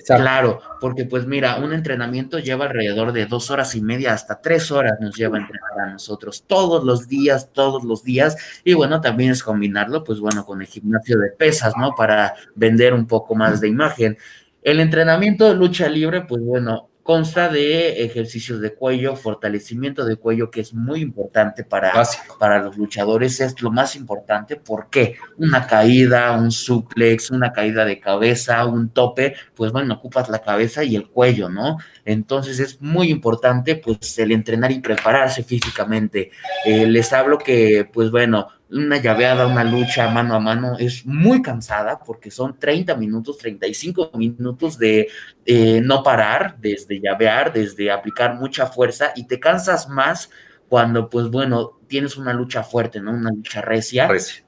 Claro, 0.07 0.61
porque 0.81 1.05
pues 1.05 1.27
mira, 1.27 1.57
un 1.59 1.73
entrenamiento 1.73 2.39
lleva 2.39 2.67
alrededor 2.67 3.13
de 3.13 3.27
dos 3.27 3.51
horas 3.51 3.75
y 3.75 3.81
media 3.81 4.13
hasta 4.13 4.41
tres 4.41 4.71
horas 4.71 5.01
nos 5.01 5.17
lleva 5.17 5.37
a 5.37 5.41
entrenar 5.41 5.81
a 5.81 5.91
nosotros 5.93 6.45
todos 6.47 6.85
los 6.85 7.09
días, 7.09 7.51
todos 7.53 7.83
los 7.83 8.05
días. 8.05 8.37
Y 8.63 8.75
bueno, 8.75 9.01
también 9.01 9.33
es 9.33 9.43
combinarlo, 9.43 10.05
pues 10.05 10.21
bueno, 10.21 10.45
con 10.47 10.61
el 10.61 10.69
gimnasio 10.69 11.19
de 11.19 11.31
pesas, 11.31 11.75
¿no? 11.77 11.95
Para 11.97 12.35
vender 12.55 12.95
un 12.95 13.07
poco 13.07 13.35
más 13.35 13.61
de 13.61 13.69
imagen. 13.69 14.17
El 14.63 14.79
entrenamiento 14.79 15.49
de 15.49 15.55
lucha 15.55 15.89
libre, 15.89 16.21
pues 16.23 16.41
bueno, 16.45 16.90
consta 17.11 17.49
de 17.49 18.05
ejercicios 18.05 18.61
de 18.61 18.73
cuello, 18.73 19.17
fortalecimiento 19.17 20.05
de 20.05 20.15
cuello, 20.15 20.49
que 20.49 20.61
es 20.61 20.73
muy 20.73 21.01
importante 21.01 21.65
para, 21.65 21.93
para 22.39 22.63
los 22.63 22.77
luchadores, 22.77 23.41
es 23.41 23.61
lo 23.63 23.73
más 23.73 23.97
importante. 23.97 24.55
¿Por 24.55 24.91
qué? 24.91 25.17
Una 25.37 25.67
caída, 25.67 26.31
un 26.39 26.53
suplex, 26.53 27.33
una 27.33 27.53
caída 27.53 27.85
de 27.85 27.99
cabeza, 27.99 28.65
un 28.65 28.91
tope, 28.91 29.35
pues 29.57 29.73
bueno, 29.73 29.95
ocupas 29.95 30.29
la 30.29 30.39
cabeza 30.39 30.85
y 30.85 30.95
el 30.95 31.09
cuello, 31.09 31.49
¿no? 31.49 31.79
Entonces 32.05 32.61
es 32.61 32.81
muy 32.81 33.11
importante, 33.11 33.75
pues, 33.75 34.17
el 34.21 34.31
entrenar 34.31 34.71
y 34.71 34.79
prepararse 34.79 35.43
físicamente. 35.43 36.31
Eh, 36.65 36.87
les 36.87 37.13
hablo 37.13 37.39
que, 37.39 37.91
pues 37.93 38.13
bueno, 38.13 38.51
una 38.73 38.99
llaveada, 38.99 39.47
una 39.47 39.65
lucha 39.65 40.09
mano 40.11 40.35
a 40.35 40.41
mano 40.41 40.77
es 40.79 41.05
muy 41.05 41.43
cansada 41.43 41.99
porque 41.99 42.31
son 42.31 42.59
30 42.59 42.95
minutos, 42.97 43.39
35 43.39 44.13
minutos 44.15 44.79
de 44.79 45.09
eh, 45.45 45.81
no 45.83 46.03
parar, 46.03 46.57
desde 46.59 47.01
llavear, 47.01 47.53
desde 47.53 47.91
aplicar 47.91 48.35
mucha 48.35 48.67
fuerza 48.67 49.13
y 49.17 49.27
te 49.27 49.41
cansas 49.41 49.89
más 49.89 50.31
cuando, 50.69 51.11
pues 51.11 51.29
bueno, 51.29 51.81
tienes 51.89 52.17
una 52.17 52.33
lucha 52.33 52.63
fuerte, 52.63 53.01
¿no? 53.01 53.11
Una 53.13 53.31
lucha 53.31 53.61
recia. 53.61 54.07
recia. 54.07 54.45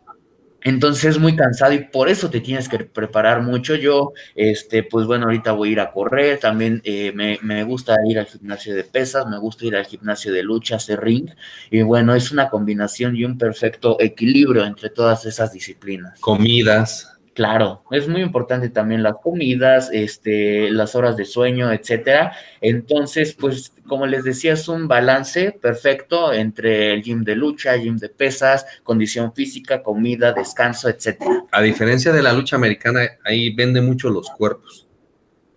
Entonces 0.65 1.05
es 1.05 1.19
muy 1.19 1.37
cansado 1.37 1.73
y 1.73 1.85
por 1.85 2.09
eso 2.09 2.31
te 2.31 2.41
tienes 2.41 2.69
que 2.69 2.79
preparar 2.79 3.43
mucho. 3.43 3.75
Yo, 3.75 4.13
este, 4.35 4.83
pues 4.83 5.07
bueno, 5.07 5.27
ahorita 5.27 5.53
voy 5.53 5.71
a 5.71 5.73
ir 5.73 5.81
a 5.81 5.93
correr, 5.93 6.39
también 6.39 6.81
eh, 6.85 7.13
me, 7.15 7.39
me, 7.43 7.65
gusta 7.65 7.97
ir 8.07 8.19
al 8.19 8.27
gimnasio 8.27 8.75
de 8.75 8.85
pesas, 8.85 9.27
me 9.27 9.39
gusta 9.39 9.67
ir 9.67 9.77
al 9.77 9.87
gimnasio 9.87 10.33
de 10.33 10.43
lucha, 10.43 10.77
hacer 10.77 11.01
ring, 11.01 11.31
y 11.71 11.83
bueno, 11.83 12.15
es 12.15 12.31
una 12.31 12.49
combinación 12.49 13.17
y 13.17 13.25
un 13.25 13.39
perfecto 13.39 13.97
equilibrio 14.01 14.65
entre 14.65 14.91
todas 14.91 15.27
esas 15.27 15.53
disciplinas. 15.53 16.21
Comidas. 16.21 17.12
Claro, 17.35 17.83
es 17.91 18.09
muy 18.09 18.21
importante 18.21 18.69
también 18.69 19.03
las 19.03 19.15
comidas, 19.23 19.89
este, 19.91 20.71
las 20.71 20.95
horas 20.95 21.17
de 21.17 21.25
sueño, 21.25 21.73
etcétera. 21.73 22.37
Entonces, 22.61 23.33
pues, 23.33 23.73
como 23.87 24.07
les 24.07 24.25
decía, 24.25 24.53
es 24.53 24.69
un 24.69 24.87
balance 24.87 25.53
perfecto 25.53 26.33
entre 26.35 26.93
el 26.93 27.03
gym 27.03 27.25
de 27.25 27.35
lucha, 27.35 27.75
gym 27.77 27.97
de 27.97 28.11
pesas, 28.11 28.67
condición 28.83 29.33
física, 29.33 29.83
comida, 29.83 30.33
descanso, 30.33 30.91
etcétera. 30.91 31.45
A 31.51 31.63
diferencia 31.63 32.13
de 32.13 32.23
la 32.23 32.35
lucha 32.35 32.57
americana, 32.57 33.01
ahí 33.25 33.55
vende 33.55 33.81
mucho 33.81 34.11
los 34.11 34.29
cuerpos. 34.29 34.87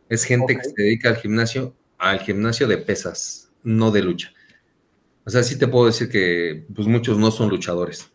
Es 0.07 0.23
gente 0.23 0.55
que 0.55 0.63
se 0.63 0.73
dedica 0.77 1.09
al 1.09 1.17
gimnasio, 1.17 1.75
al 1.97 2.19
gimnasio 2.19 2.67
de 2.67 2.77
pesas, 2.77 3.51
no 3.63 3.91
de 3.91 4.01
lucha. 4.01 4.31
O 5.25 5.29
sea, 5.29 5.43
sí 5.43 5.59
te 5.59 5.67
puedo 5.67 5.87
decir 5.87 6.07
que, 6.07 6.65
pues, 6.73 6.87
muchos 6.87 7.17
no 7.17 7.31
son 7.31 7.49
luchadores. 7.49 8.14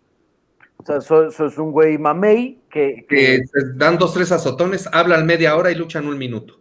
O 0.80 0.82
sea, 0.82 0.96
eso, 0.96 1.26
es 1.46 1.58
un 1.58 1.72
güey 1.72 1.98
mamey 1.98 2.62
que, 2.70 3.04
que... 3.06 3.42
dan 3.74 3.98
dos, 3.98 4.14
tres 4.14 4.32
azotones, 4.32 4.88
hablan 4.92 5.26
media 5.26 5.54
hora 5.56 5.70
y 5.70 5.74
luchan 5.74 6.06
un 6.06 6.16
minuto. 6.16 6.58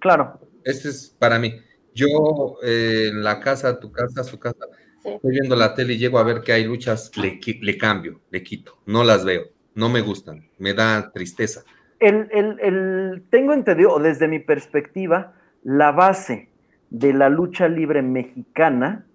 Claro. 0.00 0.38
Este 0.64 0.90
es 0.90 1.16
para 1.18 1.38
mí. 1.38 1.54
Yo 1.94 2.58
eh, 2.62 3.08
en 3.10 3.24
la 3.24 3.40
casa, 3.40 3.80
tu 3.80 3.90
casa, 3.90 4.22
su 4.22 4.38
casa, 4.38 4.66
estoy 5.02 5.30
viendo 5.30 5.56
la 5.56 5.74
tele 5.74 5.94
y 5.94 5.98
llego 5.98 6.18
a 6.18 6.24
ver 6.24 6.42
que 6.42 6.52
hay 6.52 6.64
luchas, 6.64 7.10
le, 7.16 7.40
le, 7.60 7.78
cambio, 7.78 8.20
le 8.30 8.42
quito, 8.42 8.78
no 8.84 9.02
las 9.02 9.24
veo, 9.24 9.44
no 9.74 9.88
me 9.88 10.02
gustan, 10.02 10.46
me 10.58 10.74
da 10.74 11.10
tristeza. 11.10 11.62
El, 12.00 12.28
el, 12.32 12.60
el, 12.60 13.22
tengo 13.30 13.54
entendido, 13.54 13.98
desde 13.98 14.28
mi 14.28 14.40
perspectiva, 14.40 15.32
la 15.62 15.92
base 15.92 16.50
de 16.90 17.14
la 17.14 17.30
lucha 17.30 17.68
libre 17.68 18.02
mexicana 18.02 19.06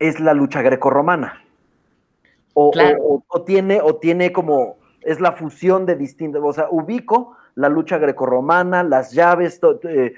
es 0.00 0.18
la 0.18 0.34
lucha 0.34 0.62
grecorromana. 0.62 1.44
O, 2.54 2.70
tiene, 3.44 3.80
o 3.82 3.96
tiene 3.96 4.32
como, 4.32 4.76
es 5.00 5.20
la 5.20 5.32
fusión 5.32 5.86
de 5.86 5.96
distintos, 5.96 6.42
o 6.44 6.52
sea, 6.52 6.68
ubico 6.70 7.36
la 7.54 7.68
lucha 7.68 7.98
grecorromana, 7.98 8.82
las 8.82 9.12
llaves, 9.12 9.60
eh, 9.84 10.14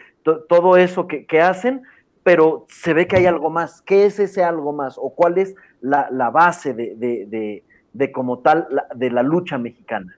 todo 0.49 0.77
eso 0.77 1.07
que, 1.07 1.41
hacen, 1.41 1.83
pero 2.23 2.65
se 2.69 2.95
ve 2.95 3.07
que 3.07 3.17
hay 3.17 3.27
algo 3.27 3.51
más. 3.51 3.83
¿Qué 3.83 4.07
es 4.07 4.19
ese 4.19 4.45
algo 4.45 4.73
más? 4.73 4.97
¿O 4.99 5.11
cuál 5.11 5.39
es 5.39 5.55
la, 5.81 6.31
base 6.31 6.75
de, 6.75 7.63
de, 7.93 8.13
como 8.13 8.39
tal 8.39 8.69
de 8.95 9.11
la 9.11 9.23
lucha 9.23 9.59
mexicana? 9.59 10.17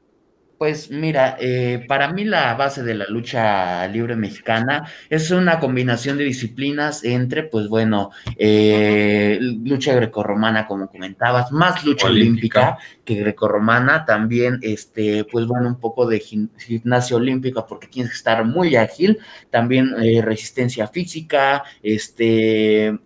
Pues 0.59 0.91
mira, 0.91 1.37
eh, 1.39 1.85
para 1.87 2.11
mí 2.15 2.25
la 2.25 2.55
base 2.55 2.83
de 2.83 2.95
la 2.95 3.05
lucha 3.09 3.87
libre 3.89 4.17
mexicana 4.17 4.89
es 5.11 5.31
una 5.31 5.59
combinación 5.61 6.17
de 6.17 6.25
disciplinas 6.25 7.05
entre, 7.05 7.43
pues 7.43 7.69
bueno, 7.69 8.11
eh, 8.39 9.39
lucha 9.41 9.95
grecorromana, 9.95 10.67
como 10.67 10.89
comentabas, 10.89 11.53
más 11.53 11.85
lucha 11.85 12.07
olímpica, 12.07 12.79
que 13.05 13.17
grecorromana, 13.17 14.07
también, 14.07 14.59
este, 14.63 15.25
pues 15.25 15.47
bueno, 15.47 15.69
un 15.69 15.79
poco 15.79 16.07
de 16.07 16.21
gimnasia 16.21 17.19
olímpica, 17.19 17.67
porque 17.67 17.89
tienes 17.89 18.13
que 18.13 18.17
estar 18.17 18.43
muy 18.47 18.77
ágil, 18.77 19.19
también 19.51 19.95
eh, 20.03 20.23
resistencia 20.23 20.87
física, 20.89 21.65
este, 21.83 22.99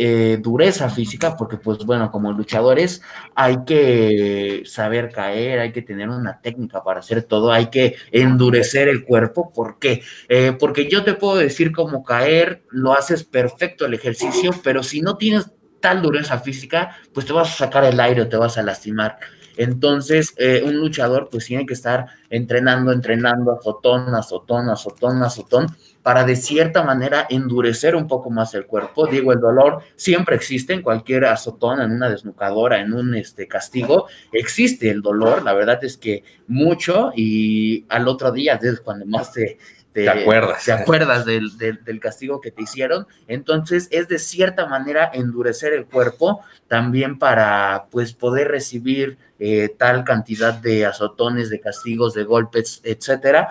eh, 0.00 0.38
dureza 0.40 0.88
física, 0.90 1.36
porque 1.36 1.56
pues 1.56 1.78
bueno, 1.78 2.10
como 2.12 2.32
luchadores 2.32 3.02
hay 3.34 3.64
que 3.66 4.62
saber 4.64 5.10
caer, 5.10 5.58
hay 5.58 5.72
que 5.72 5.82
tener 5.82 6.08
una 6.08 6.40
técnica 6.40 6.84
para 6.84 7.00
hacer 7.00 7.24
todo, 7.24 7.50
hay 7.50 7.66
que 7.66 7.96
endurecer 8.12 8.88
el 8.88 9.04
cuerpo. 9.04 9.52
¿Por 9.52 9.80
qué? 9.80 10.02
Eh, 10.28 10.56
porque 10.56 10.88
yo 10.88 11.02
te 11.02 11.14
puedo 11.14 11.36
decir 11.36 11.72
cómo 11.72 12.04
caer, 12.04 12.62
lo 12.70 12.92
haces 12.92 13.24
perfecto 13.24 13.86
el 13.86 13.94
ejercicio, 13.94 14.52
pero 14.62 14.84
si 14.84 15.00
no 15.00 15.16
tienes 15.16 15.50
tal 15.80 16.00
dureza 16.00 16.38
física, 16.38 16.96
pues 17.12 17.26
te 17.26 17.32
vas 17.32 17.50
a 17.50 17.66
sacar 17.66 17.84
el 17.84 17.98
aire 17.98 18.26
te 18.26 18.36
vas 18.36 18.56
a 18.56 18.62
lastimar. 18.62 19.18
Entonces, 19.56 20.32
eh, 20.36 20.62
un 20.64 20.76
luchador 20.76 21.28
pues 21.28 21.46
tiene 21.46 21.66
que 21.66 21.74
estar 21.74 22.06
entrenando, 22.30 22.92
entrenando, 22.92 23.58
azotón, 23.58 24.14
azotón, 24.14 24.70
azotón, 24.70 25.22
azotón, 25.24 25.66
para 26.08 26.24
de 26.24 26.36
cierta 26.36 26.82
manera 26.82 27.26
endurecer 27.28 27.94
un 27.94 28.08
poco 28.08 28.30
más 28.30 28.54
el 28.54 28.64
cuerpo. 28.64 29.06
Digo, 29.06 29.30
el 29.30 29.40
dolor 29.40 29.82
siempre 29.94 30.36
existe 30.36 30.72
en 30.72 30.80
cualquier 30.80 31.26
azotón, 31.26 31.82
en 31.82 31.92
una 31.92 32.08
desnucadora, 32.08 32.80
en 32.80 32.94
un 32.94 33.14
este, 33.14 33.46
castigo, 33.46 34.06
existe 34.32 34.88
el 34.88 35.02
dolor, 35.02 35.42
la 35.42 35.52
verdad 35.52 35.84
es 35.84 35.98
que 35.98 36.24
mucho 36.46 37.12
y 37.14 37.84
al 37.90 38.08
otro 38.08 38.32
día 38.32 38.58
es 38.62 38.80
cuando 38.80 39.04
más 39.04 39.34
te, 39.34 39.58
te, 39.92 40.08
acuerdas, 40.08 40.64
te 40.64 40.72
acuerdas 40.72 41.26
del, 41.26 41.58
del, 41.58 42.00
castigo 42.00 42.40
que 42.40 42.52
te 42.52 42.62
hicieron. 42.62 43.06
Entonces 43.26 43.86
es 43.90 44.08
de 44.08 44.18
cierta 44.18 44.64
manera 44.64 45.10
endurecer 45.12 45.74
el 45.74 45.84
cuerpo 45.84 46.40
también 46.68 47.18
para 47.18 47.84
pues 47.90 48.14
poder 48.14 48.48
recibir 48.48 49.18
eh, 49.38 49.74
tal 49.76 50.04
cantidad 50.04 50.54
de 50.54 50.86
azotones, 50.86 51.50
de 51.50 51.60
castigos, 51.60 52.14
de 52.14 52.24
golpes, 52.24 52.80
etcétera. 52.82 53.50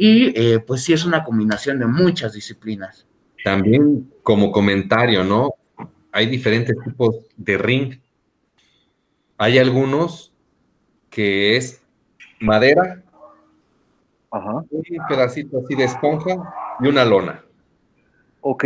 Y 0.00 0.32
eh, 0.40 0.60
pues 0.60 0.84
sí 0.84 0.92
es 0.92 1.04
una 1.04 1.24
combinación 1.24 1.80
de 1.80 1.86
muchas 1.86 2.32
disciplinas. 2.32 3.04
También 3.42 4.08
como 4.22 4.52
comentario, 4.52 5.24
¿no? 5.24 5.54
Hay 6.12 6.26
diferentes 6.26 6.76
tipos 6.84 7.16
de 7.36 7.58
ring. 7.58 8.00
Hay 9.36 9.58
algunos 9.58 10.32
que 11.10 11.56
es 11.56 11.82
madera, 12.38 13.02
un 14.30 15.06
pedacito 15.08 15.62
así 15.64 15.74
de 15.74 15.84
esponja 15.84 16.36
y 16.78 16.86
una 16.86 17.04
lona. 17.04 17.44
Ok. 18.40 18.64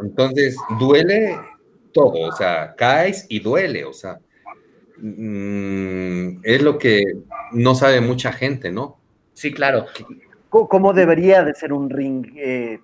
Entonces, 0.00 0.56
duele 0.78 1.36
todo, 1.92 2.28
o 2.28 2.32
sea, 2.32 2.76
caes 2.76 3.26
y 3.28 3.40
duele, 3.40 3.84
o 3.84 3.92
sea, 3.92 4.20
mm, 4.98 6.44
es 6.44 6.62
lo 6.62 6.78
que 6.78 7.02
no 7.50 7.74
sabe 7.74 8.00
mucha 8.00 8.32
gente, 8.32 8.70
¿no? 8.70 9.00
Sí, 9.32 9.52
claro. 9.52 9.86
¿Cómo 10.68 10.92
debería 10.92 11.42
de 11.42 11.52
ser 11.54 11.72
un 11.72 11.90
ring 11.90 12.26
eh, 12.36 12.78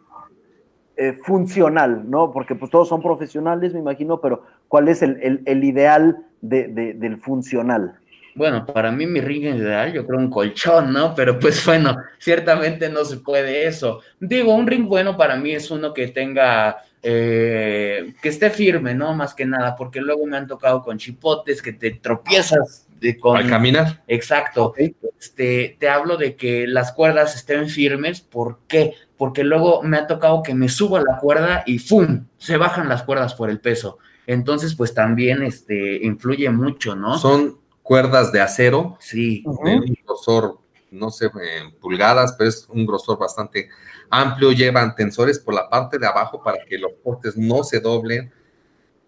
eh, 0.96 1.12
funcional, 1.12 2.10
no? 2.10 2.32
Porque 2.32 2.56
pues 2.56 2.68
todos 2.70 2.88
son 2.88 3.00
profesionales, 3.00 3.72
me 3.72 3.78
imagino, 3.78 4.20
pero 4.20 4.42
¿cuál 4.66 4.88
es 4.88 5.02
el, 5.02 5.64
ideal 5.64 6.26
del 6.40 7.18
funcional? 7.18 7.94
Bueno, 8.34 8.66
para 8.66 8.90
mí 8.90 9.06
mi 9.06 9.20
ring 9.20 9.44
en 9.44 9.58
ideal, 9.58 9.92
yo 9.92 10.04
creo 10.04 10.18
un 10.18 10.30
colchón, 10.30 10.92
¿no? 10.92 11.14
Pero 11.14 11.38
pues 11.38 11.64
bueno, 11.64 11.96
ciertamente 12.18 12.88
no 12.88 13.04
se 13.04 13.18
puede 13.18 13.66
eso. 13.66 14.00
Digo, 14.18 14.52
un 14.52 14.66
ring 14.66 14.88
bueno 14.88 15.16
para 15.16 15.36
mí 15.36 15.52
es 15.52 15.70
uno 15.70 15.94
que 15.94 16.08
tenga, 16.08 16.78
eh, 17.02 18.12
que 18.20 18.28
esté 18.28 18.50
firme, 18.50 18.94
¿no? 18.94 19.14
Más 19.14 19.32
que 19.32 19.46
nada, 19.46 19.76
porque 19.76 20.00
luego 20.00 20.26
me 20.26 20.36
han 20.36 20.48
tocado 20.48 20.82
con 20.82 20.98
chipotes 20.98 21.62
que 21.62 21.72
te 21.72 21.92
tropiezas 21.92 22.89
de 23.01 23.16
con... 23.16 23.36
Al 23.36 23.48
caminar. 23.48 24.03
Exacto. 24.07 24.74
Este, 25.18 25.76
te 25.78 25.88
hablo 25.88 26.16
de 26.16 26.36
que 26.36 26.66
las 26.66 26.92
cuerdas 26.92 27.34
estén 27.34 27.68
firmes, 27.68 28.20
¿por 28.20 28.61
qué? 28.68 28.94
Porque 29.16 29.42
luego 29.42 29.82
me 29.82 29.96
ha 29.96 30.07
tocado 30.07 30.42
que 30.42 30.55
me 30.55 30.68
subo 30.68 30.96
a 30.96 31.03
la 31.03 31.18
cuerda 31.18 31.62
y 31.66 31.78
¡fum! 31.78 32.26
Se 32.38 32.57
bajan 32.57 32.88
las 32.88 33.03
cuerdas 33.03 33.34
por 33.34 33.51
el 33.51 33.61
peso. 33.61 33.98
Entonces, 34.26 34.74
pues 34.74 34.94
también 34.94 35.42
este, 35.42 36.05
influye 36.05 36.48
mucho, 36.51 36.94
¿no? 36.94 37.18
Son 37.18 37.59
cuerdas 37.82 38.30
de 38.30 38.40
acero, 38.40 38.96
sí. 39.01 39.42
de 39.64 39.74
un 39.74 39.96
grosor, 40.07 40.59
no 40.90 41.11
sé, 41.11 41.26
en 41.26 41.72
pulgadas, 41.80 42.34
pero 42.38 42.48
es 42.48 42.66
un 42.68 42.86
grosor 42.86 43.18
bastante 43.18 43.68
amplio, 44.11 44.53
llevan 44.53 44.94
tensores 44.94 45.38
por 45.38 45.55
la 45.55 45.68
parte 45.68 45.98
de 45.98 46.07
abajo 46.07 46.42
para 46.42 46.64
que 46.64 46.78
los 46.78 46.92
postes 47.03 47.36
no 47.36 47.64
se 47.64 47.80
doblen. 47.80 48.32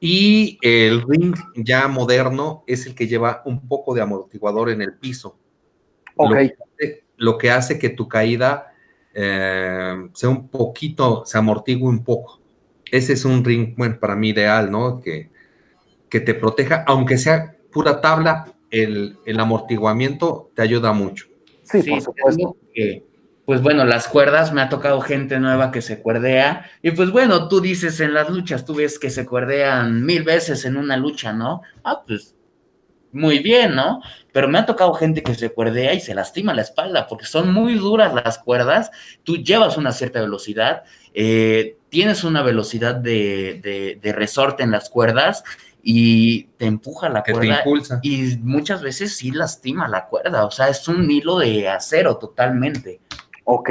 Y 0.04 0.58
el 0.62 1.00
ring 1.02 1.32
ya 1.54 1.86
moderno 1.86 2.64
es 2.66 2.86
el 2.86 2.94
que 2.96 3.06
lleva 3.06 3.40
un 3.44 3.68
poco 3.68 3.94
de 3.94 4.02
amortiguador 4.02 4.70
en 4.70 4.82
el 4.82 4.94
piso. 4.94 5.38
Lo, 7.16 7.38
que 7.38 7.52
hace, 7.52 7.78
que 7.78 7.90
tu 7.90 8.08
caída 8.08 8.74
eh, 9.14 10.08
sea 10.12 10.28
un 10.28 10.48
poquito, 10.48 11.24
se 11.24 11.38
amortigue 11.38 11.84
un 11.84 12.02
poco. 12.02 12.40
Ese 12.90 13.12
es 13.12 13.24
un 13.24 13.44
ring, 13.44 13.76
bueno, 13.76 14.00
para 14.00 14.16
mí 14.16 14.30
ideal, 14.30 14.72
¿no? 14.72 15.00
Que, 15.00 15.30
que 16.08 16.18
te 16.18 16.34
proteja, 16.34 16.82
aunque 16.88 17.16
sea 17.16 17.56
pura 17.70 18.00
tabla, 18.00 18.52
el, 18.72 19.16
amortiguamiento 19.38 20.50
te 20.56 20.62
ayuda 20.62 20.92
mucho. 20.92 21.26
Sí, 21.62 21.80
por 21.88 22.00
supuesto. 22.00 22.56
Pues 23.44 23.60
bueno, 23.60 23.84
las 23.84 24.08
cuerdas, 24.08 24.52
me 24.52 24.60
ha 24.60 24.68
tocado 24.68 25.00
gente 25.00 25.38
nueva 25.40 25.72
que 25.72 25.82
se 25.82 26.00
cuerdea. 26.00 26.70
Y 26.82 26.92
pues 26.92 27.10
bueno, 27.10 27.48
tú 27.48 27.60
dices 27.60 28.00
en 28.00 28.14
las 28.14 28.30
luchas, 28.30 28.64
tú 28.64 28.74
ves 28.74 28.98
que 28.98 29.10
se 29.10 29.26
cuerdean 29.26 30.04
mil 30.04 30.22
veces 30.22 30.64
en 30.64 30.76
una 30.76 30.96
lucha, 30.96 31.32
¿no? 31.32 31.62
Ah, 31.82 32.02
pues 32.06 32.36
muy 33.10 33.40
bien, 33.40 33.74
¿no? 33.74 34.00
Pero 34.32 34.48
me 34.48 34.58
ha 34.58 34.64
tocado 34.64 34.94
gente 34.94 35.22
que 35.22 35.34
se 35.34 35.50
cuerdea 35.50 35.92
y 35.92 36.00
se 36.00 36.14
lastima 36.14 36.54
la 36.54 36.62
espalda 36.62 37.06
porque 37.06 37.26
son 37.26 37.52
muy 37.52 37.74
duras 37.74 38.14
las 38.14 38.38
cuerdas. 38.38 38.90
Tú 39.24 39.36
llevas 39.36 39.76
una 39.76 39.92
cierta 39.92 40.20
velocidad, 40.20 40.84
eh, 41.12 41.76
tienes 41.90 42.24
una 42.24 42.42
velocidad 42.42 42.94
de, 42.94 43.98
de 44.00 44.12
resorte 44.12 44.62
en 44.62 44.70
las 44.70 44.88
cuerdas 44.88 45.44
y 45.82 46.44
te 46.56 46.66
empuja 46.66 47.08
la 47.08 47.22
cuerda. 47.22 47.58
impulsa. 47.58 48.00
Y 48.02 48.36
muchas 48.40 48.82
veces 48.82 49.16
sí 49.16 49.30
lastima 49.30 49.88
la 49.88 50.06
cuerda, 50.06 50.44
o 50.46 50.50
sea, 50.50 50.68
es 50.68 50.86
un 50.88 51.10
hilo 51.10 51.38
de 51.38 51.68
acero 51.68 52.16
totalmente. 52.16 53.00
Ok, 53.44 53.70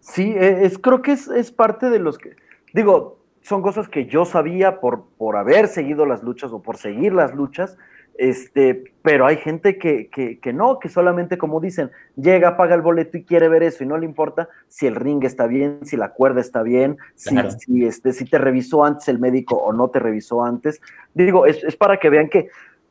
sí, 0.00 0.34
e, 0.36 0.64
es, 0.64 0.78
creo 0.78 1.02
que 1.02 1.12
es, 1.12 1.28
es 1.28 1.50
parte 1.52 1.90
de 1.90 1.98
los 1.98 2.18
que, 2.18 2.36
digo, 2.72 3.18
son 3.42 3.62
cosas 3.62 3.88
que 3.88 4.06
yo 4.06 4.24
sabía 4.24 4.80
por, 4.80 5.04
por 5.18 5.36
haber 5.36 5.68
seguido 5.68 6.06
las 6.06 6.22
luchas 6.22 6.52
o 6.52 6.62
por 6.62 6.76
seguir 6.76 7.12
las 7.12 7.34
luchas, 7.34 7.76
este, 8.18 8.92
pero 9.02 9.26
hay 9.26 9.36
gente 9.36 9.78
que, 9.78 10.08
que, 10.08 10.52
no, 10.52 10.78
que 10.78 10.88
solamente 10.88 11.38
como 11.38 11.60
dicen, 11.60 11.90
llega, 12.16 12.56
paga 12.56 12.74
el 12.74 12.82
boleto 12.82 13.16
y 13.16 13.24
quiere 13.24 13.48
ver 13.48 13.62
eso 13.62 13.82
y 13.82 13.86
no 13.86 13.96
le 13.96 14.04
importa 14.04 14.48
si 14.68 14.86
el 14.86 14.96
ring 14.96 15.24
está 15.24 15.46
bien, 15.46 15.80
si 15.82 15.96
la 15.96 16.10
cuerda 16.10 16.40
está 16.40 16.62
bien, 16.62 16.98
si, 17.14 17.34
si, 17.58 17.86
este, 17.86 18.12
si 18.12 18.26
te 18.26 18.38
revisó 18.38 18.84
antes 18.84 19.08
el 19.08 19.18
médico 19.18 19.56
o 19.56 19.72
no 19.72 19.88
te 19.88 19.98
revisó 19.98 20.44
antes. 20.44 20.80
Digo, 21.14 21.46
es, 21.46 21.64
es 21.64 21.74
para 21.74 21.98
que 21.98 22.10
vean 22.10 22.28
que 22.28 22.48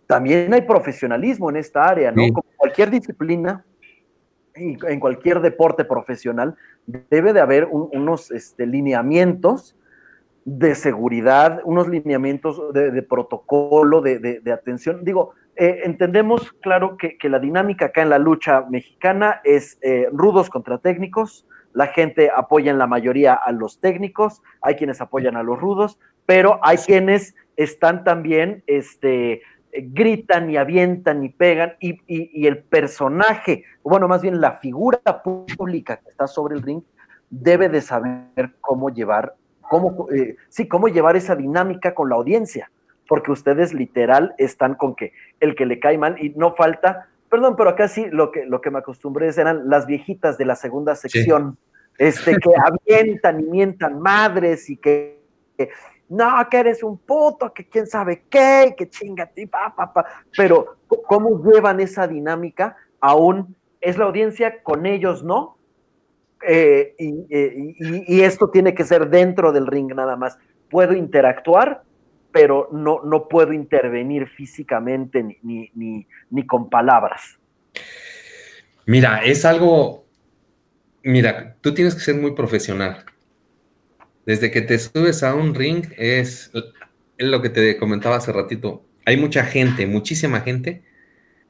también 0.07 0.53
hay 0.53 0.63
profesionalismo 0.63 1.49
en 1.49 1.57
esta 1.57 1.85
área, 1.85 2.11
¿no? 2.11 2.23
Como 2.33 2.43
cualquier 2.57 2.89
disciplina, 2.89 3.63
en 4.55 4.99
cualquier 4.99 5.41
deporte 5.41 5.85
profesional, 5.85 6.55
debe 6.85 7.33
de 7.33 7.39
haber 7.39 7.67
unos 7.71 8.31
este, 8.31 8.65
lineamientos 8.65 9.75
de 10.45 10.73
seguridad, 10.75 11.61
unos 11.65 11.87
lineamientos 11.87 12.73
de, 12.73 13.01
protocolo, 13.03 14.01
de, 14.01 14.41
atención. 14.51 15.03
Digo, 15.03 15.33
eh, 15.55 15.81
entendemos, 15.83 16.51
claro, 16.61 16.97
que, 16.97 17.17
la 17.29 17.39
dinámica 17.39 17.87
acá 17.87 18.01
en 18.01 18.09
la 18.09 18.19
lucha 18.19 18.65
mexicana 18.69 19.41
es 19.43 19.77
eh, 19.81 20.07
rudos 20.11 20.49
contra 20.49 20.79
técnicos, 20.79 21.45
la 21.73 21.87
gente 21.87 22.29
apoya 22.35 22.71
en 22.71 22.77
la 22.77 22.87
mayoría 22.87 23.33
a 23.33 23.51
los 23.51 23.79
técnicos, 23.79 24.41
hay 24.61 24.75
quienes 24.75 24.99
apoyan 24.99 25.37
a 25.37 25.43
los 25.43 25.59
rudos, 25.59 25.99
pero 26.25 26.59
hay 26.63 26.77
quienes 26.77 27.35
están 27.55 28.03
también, 28.03 28.63
este, 28.67 29.41
gritan 29.73 30.49
y 30.49 30.57
avientan 30.57 31.23
y 31.23 31.29
pegan, 31.29 31.73
y, 31.79 31.99
y 32.07 32.47
el 32.47 32.59
personaje, 32.59 33.63
bueno, 33.83 34.07
más 34.07 34.21
bien 34.21 34.41
la 34.41 34.53
figura 34.53 34.99
pública 35.23 35.97
que 35.97 36.09
está 36.09 36.27
sobre 36.27 36.55
el 36.55 36.61
ring, 36.61 36.81
debe 37.29 37.69
de 37.69 37.81
saber 37.81 38.55
cómo 38.59 38.89
llevar 38.89 39.35
cómo, 39.71 40.09
eh, 40.11 40.35
sí, 40.49 40.67
cómo 40.67 40.89
llevar 40.89 41.15
esa 41.15 41.33
dinámica 41.33 41.95
con 41.95 42.09
la 42.09 42.17
audiencia, 42.17 42.69
porque 43.07 43.31
ustedes 43.31 43.73
literal 43.73 44.35
están 44.37 44.75
con 44.75 44.95
que 44.95 45.13
el 45.39 45.55
que 45.55 45.65
le 45.65 45.79
cae 45.79 45.97
mal 45.97 46.21
y 46.21 46.31
no 46.31 46.53
falta, 46.55 47.07
perdón, 47.29 47.55
pero 47.55 47.69
acá 47.69 47.87
sí 47.87 48.05
lo 48.11 48.33
que, 48.33 48.45
lo 48.45 48.59
que 48.59 48.69
me 48.69 48.79
acostumbré 48.79 49.29
eran 49.29 49.69
las 49.69 49.85
viejitas 49.85 50.37
de 50.37 50.43
la 50.43 50.57
segunda 50.57 50.93
sección, 50.95 51.57
este, 51.97 52.35
que 52.35 52.49
avientan 52.89 53.39
y 53.39 53.43
mientan 53.43 54.01
madres 54.01 54.69
y 54.69 54.75
que, 54.75 55.21
no, 56.11 56.45
que 56.49 56.57
eres 56.57 56.83
un 56.83 56.97
puto, 56.97 57.53
que 57.53 57.69
quién 57.69 57.87
sabe 57.87 58.25
qué, 58.29 58.75
que 58.77 58.89
chinga 58.89 59.27
ti, 59.27 59.45
pa, 59.45 59.73
pa, 59.73 59.93
pa. 59.93 60.05
Pero, 60.35 60.75
¿cómo 61.07 61.41
llevan 61.41 61.79
esa 61.79 62.05
dinámica? 62.05 62.75
Aún 62.99 63.55
es 63.79 63.97
la 63.97 64.05
audiencia, 64.05 64.61
con 64.61 64.85
ellos 64.85 65.23
no, 65.23 65.57
eh, 66.45 66.95
eh, 66.97 67.75
y, 68.07 68.21
esto 68.21 68.49
tiene 68.49 68.73
que 68.73 68.83
ser 68.83 69.09
dentro 69.09 69.53
del 69.53 69.67
ring 69.67 69.93
nada 69.95 70.17
más. 70.17 70.37
Puedo 70.69 70.93
interactuar, 70.93 71.83
pero 72.33 72.67
no, 72.73 73.01
no 73.05 73.29
puedo 73.29 73.53
intervenir 73.53 74.27
físicamente 74.27 75.23
ni, 75.23 75.69
ni, 75.73 76.07
ni, 76.29 76.45
con 76.45 76.69
palabras. 76.69 77.39
Mira, 78.85 79.23
es 79.23 79.45
algo, 79.45 80.05
mira, 81.03 81.55
tú 81.61 81.73
tienes 81.73 81.95
que 81.95 82.01
ser 82.01 82.15
muy 82.15 82.33
profesional. 82.33 83.05
Desde 84.25 84.51
que 84.51 84.61
te 84.61 84.77
subes 84.77 85.23
a 85.23 85.33
un 85.33 85.55
ring 85.55 85.85
es, 85.97 86.51
lo 87.17 87.41
que 87.41 87.49
te 87.49 87.77
comentaba 87.77 88.17
hace 88.17 88.31
ratito. 88.31 88.83
Hay 89.05 89.17
mucha 89.17 89.43
gente, 89.45 89.87
muchísima 89.87 90.41
gente. 90.41 90.83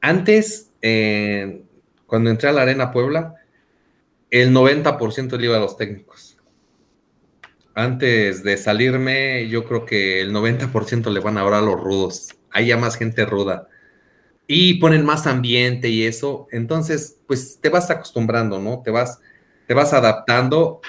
Antes, 0.00 0.70
eh, 0.80 1.62
cuando 2.06 2.30
entré 2.30 2.48
a 2.48 2.52
la 2.52 2.62
Arena 2.62 2.90
Puebla, 2.90 3.36
el 4.30 4.52
90% 4.52 5.36
le 5.36 5.46
iba 5.46 5.56
a 5.56 5.60
los 5.60 5.76
técnicos. 5.76 6.38
Antes 7.74 8.42
de 8.42 8.56
salirme, 8.56 9.48
yo 9.48 9.64
creo 9.64 9.84
que 9.84 10.20
el 10.20 10.32
90% 10.32 11.10
le 11.10 11.20
van 11.20 11.38
a 11.38 11.42
hablar 11.42 11.62
a 11.62 11.66
los 11.66 11.80
rudos. 11.80 12.34
Hay 12.50 12.66
ya 12.66 12.76
más 12.76 12.96
gente 12.96 13.24
ruda. 13.24 13.68
y 14.46 14.74
ponen 14.74 15.04
más 15.06 15.26
ambiente 15.26 15.88
y 15.88 16.02
eso, 16.04 16.48
entonces 16.50 17.20
pues 17.26 17.58
te 17.60 17.70
vas 17.70 17.90
acostumbrando, 17.90 18.58
¿no? 18.58 18.82
Te 18.82 18.90
vas, 18.90 19.20
te 19.66 19.72
vas 19.72 19.94
adaptando 19.94 20.82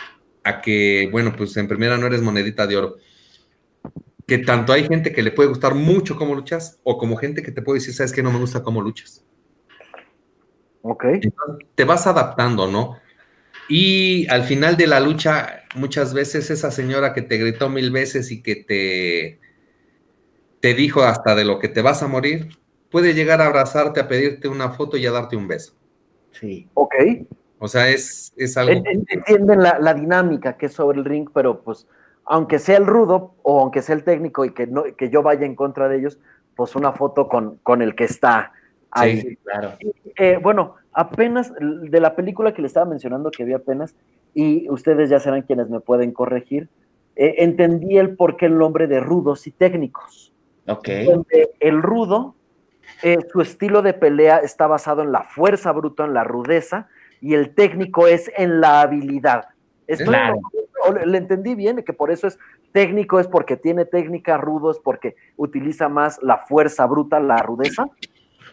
a 0.44 0.62
que, 0.62 1.10
bueno, 1.12 1.34
pues 1.36 1.56
en 1.58 1.68
primera 1.68 1.98
no 1.98 2.08
eres 2.08 2.22
monedita 2.22 2.68
de 2.68 2.78
oro. 2.78 2.98
Que 4.26 4.40
tanto 4.40 4.74
hay 4.74 4.86
gente 4.88 5.12
que 5.12 5.22
le 5.22 5.32
puede 5.32 5.50
gustar 5.50 5.76
mucho 5.76 6.16
cómo 6.16 6.36
luchas 6.36 6.80
o 6.84 6.98
como 6.98 7.18
gente 7.18 7.44
que 7.44 7.52
te 7.52 7.62
puede 7.62 7.80
decir, 7.80 7.94
sabes 7.94 8.14
que 8.14 8.24
no 8.24 8.32
me 8.32 8.40
gusta 8.40 8.64
cómo 8.64 8.82
luchas. 8.82 9.24
Ok. 10.82 11.06
te 11.76 11.84
vas 11.86 12.08
adaptando, 12.08 12.68
¿no? 12.68 12.98
Y 13.70 14.28
al 14.28 14.44
final 14.44 14.76
de 14.76 14.88
la 14.88 15.00
lucha, 15.00 15.64
muchas 15.76 16.14
veces 16.14 16.50
esa 16.50 16.72
señora 16.72 17.14
que 17.14 17.22
te 17.22 17.38
gritó 17.38 17.70
mil 17.70 17.92
veces 17.92 18.32
y 18.32 18.42
que 18.42 18.58
te, 18.58 19.40
te 20.60 20.74
dijo 20.74 21.04
hasta 21.04 21.36
de 21.36 21.46
lo 21.46 21.60
que 21.60 21.70
te 21.70 21.82
vas 21.82 22.04
a 22.04 22.08
morir, 22.08 22.50
puede 22.92 23.14
llegar 23.14 23.42
a 23.42 23.48
abrazarte, 23.48 24.02
a 24.02 24.08
pedirte 24.08 24.50
una 24.50 24.72
foto 24.72 24.98
y 24.98 25.06
a 25.06 25.12
darte 25.12 25.38
un 25.38 25.48
beso. 25.48 25.74
Sí. 26.32 26.68
Ok. 26.74 26.96
O 27.64 27.70
sea, 27.70 27.88
es, 27.88 28.34
es 28.36 28.58
algo... 28.58 28.84
Entienden 29.08 29.64
la, 29.64 29.80
la, 29.80 29.94
dinámica 29.94 30.58
que 30.58 30.66
es 30.66 30.74
sobre 30.74 31.00
el 31.00 31.06
ring, 31.06 31.30
pero 31.34 31.62
pues, 31.62 31.88
aunque 32.26 32.60
sea 32.60 32.76
el 32.76 32.86
rudo 32.86 33.36
o 33.42 33.62
aunque 33.62 33.82
sea 33.82 33.96
el 33.96 34.04
técnico 34.04 34.44
y 34.44 34.54
que, 34.54 34.68
no, 34.68 34.84
que 34.98 35.10
yo 35.10 35.24
vaya 35.24 35.46
en 35.46 35.56
contra 35.56 35.88
de 35.88 36.00
ellos, 36.00 36.20
pues 36.58 36.76
una 36.76 36.92
foto 36.92 37.30
con, 37.30 37.60
con 37.64 37.82
el 37.82 37.96
que 37.96 38.04
está 38.04 38.52
ahí. 38.92 39.22
Sí, 39.22 39.38
claro. 39.38 39.78
Eh, 40.18 40.40
bueno, 40.44 40.76
apenas 40.92 41.54
de 41.58 42.00
la 42.02 42.18
película 42.18 42.54
que 42.54 42.62
le 42.62 42.68
estaba 42.68 42.86
mencionando 42.86 43.32
que 43.32 43.46
vi 43.46 43.54
apenas, 43.54 43.96
y 44.34 44.70
ustedes 44.70 45.10
ya 45.10 45.22
serán 45.22 45.44
quienes 45.44 45.70
me 45.70 45.80
pueden 45.80 46.12
corregir, 46.12 46.68
eh, 47.16 47.36
entendí 47.38 47.98
el 47.98 48.18
por 48.18 48.36
qué 48.36 48.48
el 48.48 48.58
nombre 48.58 48.88
de 48.88 49.00
rudos 49.00 49.48
y 49.48 49.52
técnicos. 49.52 50.34
Ok. 50.68 50.90
Donde 51.06 51.52
el 51.62 51.82
rudo, 51.82 52.36
eh, 53.04 53.20
su 53.32 53.40
estilo 53.40 53.82
de 53.82 53.94
pelea 53.94 54.40
está 54.40 54.68
basado 54.68 55.02
en 55.02 55.14
la 55.14 55.24
fuerza 55.24 55.72
bruta, 55.72 56.04
en 56.04 56.14
la 56.14 56.26
rudeza, 56.26 56.90
y 57.24 57.36
el 57.36 57.56
técnico 57.56 58.06
es 58.06 58.30
en 58.36 58.60
la 58.60 58.82
habilidad. 58.82 59.46
Claro. 59.88 60.42
Le, 60.94 61.06
le 61.06 61.18
entendí 61.18 61.56
bien, 61.56 61.82
que 61.84 61.94
por 61.94 62.12
eso 62.12 62.28
es 62.28 62.38
técnico, 62.74 63.20
es 63.20 63.28
porque 63.28 63.56
tiene 63.56 63.86
técnica, 63.86 64.36
rudo 64.36 64.72
es 64.72 64.80
porque 64.84 65.16
utiliza 65.38 65.88
más 65.88 66.20
la 66.22 66.38
fuerza 66.40 66.86
bruta, 66.86 67.22
la 67.22 67.38
rudeza. 67.38 67.88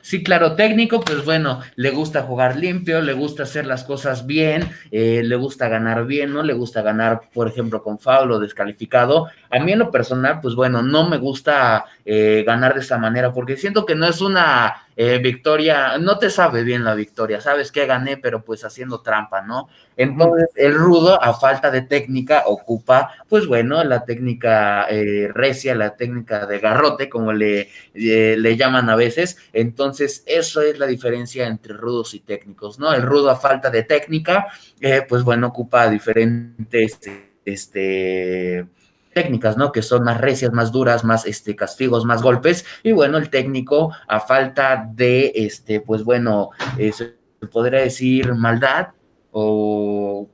Sí, 0.02 0.22
claro, 0.22 0.56
técnico, 0.56 1.00
pues 1.00 1.24
bueno, 1.24 1.60
le 1.76 1.90
gusta 1.90 2.22
jugar 2.22 2.56
limpio, 2.56 3.02
le 3.02 3.12
gusta 3.12 3.42
hacer 3.42 3.66
las 3.66 3.84
cosas 3.84 4.26
bien, 4.26 4.70
eh, 4.90 5.22
le 5.22 5.36
gusta 5.36 5.68
ganar 5.68 6.06
bien, 6.06 6.32
¿no? 6.32 6.42
Le 6.42 6.54
gusta 6.54 6.80
ganar, 6.80 7.22
por 7.34 7.48
ejemplo, 7.48 7.82
con 7.82 7.98
foul 7.98 8.32
o 8.32 8.38
descalificado. 8.38 9.26
A 9.50 9.58
mí 9.58 9.72
en 9.72 9.80
lo 9.80 9.90
personal, 9.90 10.40
pues 10.40 10.54
bueno, 10.54 10.80
no 10.82 11.08
me 11.08 11.18
gusta 11.18 11.84
eh, 12.06 12.44
ganar 12.46 12.74
de 12.74 12.80
esa 12.80 12.96
manera 12.96 13.32
porque 13.32 13.58
siento 13.58 13.84
que 13.84 13.94
no 13.94 14.06
es 14.06 14.22
una 14.22 14.86
eh, 15.02 15.16
victoria, 15.16 15.96
no 15.96 16.18
te 16.18 16.28
sabe 16.28 16.62
bien 16.62 16.84
la 16.84 16.94
victoria, 16.94 17.40
sabes 17.40 17.72
que 17.72 17.86
gané, 17.86 18.18
pero 18.18 18.44
pues 18.44 18.64
haciendo 18.66 19.00
trampa, 19.00 19.40
¿no? 19.40 19.70
Entonces, 19.96 20.50
el 20.56 20.74
rudo, 20.74 21.22
a 21.22 21.32
falta 21.32 21.70
de 21.70 21.80
técnica, 21.80 22.42
ocupa, 22.44 23.14
pues 23.26 23.46
bueno, 23.46 23.82
la 23.82 24.04
técnica 24.04 24.84
eh, 24.90 25.30
recia, 25.32 25.74
la 25.74 25.96
técnica 25.96 26.44
de 26.44 26.58
garrote, 26.58 27.08
como 27.08 27.32
le, 27.32 27.70
eh, 27.94 28.36
le 28.38 28.56
llaman 28.58 28.90
a 28.90 28.96
veces. 28.96 29.38
Entonces, 29.54 30.22
eso 30.26 30.60
es 30.60 30.78
la 30.78 30.86
diferencia 30.86 31.46
entre 31.46 31.72
rudos 31.72 32.12
y 32.12 32.20
técnicos, 32.20 32.78
¿no? 32.78 32.92
El 32.92 33.00
rudo, 33.00 33.30
a 33.30 33.36
falta 33.36 33.70
de 33.70 33.84
técnica, 33.84 34.48
eh, 34.82 35.06
pues 35.08 35.22
bueno, 35.22 35.46
ocupa 35.46 35.88
diferentes, 35.88 37.00
este 37.46 38.66
técnicas, 39.12 39.56
¿no? 39.56 39.72
Que 39.72 39.82
son 39.82 40.04
más 40.04 40.20
recias, 40.20 40.52
más 40.52 40.72
duras, 40.72 41.04
más 41.04 41.26
este, 41.26 41.56
castigos, 41.56 42.04
más 42.04 42.22
golpes. 42.22 42.64
Y 42.82 42.92
bueno, 42.92 43.18
el 43.18 43.30
técnico, 43.30 43.92
a 44.08 44.20
falta 44.20 44.88
de, 44.92 45.32
este, 45.34 45.80
pues 45.80 46.04
bueno, 46.04 46.50
eh, 46.78 46.92
se 46.92 47.14
podría 47.50 47.80
decir 47.80 48.34
maldad 48.34 48.88
o 49.32 50.28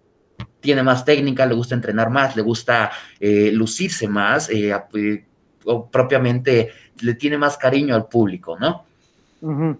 tiene 0.61 0.83
más 0.83 1.05
técnica, 1.05 1.47
le 1.47 1.55
gusta 1.55 1.75
entrenar 1.75 2.11
más, 2.11 2.37
le 2.37 2.43
gusta 2.43 2.91
eh, 3.21 3.51
lucirse 3.53 4.09
más, 4.09 4.51
eh, 4.51 4.75
o 5.65 5.89
propiamente 5.89 6.71
le 7.01 7.15
tiene 7.15 7.39
más 7.39 7.57
cariño 7.57 7.95
al 7.95 8.07
público, 8.07 8.59
¿no? 8.59 8.85
Uh 9.41 9.51
-huh. 9.51 9.77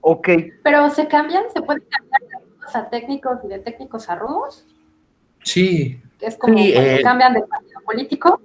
Ok. 0.00 0.28
Pero 0.62 0.90
se 0.90 1.08
cambian, 1.08 1.44
se 1.52 1.60
pueden 1.60 1.82
cambiar 1.88 2.22
de 2.22 2.46
rudos 2.48 2.76
a 2.76 2.88
técnicos 2.88 3.38
y 3.44 3.48
de 3.48 3.58
técnicos 3.58 4.08
a 4.08 4.14
rudos. 4.14 4.64
Sí, 5.42 6.00
Es 6.20 6.36
como 6.36 6.58
Sí, 6.58 6.72
eh, 6.74 7.00
cambian 7.02 7.34
de 7.34 7.42
partido 7.42 7.80
político. 7.82 8.40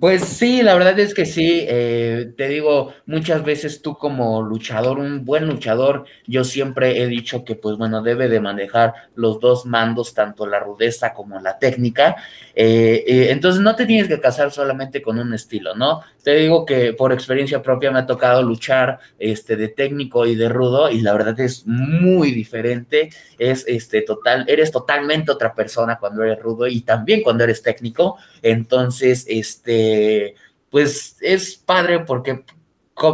Pues 0.00 0.24
sí, 0.24 0.62
la 0.62 0.72
verdad 0.74 0.98
es 0.98 1.12
que 1.12 1.26
sí, 1.26 1.66
eh, 1.68 2.32
te 2.38 2.48
digo, 2.48 2.94
muchas 3.04 3.44
veces 3.44 3.82
tú 3.82 3.98
como 3.98 4.40
luchador, 4.40 4.98
un 4.98 5.26
buen 5.26 5.46
luchador, 5.46 6.06
yo 6.26 6.42
siempre 6.42 7.02
he 7.02 7.06
dicho 7.06 7.44
que 7.44 7.54
pues 7.54 7.76
bueno, 7.76 8.02
debe 8.02 8.28
de 8.28 8.40
manejar 8.40 8.94
los 9.14 9.40
dos 9.40 9.66
mandos, 9.66 10.14
tanto 10.14 10.46
la 10.46 10.58
rudeza 10.58 11.12
como 11.12 11.38
la 11.38 11.58
técnica, 11.58 12.16
eh, 12.54 13.04
eh, 13.06 13.26
entonces 13.30 13.60
no 13.60 13.76
te 13.76 13.84
tienes 13.84 14.08
que 14.08 14.20
casar 14.20 14.52
solamente 14.52 15.02
con 15.02 15.18
un 15.18 15.34
estilo, 15.34 15.74
¿no? 15.74 16.00
Te 16.22 16.34
digo 16.36 16.64
que 16.64 16.94
por 16.94 17.12
experiencia 17.12 17.60
propia 17.60 17.90
me 17.90 17.98
ha 17.98 18.06
tocado 18.06 18.42
luchar 18.42 19.00
este, 19.18 19.54
de 19.56 19.68
técnico 19.68 20.24
y 20.24 20.34
de 20.34 20.48
rudo 20.48 20.88
y 20.88 21.02
la 21.02 21.12
verdad 21.12 21.38
es 21.40 21.66
muy 21.66 22.30
diferente, 22.30 23.10
es 23.38 23.66
este 23.68 24.00
total, 24.00 24.46
eres 24.48 24.70
totalmente 24.72 25.30
otra 25.30 25.54
persona 25.54 25.98
cuando 25.98 26.22
eres 26.22 26.40
rudo 26.40 26.66
y 26.66 26.80
también 26.80 27.22
cuando 27.22 27.44
eres 27.44 27.60
técnico, 27.62 28.16
entonces 28.40 29.26
este 29.28 29.83
pues 30.70 31.16
es 31.20 31.56
padre 31.56 32.00
porque 32.00 32.44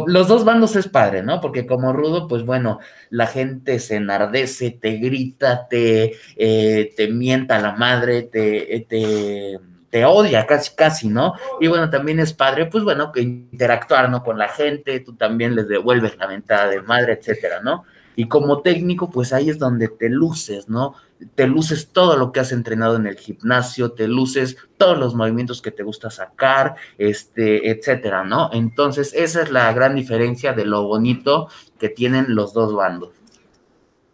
los 0.07 0.27
dos 0.27 0.45
bandos 0.45 0.75
es 0.75 0.87
padre, 0.87 1.23
¿no? 1.23 1.41
Porque 1.41 1.65
como 1.65 1.91
rudo, 1.93 2.27
pues 2.27 2.43
bueno, 2.45 2.79
la 3.09 3.27
gente 3.27 3.79
se 3.79 3.95
enardece, 3.95 4.71
te 4.71 4.97
grita, 4.97 5.67
te, 5.67 6.13
eh, 6.35 6.93
te 6.95 7.07
mienta 7.07 7.59
la 7.59 7.73
madre, 7.73 8.23
te, 8.23 8.85
te, 8.87 9.59
te, 9.89 10.05
odia 10.05 10.45
casi, 10.45 10.75
casi, 10.75 11.07
¿no? 11.09 11.33
Y 11.59 11.67
bueno, 11.67 11.89
también 11.89 12.19
es 12.19 12.33
padre, 12.33 12.67
pues 12.67 12.83
bueno, 12.83 13.11
que 13.11 13.21
interactuar, 13.21 14.09
¿no? 14.09 14.23
Con 14.23 14.37
la 14.37 14.49
gente, 14.49 14.99
tú 14.99 15.15
también 15.15 15.55
les 15.55 15.67
devuelves 15.67 16.17
la 16.17 16.27
mentada 16.27 16.67
de 16.67 16.81
madre, 16.81 17.13
etcétera, 17.13 17.61
¿no? 17.61 17.83
Y 18.15 18.27
como 18.27 18.61
técnico, 18.61 19.09
pues 19.09 19.33
ahí 19.33 19.49
es 19.49 19.59
donde 19.59 19.87
te 19.87 20.09
luces, 20.09 20.69
¿no? 20.69 20.95
Te 21.35 21.47
luces 21.47 21.89
todo 21.89 22.17
lo 22.17 22.31
que 22.31 22.39
has 22.39 22.51
entrenado 22.51 22.95
en 22.95 23.07
el 23.07 23.15
gimnasio, 23.15 23.91
te 23.91 24.07
luces 24.07 24.57
todos 24.77 24.97
los 24.97 25.15
movimientos 25.15 25.61
que 25.61 25.71
te 25.71 25.83
gusta 25.83 26.09
sacar, 26.09 26.75
este, 26.97 27.69
etcétera, 27.69 28.23
¿no? 28.23 28.49
Entonces, 28.53 29.13
esa 29.13 29.41
es 29.41 29.51
la 29.51 29.71
gran 29.73 29.95
diferencia 29.95 30.53
de 30.53 30.65
lo 30.65 30.83
bonito 30.83 31.47
que 31.79 31.89
tienen 31.89 32.35
los 32.35 32.53
dos 32.53 32.73
bandos. 32.73 33.11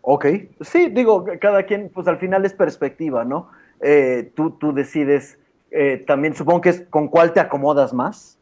Ok, 0.01 0.25
sí, 0.61 0.89
digo, 0.89 1.25
cada 1.41 1.63
quien, 1.63 1.89
pues 1.93 2.07
al 2.07 2.17
final 2.17 2.45
es 2.45 2.53
perspectiva, 2.53 3.25
¿no? 3.25 3.49
Eh, 3.81 4.31
tú, 4.35 4.51
tú 4.51 4.73
decides, 4.73 5.37
eh, 5.69 6.03
también 6.07 6.33
supongo 6.33 6.61
que 6.61 6.69
es 6.69 6.85
con 6.89 7.09
cuál 7.09 7.33
te 7.33 7.39
acomodas 7.39 7.93
más. 7.93 8.36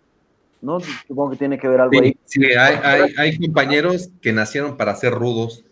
¿No? 0.61 0.79
Supongo 0.79 1.31
que 1.31 1.37
tiene 1.37 1.57
que 1.57 1.67
ver 1.67 1.81
algo 1.81 1.91
sí, 1.93 1.99
ahí. 1.99 2.17
Sí, 2.25 2.43
hay, 2.53 2.75
hay, 2.83 3.13
hay, 3.17 3.37
compañeros 3.37 4.09
que 4.21 4.33
nacieron 4.33 4.77
para 4.77 4.95
ser 4.95 5.13
rudos 5.13 5.63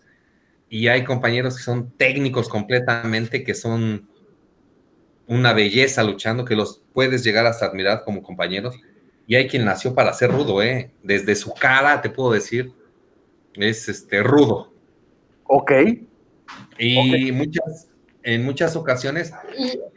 y 0.70 0.88
hay 0.88 1.04
compañeros 1.04 1.58
que 1.58 1.64
son 1.64 1.92
técnicos 1.92 2.50
completamente, 2.50 3.44
que 3.44 3.54
son 3.54 4.08
una 5.28 5.54
belleza 5.54 6.04
luchando, 6.04 6.46
que 6.46 6.56
los 6.56 6.82
puedes 6.94 7.24
llegar 7.24 7.46
hasta 7.46 7.66
admirar 7.66 8.04
como 8.04 8.24
compañeros. 8.24 8.76
Y 9.26 9.36
hay 9.36 9.48
quien 9.48 9.66
nació 9.66 9.94
para 9.94 10.14
ser 10.14 10.32
rudo, 10.32 10.62
¿eh? 10.62 10.92
Desde 11.02 11.36
su 11.36 11.54
cara, 11.54 12.02
te 12.02 12.10
puedo 12.10 12.32
decir, 12.32 12.74
es 13.56 13.88
este 13.88 14.22
rudo. 14.22 14.74
Ok. 15.46 15.72
Y 16.78 16.98
okay. 16.98 17.32
muchas, 17.32 17.90
en 18.24 18.44
muchas 18.44 18.76
ocasiones 18.76 19.32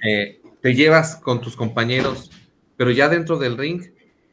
eh, 0.06 0.40
te 0.60 0.74
llevas 0.74 1.16
con 1.16 1.40
tus 1.40 1.56
compañeros, 1.56 2.30
pero 2.76 2.90
ya 2.90 3.08
dentro 3.08 3.38
del 3.38 3.56
ring 3.56 3.82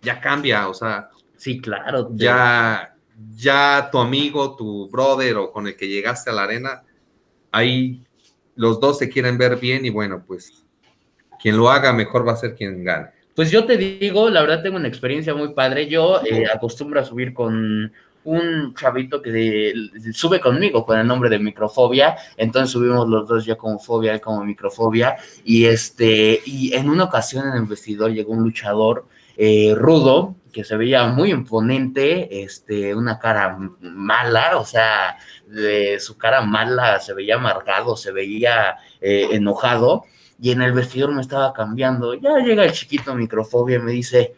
ya 0.04 0.20
cambia, 0.20 0.68
o 0.68 0.74
sea, 0.74 1.10
sí, 1.36 1.60
claro, 1.60 2.10
ya, 2.14 2.96
ya 3.36 3.90
tu 3.92 4.00
amigo, 4.00 4.56
tu 4.56 4.90
brother 4.90 5.38
o 5.38 5.52
con 5.52 5.68
el 5.68 5.76
que 5.76 5.88
llegaste 5.88 6.30
a 6.30 6.34
la 6.34 6.44
arena, 6.44 6.84
ahí 7.52 8.04
los 8.56 8.80
dos 8.80 9.00
se 9.00 9.10
quieren 9.10 9.38
ver 9.38 9.58
bien 9.58 9.86
y 9.86 9.90
bueno, 9.90 10.24
pues 10.26 10.64
quien 11.42 11.58
lo 11.58 11.70
haga 11.70 11.94
mejor 11.94 12.28
va 12.28 12.34
a 12.34 12.38
ser 12.38 12.56
quien 12.56 12.84
gane. 12.84 13.08
Pues 13.36 13.50
yo 13.50 13.66
te 13.66 13.78
digo, 13.78 14.30
la 14.30 14.42
verdad 14.42 14.62
tengo 14.62 14.78
una 14.78 14.88
experiencia 14.88 15.34
muy 15.34 15.54
padre. 15.54 15.88
Yo 15.88 16.22
eh, 16.24 16.46
acostumbro 16.54 17.00
a 17.00 17.04
subir 17.04 17.34
con 17.34 17.92
un 18.26 18.74
chavito 18.76 19.22
que 19.22 19.32
de, 19.32 19.74
sube 20.14 20.40
conmigo 20.40 20.86
con 20.86 21.00
el 21.00 21.06
nombre 21.06 21.30
de 21.30 21.40
microfobia, 21.40 22.16
entonces 22.38 22.72
subimos 22.72 23.08
los 23.10 23.28
dos 23.28 23.46
ya 23.46 23.56
como 23.56 23.80
fobia, 23.80 24.20
como 24.20 24.46
microfobia, 24.46 25.18
y 25.44 25.66
este, 25.66 26.42
y 26.46 26.74
en 26.74 26.90
una 26.90 27.06
ocasión 27.06 27.48
en 27.48 27.56
el 27.56 27.66
vestidor 27.66 28.12
llegó 28.12 28.32
un 28.32 28.44
luchador 28.44 29.06
eh, 29.38 29.74
rudo, 29.76 30.36
que 30.52 30.64
se 30.64 30.78
veía 30.78 31.06
muy 31.08 31.32
imponente, 31.32 32.44
este, 32.44 32.94
una 32.96 33.20
cara 33.20 33.58
mala, 33.82 34.58
o 34.58 34.66
sea, 34.66 35.18
de 35.48 36.00
su 36.00 36.18
cara 36.18 36.42
mala 36.42 37.00
se 37.00 37.14
veía 37.14 37.36
amargado, 37.36 37.98
se 37.98 38.12
veía 38.12 38.78
eh, 39.02 39.30
enojado, 39.32 40.06
y 40.40 40.52
en 40.52 40.62
el 40.62 40.74
vestidor 40.74 41.14
me 41.14 41.22
estaba 41.22 41.54
cambiando. 41.54 42.14
Ya 42.14 42.38
llega 42.40 42.64
el 42.66 42.72
chiquito 42.72 43.16
microfobia 43.16 43.78
y 43.78 43.82
me 43.82 43.92
dice, 43.92 44.36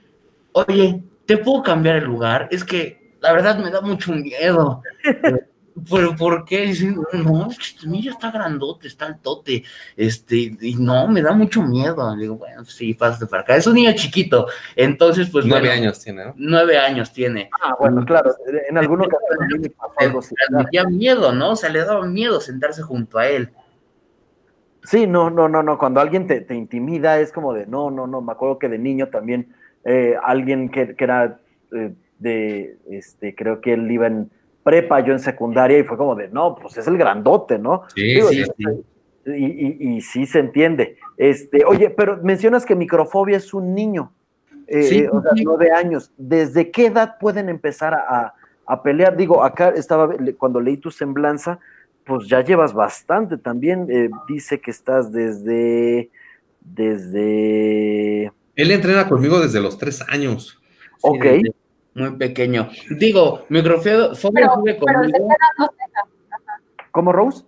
oye, 0.53 1.03
¿te 1.25 1.37
puedo 1.37 1.63
cambiar 1.63 1.97
el 1.97 2.05
lugar? 2.05 2.47
Es 2.51 2.63
que 2.63 3.15
la 3.19 3.33
verdad 3.33 3.57
me 3.57 3.71
da 3.71 3.81
mucho 3.81 4.13
miedo. 4.13 4.81
¿Pero 5.89 6.15
por 6.15 6.45
qué? 6.45 6.67
Dicen, 6.67 6.95
no, 7.13 7.49
mira, 7.85 8.11
está 8.11 8.31
grandote, 8.31 8.87
está 8.87 9.07
altote, 9.07 9.63
este, 9.97 10.55
y 10.61 10.75
no, 10.75 11.07
me 11.09 11.21
da 11.21 11.33
mucho 11.33 11.61
miedo. 11.61 12.15
Le 12.15 12.23
digo, 12.23 12.37
bueno, 12.37 12.63
sí, 12.63 12.93
pásate 12.93 13.25
para 13.25 13.43
acá. 13.43 13.57
Es 13.57 13.67
un 13.67 13.73
niño 13.73 13.91
chiquito, 13.93 14.47
entonces, 14.75 15.29
pues. 15.29 15.45
Nueve 15.45 15.69
años 15.69 16.01
tiene, 16.01 16.25
¿no? 16.25 16.33
Nueve 16.37 16.77
años 16.77 17.11
tiene. 17.11 17.49
Ah, 17.61 17.75
bueno, 17.77 18.05
claro, 18.05 18.33
en 18.69 18.77
algunos 18.77 19.07
casos. 19.09 20.31
Le 20.71 20.85
miedo, 20.91 21.33
¿no? 21.33 21.51
O 21.51 21.55
sea, 21.55 21.69
le 21.69 21.79
daba 21.79 22.05
miedo 22.05 22.39
sentarse 22.39 22.81
junto 22.81 23.17
a 23.17 23.27
él. 23.27 23.51
Sí, 24.83 25.07
no, 25.07 25.29
no, 25.29 25.49
no, 25.49 25.61
no. 25.61 25.77
Cuando 25.77 25.99
alguien 25.99 26.25
te, 26.27 26.45
intimida 26.53 27.19
es 27.19 27.33
como 27.33 27.53
de, 27.53 27.65
no, 27.65 27.91
no, 27.91 28.07
no. 28.07 28.21
Me 28.21 28.31
acuerdo 28.31 28.59
que 28.59 28.69
de 28.69 28.77
niño 28.77 29.09
también 29.09 29.53
eh, 29.83 30.15
alguien 30.23 30.69
que, 30.69 30.95
era 30.97 31.39
eh, 31.73 31.93
de, 32.19 32.77
este, 32.89 33.35
creo 33.35 33.59
que 33.59 33.73
él 33.73 33.91
iba 33.91 34.07
en 34.07 34.31
prepa, 34.65 34.99
yo 35.01 35.13
en 35.13 35.19
secundaria, 35.19 35.77
y 35.77 35.83
fue 35.83 35.95
como 35.95 36.15
de, 36.15 36.27
no, 36.29 36.55
pues 36.55 36.75
es 36.75 36.87
el 36.87 36.97
grandote, 36.97 37.59
¿no? 37.59 37.83
Sí, 37.93 38.19
sí, 38.19 38.43
sí. 38.43 38.65
Y, 39.27 39.95
y, 39.95 40.01
sí 40.01 40.25
se 40.25 40.39
entiende. 40.39 40.97
Este, 41.17 41.63
oye, 41.65 41.91
pero 41.91 42.17
mencionas 42.23 42.65
que 42.65 42.75
microfobia 42.75 43.37
es 43.37 43.53
un 43.53 43.75
niño, 43.75 44.11
eh, 44.65 45.07
o 45.11 45.21
sea, 45.21 45.31
nueve 45.43 45.71
años. 45.71 46.11
¿Desde 46.17 46.71
qué 46.71 46.87
edad 46.87 47.17
pueden 47.19 47.47
empezar 47.47 47.93
a, 47.93 48.33
a, 48.65 48.81
pelear? 48.81 49.15
Digo, 49.15 49.43
acá 49.43 49.69
estaba, 49.69 50.09
cuando 50.37 50.59
leí 50.59 50.77
tu 50.77 50.89
semblanza, 50.89 51.59
pues 52.03 52.27
ya 52.27 52.43
llevas 52.43 52.73
bastante 52.73 53.37
también. 53.37 53.85
Eh, 53.89 54.09
dice 54.27 54.59
que 54.59 54.71
estás 54.71 55.11
desde, 55.11 56.09
desde... 56.61 58.31
Él 58.55 58.71
entrena 58.71 59.07
conmigo 59.07 59.39
desde 59.39 59.61
los 59.61 59.77
tres 59.77 60.03
años. 60.09 60.59
ok 61.01 61.25
muy 61.95 62.11
pequeño. 62.11 62.69
Digo, 62.91 63.45
microfobia 63.49 64.13
sube 64.13 64.77
conmigo. 64.77 65.29
¿Cómo, 66.91 67.11
Rose? 67.11 67.43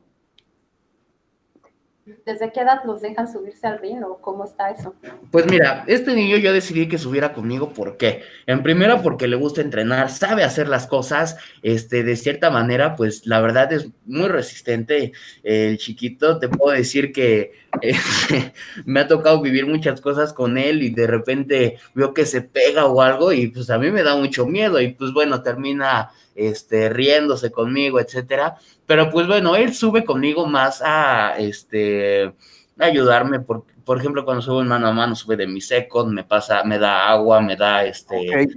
¿Desde 2.28 2.52
qué 2.52 2.60
edad 2.60 2.82
los 2.84 3.02
dejan 3.02 3.32
subirse 3.32 3.68
al 3.68 3.80
ring 3.80 4.04
o 4.04 4.18
cómo 4.18 4.44
está 4.44 4.70
eso? 4.70 4.94
Pues 5.32 5.50
mira, 5.50 5.86
este 5.88 6.14
niño 6.14 6.36
yo 6.36 6.52
decidí 6.52 6.90
que 6.90 6.98
subiera 6.98 7.32
conmigo, 7.32 7.70
¿por 7.70 7.96
qué? 7.96 8.22
En 8.48 8.64
primera 8.64 9.02
porque 9.02 9.30
le 9.30 9.38
gusta 9.38 9.62
entrenar, 9.62 10.10
sabe 10.10 10.44
hacer 10.44 10.68
las 10.68 10.88
cosas, 10.88 11.38
este, 11.62 12.04
de 12.04 12.18
cierta 12.18 12.50
manera, 12.50 12.98
pues 12.98 13.26
la 13.26 13.40
verdad 13.40 13.72
es 13.72 13.88
muy 14.06 14.28
resistente. 14.28 15.14
El 15.42 15.78
chiquito, 15.78 16.38
te 16.38 16.50
puedo 16.50 16.76
decir 16.76 17.14
que 17.14 17.54
este, 17.82 18.54
me 18.86 19.00
ha 19.00 19.08
tocado 19.08 19.42
vivir 19.42 19.66
muchas 19.66 20.02
cosas 20.02 20.34
con 20.34 20.58
él 20.58 20.84
y 20.84 20.90
de 20.90 21.08
repente 21.08 21.78
veo 21.96 22.14
que 22.14 22.26
se 22.26 22.42
pega 22.42 22.88
o 22.88 23.02
algo 23.02 23.32
y 23.32 23.48
pues 23.48 23.70
a 23.70 23.78
mí 23.78 23.90
me 23.90 24.04
da 24.04 24.18
mucho 24.18 24.46
miedo 24.46 24.82
y 24.82 24.90
pues 24.90 25.14
bueno, 25.14 25.42
termina 25.44 26.12
este, 26.38 26.90
riéndose 26.90 27.52
conmigo, 27.52 28.00
etcétera. 28.00 28.56
Pero 28.86 29.10
pues 29.10 29.28
bueno, 29.28 29.56
él 29.56 29.74
sube 29.74 30.06
conmigo 30.06 30.46
más 30.46 30.82
a 30.86 31.36
este, 31.38 32.34
ayudarme, 32.78 33.42
por, 33.42 33.66
por 33.84 33.98
ejemplo, 33.98 34.26
cuando 34.26 34.42
subo 34.42 34.62
en 34.62 34.68
mano 34.68 34.88
a 34.88 34.92
mano, 34.94 35.16
sube 35.16 35.36
de 35.36 35.48
mi 35.48 35.62
secos, 35.62 36.08
me 36.08 36.24
pasa, 36.24 36.64
me 36.64 36.78
da 36.78 37.10
agua, 37.10 37.42
me 37.42 37.56
da 37.56 37.86
este 37.86 38.50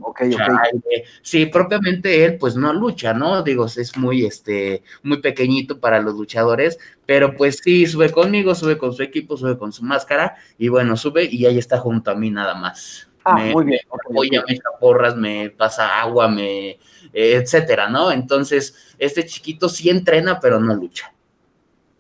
Sí, 1.23 1.47
propiamente 1.47 2.25
él 2.25 2.37
pues 2.37 2.57
no 2.57 2.73
lucha, 2.73 3.15
¿no? 3.15 3.43
Digo, 3.43 3.67
es 3.67 3.97
muy 3.97 4.27
este, 4.27 4.83
muy 5.03 5.21
pequeñito 5.21 5.81
para 5.81 6.01
los 6.01 6.15
luchadores, 6.15 6.79
pero 7.07 7.35
pues 7.35 7.61
sí, 7.63 7.87
sube 7.87 8.11
conmigo, 8.11 8.55
sube 8.55 8.77
con 8.77 8.93
su 8.93 9.03
equipo, 9.03 9.37
sube 9.37 9.57
con 9.57 9.73
su 9.73 9.85
máscara, 9.85 10.37
y 10.59 10.69
bueno, 10.69 10.97
sube 10.97 11.25
y 11.25 11.47
ahí 11.47 11.59
está 11.59 11.79
junto 11.79 12.11
a 12.11 12.15
mí 12.15 12.31
nada 12.31 12.55
más. 12.55 13.10
Ah, 13.25 13.37
muy 13.53 13.65
bien. 13.65 13.81
Me 14.09 14.21
me 14.21 14.53
echa 14.55 14.71
porras, 14.79 15.17
me 15.17 15.51
pasa 15.51 16.01
agua, 16.01 16.29
me, 16.29 16.79
etcétera, 17.13 17.89
¿no? 17.89 18.13
Entonces, 18.13 18.95
este 18.99 19.25
chiquito 19.27 19.69
sí 19.69 19.91
entrena, 19.91 20.39
pero 20.41 20.61
no 20.61 20.75
lucha. 20.75 21.13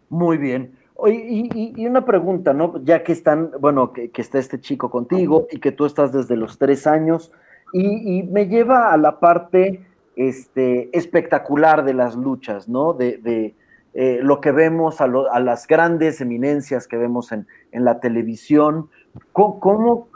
Muy 0.09 0.39
bien. 0.39 0.77
Oye, 0.95 1.49
y, 1.55 1.87
una 1.87 2.05
pregunta, 2.05 2.53
¿no? 2.53 2.83
Ya 2.85 3.03
que 3.03 3.13
están, 3.13 3.53
bueno, 3.59 3.93
que, 3.93 4.11
está 4.15 4.39
este 4.39 4.61
chico 4.61 4.91
contigo 4.91 5.47
y 5.51 5.59
que 5.59 5.73
tú 5.73 5.87
estás 5.87 6.13
desde 6.13 6.37
los 6.37 6.59
tres 6.59 6.87
años, 6.87 7.33
y, 7.73 8.23
me 8.25 8.49
lleva 8.49 8.93
a 8.93 8.97
la 8.97 9.19
parte 9.19 9.87
este, 10.17 10.91
espectacular 10.97 11.85
de 11.85 11.95
las 11.95 12.17
luchas, 12.17 12.69
¿no? 12.69 12.93
De, 12.93 13.55
eh, 13.95 14.21
lo 14.23 14.41
que 14.41 14.53
vemos, 14.53 15.01
a, 15.01 15.07
las 15.07 15.67
grandes 15.67 16.21
eminencias 16.21 16.87
que 16.87 16.97
vemos 16.97 17.33
en, 17.33 17.47
la 17.73 17.99
televisión. 18.01 18.91
¿Cómo, 19.33 19.59
¿Cómo, 19.59 20.09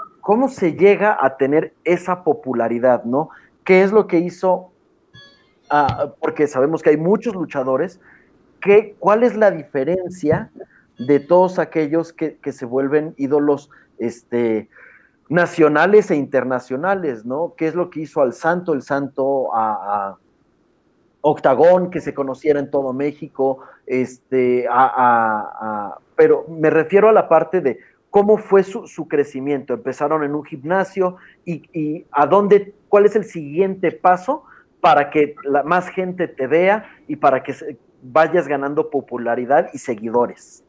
se 0.49 0.75
llega 0.75 1.17
a 1.21 1.37
tener 1.37 1.75
esa 1.85 2.25
popularidad, 2.25 3.05
¿no? 3.05 3.31
¿Qué 3.65 3.83
es 3.83 3.93
lo 3.93 4.07
que 4.07 4.19
hizo 4.19 4.71
porque 6.21 6.47
sabemos 6.47 6.83
que 6.83 6.91
hay 6.91 6.97
muchos 6.97 7.35
luchadores, 7.35 8.01
que, 8.61 8.95
¿cuál 8.99 9.25
es 9.25 9.37
la 9.37 9.51
diferencia 9.51 10.51
de 10.99 11.21
todos 11.21 11.59
aquellos 11.59 12.13
que, 12.13 12.39
se 12.53 12.65
vuelven 12.65 13.15
ídolos 13.17 13.71
este, 13.99 14.69
nacionales 15.29 16.11
e 16.11 16.17
internacionales, 16.17 17.25
¿no? 17.25 17.55
¿Qué 17.57 17.67
es 17.67 17.75
lo 17.75 17.91
que 17.91 18.01
hizo 18.01 18.21
al 18.21 18.33
Santo, 18.33 18.73
el 18.73 18.83
Santo 18.83 19.55
a, 19.55 20.17
Octagón, 21.27 21.91
que 21.91 22.03
se 22.03 22.13
conociera 22.13 22.61
en 22.61 22.71
todo 22.71 22.93
México, 22.93 23.61
este, 23.87 24.69
pero 26.17 26.45
me 26.51 26.69
refiero 26.69 27.09
a 27.09 27.13
la 27.15 27.31
parte 27.31 27.63
de 27.63 27.79
cómo 28.15 28.39
fue 28.39 28.63
su, 28.63 29.09
crecimiento. 29.09 29.75
Empezaron 29.75 30.23
en 30.23 30.37
un 30.37 30.45
gimnasio 30.45 31.17
y, 31.45 31.65
y, 31.73 32.07
a 32.13 32.27
dónde, 32.27 32.73
cuál 32.89 33.07
es 33.07 33.17
el 33.17 33.25
siguiente 33.25 33.91
paso 33.91 34.45
para 34.81 35.11
que 35.11 35.35
la, 35.43 35.65
más 35.65 35.89
gente 35.89 36.29
te 36.29 36.47
vea 36.47 36.89
y 37.09 37.17
para 37.17 37.43
que 37.43 37.77
vayas 38.01 38.47
ganando 38.47 38.89
popularidad 38.89 39.69
y 39.73 39.79
seguidores. 39.79 40.63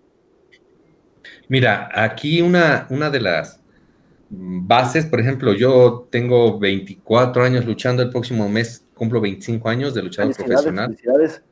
Mira, 1.47 1.91
aquí 1.93 2.41
una, 2.41 2.87
una 2.89 3.11
de 3.11 3.19
las 3.21 3.61
bases, 4.31 5.05
por 5.05 5.19
ejemplo, 5.19 5.53
yo 5.53 6.07
tengo 6.09 6.57
24 6.57 7.43
años 7.43 7.63
luchando, 7.63 8.01
el 8.01 8.09
próximo 8.09 8.49
mes 8.49 8.87
cumplo 8.95 9.21
25 9.21 9.69
años 9.69 9.93
de 9.93 10.01
luchador 10.01 10.35
profesional. 10.35 10.87
Felicidades. 10.87 11.43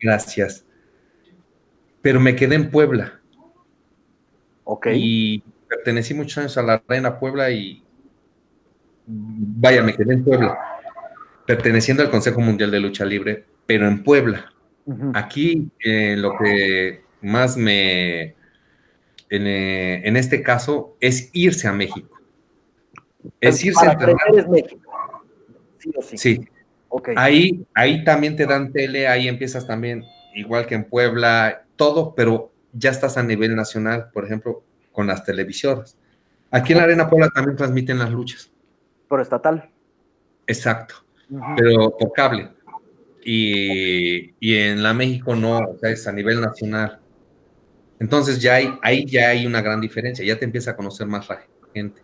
Gracias. 0.00 0.64
Pero 2.02 2.20
me 2.20 2.36
quedé 2.36 2.54
en 2.54 2.70
Puebla. 2.70 3.19
Ok. 4.72 4.86
Y 4.94 5.42
pertenecí 5.68 6.14
muchos 6.14 6.38
años 6.38 6.56
a 6.56 6.62
la 6.62 6.80
Reina 6.86 7.18
Puebla 7.18 7.50
y 7.50 7.82
vaya, 9.04 9.82
me 9.82 9.94
quedé 9.94 10.14
en 10.14 10.22
Puebla 10.22 10.58
perteneciendo 11.44 12.04
al 12.04 12.10
Consejo 12.10 12.40
Mundial 12.40 12.70
de 12.70 12.78
Lucha 12.78 13.04
Libre, 13.04 13.44
pero 13.66 13.88
en 13.88 14.04
Puebla. 14.04 14.52
Aquí 15.14 15.68
eh, 15.84 16.14
lo 16.16 16.36
que 16.38 17.02
más 17.20 17.56
me, 17.56 18.22
eh, 18.22 18.34
en, 19.28 20.16
este 20.16 20.42
caso, 20.42 20.96
es 21.00 21.30
irse 21.32 21.66
a 21.66 21.72
México. 21.72 22.16
Es 23.40 23.64
irse 23.64 23.84
a 23.84 23.96
México. 24.48 24.80
Sí, 25.78 25.90
sí. 26.02 26.18
sí. 26.18 26.48
Ahí, 27.16 27.66
ahí 27.74 28.04
también 28.04 28.36
te 28.36 28.46
dan 28.46 28.72
tele, 28.72 29.08
ahí 29.08 29.26
empiezas 29.26 29.66
también, 29.66 30.04
igual 30.34 30.66
que 30.66 30.76
en 30.76 30.84
Puebla, 30.84 31.64
todo, 31.74 32.14
pero 32.14 32.49
ya 32.72 32.90
estás 32.90 33.16
a 33.16 33.22
nivel 33.22 33.54
nacional, 33.56 34.10
por 34.12 34.24
ejemplo, 34.24 34.62
con 34.92 35.06
las 35.06 35.24
televisoras. 35.24 35.96
Aquí 36.50 36.72
en 36.72 36.78
la 36.78 36.84
Arena 36.84 37.08
Puebla 37.08 37.28
también 37.34 37.56
transmiten 37.56 37.98
las 37.98 38.10
luchas. 38.10 38.50
Por 39.08 39.20
estatal. 39.20 39.70
Exacto 40.46 40.94
pero 41.56 41.96
por 41.96 42.12
cable. 42.12 42.50
Y, 43.22 44.32
en 44.40 44.82
la 44.82 44.94
México 44.94 45.34
no, 45.36 45.58
o 45.58 45.78
sea, 45.78 45.90
es 45.90 46.06
a 46.06 46.12
nivel 46.12 46.40
nacional. 46.40 46.98
Entonces 47.98 48.40
ya 48.40 48.54
hay, 48.54 48.72
ahí 48.82 49.04
ya 49.04 49.28
hay 49.28 49.46
una 49.46 49.60
gran 49.60 49.80
diferencia, 49.80 50.24
ya 50.24 50.38
te 50.38 50.46
empieza 50.46 50.70
a 50.70 50.76
conocer 50.76 51.06
más 51.06 51.28
la 51.28 51.42
gente. 51.74 52.00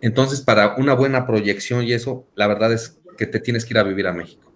Entonces, 0.00 0.40
para 0.40 0.74
una 0.74 0.94
buena 0.94 1.26
proyección 1.26 1.84
y 1.84 1.92
eso, 1.92 2.26
la 2.34 2.48
verdad 2.48 2.72
es 2.72 3.00
que 3.16 3.26
te 3.26 3.38
tienes 3.38 3.64
que 3.64 3.74
ir 3.74 3.78
a 3.78 3.84
vivir 3.84 4.06
a 4.08 4.12
México. 4.12 4.52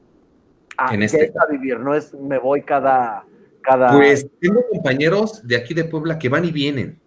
Ah, 0.76 0.94
en 0.94 1.02
este... 1.02 1.32
a 1.40 1.50
vivir, 1.50 1.78
no 1.78 1.94
es 1.94 2.12
me 2.12 2.38
voy 2.38 2.62
cada, 2.62 3.24
cada... 3.68 3.92
Pues 3.92 4.26
tengo 4.40 4.66
compañeros 4.68 5.46
de 5.46 5.56
aquí 5.56 5.74
de 5.74 5.84
Puebla 5.84 6.18
que 6.18 6.28
van 6.28 6.44
y 6.44 6.52
vienen, 6.52 6.98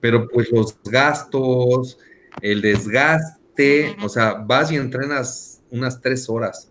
pero 0.00 0.28
pues 0.28 0.50
los 0.50 0.78
gastos, 0.84 1.98
el 2.40 2.60
desgaste, 2.60 3.96
o 4.02 4.08
sea, 4.08 4.34
vas 4.34 4.70
y 4.72 4.76
entrenas 4.76 5.62
unas 5.70 6.00
tres 6.00 6.28
horas, 6.28 6.70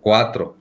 cuatro. 0.00 0.56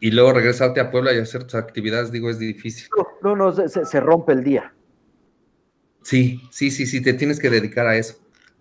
Y 0.00 0.10
luego 0.10 0.32
regresarte 0.32 0.80
a 0.80 0.90
Puebla 0.90 1.14
y 1.14 1.18
hacer 1.18 1.44
tus 1.44 1.54
actividades, 1.54 2.12
digo, 2.12 2.28
es 2.28 2.38
difícil. 2.38 2.88
No, 3.22 3.34
no, 3.34 3.52
se, 3.52 4.00
rompe 4.00 4.32
el 4.32 4.44
día. 4.44 4.74
Sí, 6.02 6.42
sí, 6.50 6.70
sí, 6.70 6.86
sí, 6.86 7.00
te 7.02 7.14
tienes 7.14 7.40
que 7.40 7.48
dedicar 7.48 7.86
a 7.86 7.96
eso. 7.96 8.16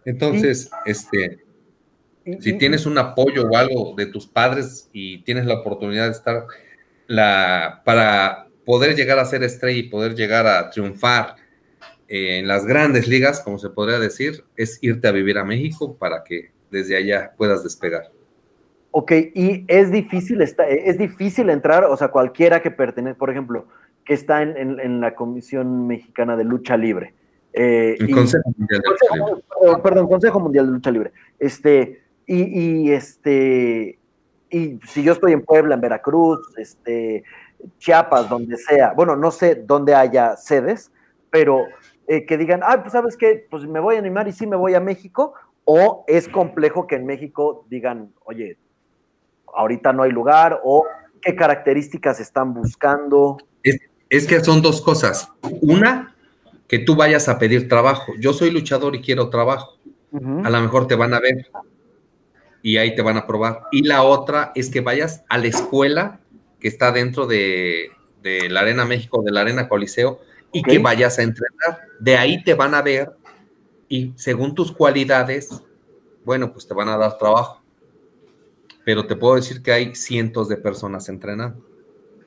Entonces, 0.06 0.72
este, 0.86 1.44
si 2.40 2.58
tienes 2.58 2.86
un 2.86 2.98
apoyo 2.98 3.50
o 3.50 3.58
algo 3.58 3.94
de 3.98 4.06
tus 4.06 4.28
padres 4.28 4.90
y 4.94 5.24
tienes 5.24 5.46
la 5.46 5.56
oportunidad 5.56 6.06
de 6.06 6.12
estar 6.12 6.46
la, 7.08 7.82
para 7.86 8.48
poder 8.66 8.96
llegar 8.96 9.20
a 9.20 9.26
ser 9.26 9.44
estrella 9.44 9.80
y 9.80 9.84
poder 9.84 10.16
llegar 10.16 10.48
a 10.48 10.70
triunfar 10.70 11.36
en 12.08 12.48
las 12.48 12.66
grandes 12.66 13.08
ligas, 13.08 13.40
como 13.40 13.58
se 13.58 13.70
podría 13.70 14.00
decir, 14.00 14.44
es 14.56 14.78
irte 14.82 15.08
a 15.08 15.12
vivir 15.12 15.38
a 15.38 15.44
México 15.44 15.96
para 15.98 16.24
que 16.24 16.52
desde 16.70 16.96
allá 16.96 17.34
puedas 17.38 17.64
despegar. 17.64 18.12
Ok, 18.92 19.12
y 19.34 19.66
es 19.68 19.92
difícil, 19.92 20.42
está, 20.42 20.68
es 20.68 21.00
difícil 21.00 21.50
entrar, 21.50 21.86
o 21.86 21.98
sea, 21.98 22.10
cualquiera 22.10 22.62
que 22.62 22.70
pertenece, 22.70 23.16
por 23.16 23.32
ejemplo, 23.32 23.66
que 24.06 24.14
está 24.14 24.44
en, 24.44 25.02
la 25.02 25.16
Comisión 25.16 25.88
Mexicana 25.88 26.38
de 26.38 26.44
Lucha 26.44 26.78
Libre. 26.78 27.14
Eh, 27.54 27.96
el 28.00 28.12
Consejo 28.12 28.54
Mundial 28.58 28.82
de 28.82 28.90
Lucha 28.90 29.16
Libre. 29.16 29.82
Perdón, 29.82 30.08
Consejo 30.08 30.40
Mundial 30.40 30.68
de 30.68 30.72
Lucha 30.74 30.92
Libre. 30.92 31.12
Este, 31.40 32.02
y, 32.28 32.92
este, 32.92 33.98
y 34.54 34.80
si 34.88 35.02
yo 35.02 35.14
estoy 35.14 35.34
en 35.34 35.42
Puebla, 35.42 35.74
en 35.74 35.82
Veracruz, 35.82 36.40
este, 36.58 37.24
Chiapas, 37.80 38.30
donde 38.30 38.56
sea, 38.58 38.94
bueno, 38.94 39.16
no 39.16 39.32
sé 39.32 39.56
dónde 39.56 39.96
haya 39.96 40.36
sedes, 40.36 40.92
pero 41.32 41.66
eh, 42.08 42.26
que 42.26 42.38
digan, 42.38 42.62
ah, 42.64 42.80
pues 42.82 42.92
sabes 42.92 43.18
qué, 43.18 43.48
pues 43.50 43.66
me 43.66 43.80
voy 43.80 43.96
a 43.96 44.00
animar 44.00 44.28
y 44.28 44.32
sí 44.32 44.46
me 44.46 44.56
voy 44.56 44.76
a 44.76 44.80
México, 44.80 45.34
o 45.66 46.06
es 46.08 46.28
complejo 46.28 46.86
que 46.86 46.96
en 46.96 47.08
México 47.08 47.66
digan, 47.68 48.14
oye, 48.26 48.58
ahorita 49.56 49.92
no 49.92 50.04
hay 50.04 50.12
lugar, 50.12 50.62
o 50.64 50.86
qué 51.20 51.36
características 51.36 52.20
están 52.20 52.54
buscando. 52.54 53.38
Es, 54.10 54.28
que 54.28 54.40
son 54.42 54.62
dos 54.62 54.82
cosas. 54.82 55.32
Una, 55.62 56.16
que 56.68 56.78
tú 56.78 56.96
vayas 56.96 57.28
a 57.28 57.40
pedir 57.40 57.68
trabajo. 57.68 58.14
Yo 58.20 58.34
soy 58.34 58.52
luchador 58.52 58.96
y 58.96 59.02
quiero 59.02 59.30
trabajo. 59.30 59.78
A 60.44 60.50
lo 60.52 60.62
mejor 60.62 60.86
te 60.86 60.94
van 60.94 61.16
a 61.16 61.20
ver 61.20 61.48
y 62.64 62.78
ahí 62.78 62.96
te 62.96 63.04
van 63.04 63.18
a 63.18 63.28
probar. 63.28 63.64
Y 63.72 63.84
la 63.84 64.02
otra 64.04 64.54
es 64.56 64.70
que 64.70 64.82
vayas 64.82 65.24
a 65.30 65.38
la 65.38 65.48
escuela 65.48 66.22
que 66.60 66.70
está 66.70 66.92
dentro 66.94 67.28
de, 67.28 67.90
la 68.24 68.62
Arena 68.62 68.86
México, 68.86 69.22
de 69.22 69.34
la 69.34 69.42
Arena 69.42 69.68
Coliseo, 69.68 70.22
y 70.54 70.64
que 70.64 70.80
vayas 70.80 71.20
a 71.20 71.24
entrenar. 71.24 71.82
De 72.00 72.18
ahí 72.18 72.42
te 72.42 72.54
van 72.54 72.74
a 72.74 72.82
ver 72.82 73.12
y 73.90 74.14
según 74.16 74.56
tus 74.56 74.72
cualidades, 74.72 75.62
bueno, 76.24 76.54
pues 76.54 76.66
te 76.66 76.74
van 76.74 76.88
a 76.88 76.98
dar 76.98 77.18
trabajo. 77.18 77.62
Pero 78.86 79.06
te 79.08 79.16
puedo 79.16 79.36
decir 79.36 79.62
que 79.62 79.74
hay 79.74 79.94
cientos 79.94 80.48
de 80.48 80.56
personas 80.56 81.10
entrenando. 81.10 81.66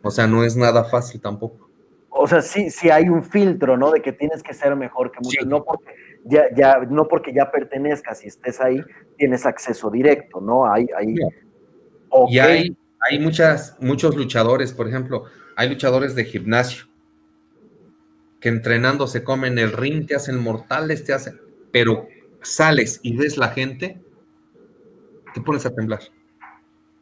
O 0.03 0.11
sea, 0.11 0.27
no 0.27 0.45
es 0.45 0.55
nada 0.55 0.85
fácil 0.85 1.21
tampoco. 1.21 1.69
O 2.11 2.29
sea, 2.29 2.43
sí, 2.43 2.71
sí 2.71 2.91
hay 2.91 3.09
un 3.09 3.23
filtro, 3.23 3.77
¿no? 3.77 3.91
De 3.91 4.03
que 4.03 4.13
tienes 4.13 4.43
que 4.43 4.53
ser 4.53 4.77
mejor 4.77 5.13
que 5.13 5.19
muchos. 5.23 5.47
No, 5.47 5.65
porque 5.65 5.95
ya, 6.29 6.45
ya, 6.55 6.79
no 6.89 7.09
porque 7.09 7.33
ya 7.33 7.51
pertenezcas 7.51 8.25
y 8.25 8.29
estés 8.29 8.61
ahí, 8.61 8.83
tienes 9.17 9.47
acceso 9.47 9.91
directo, 9.91 10.41
¿no? 10.41 10.71
Hay, 10.71 10.87
hay... 10.97 11.15
Y 12.29 12.39
hay, 12.39 12.77
hay 13.01 13.19
muchas, 13.19 13.77
muchos 13.81 14.17
luchadores, 14.17 14.73
por 14.73 14.89
ejemplo, 14.89 15.25
hay 15.57 15.69
luchadores 15.69 16.15
de 16.15 16.25
gimnasio 16.25 16.87
que 18.41 18.49
entrenando 18.49 19.07
se 19.07 19.25
comen 19.25 19.59
el 19.59 19.73
ring, 19.73 20.07
te 20.07 20.15
hacen 20.15 20.39
mortales, 20.39 21.05
te 21.05 21.13
hacen, 21.13 21.41
pero 21.73 22.09
sales 22.43 23.01
y 23.03 23.17
ves 23.17 23.37
la 23.37 23.49
gente, 23.49 24.01
te 25.35 25.41
pones 25.41 25.67
a 25.67 25.75
temblar. 25.75 26.01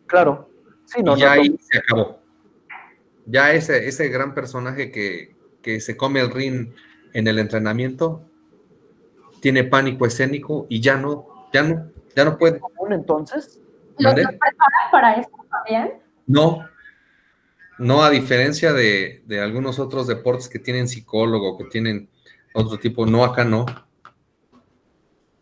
Claro. 0.07 0.51
Sí, 0.85 1.03
no, 1.03 1.17
y 1.17 1.21
ya 1.21 1.33
ahí 1.33 1.57
se 1.61 1.79
acabó. 1.79 2.21
Ya 3.27 3.53
ese, 3.53 3.89
ese 3.89 4.09
gran 4.09 4.35
personaje 4.35 4.91
que, 4.91 5.35
se 5.81 5.97
come 5.97 6.21
el 6.21 6.31
ring 6.31 6.73
en 7.15 7.27
el 7.27 7.39
entrenamiento 7.39 8.23
tiene 9.45 9.65
pánico 9.65 10.07
escénico 10.07 10.65
y 10.71 10.81
ya 10.81 10.97
no, 10.97 11.51
ya 11.53 11.63
no, 11.63 11.91
ya 12.17 12.25
no 12.25 12.39
puede. 12.39 12.63
entonces? 12.91 13.61
¿Lo 13.99 14.15
preparan 14.15 14.39
para 14.91 15.13
eso 15.17 15.29
también? 15.51 15.99
No, 16.27 16.67
no, 17.79 18.03
a 18.03 18.09
diferencia 18.09 18.73
de, 18.73 19.23
algunos 19.43 19.79
otros 19.79 20.07
deportes 20.07 20.49
que 20.49 20.59
tienen 20.59 20.89
psicólogo, 20.89 21.59
que 21.59 21.65
tienen 21.65 22.09
otro 22.55 22.79
tipo, 22.79 23.05
no, 23.05 23.23
acá 23.23 23.45
no. 23.45 23.67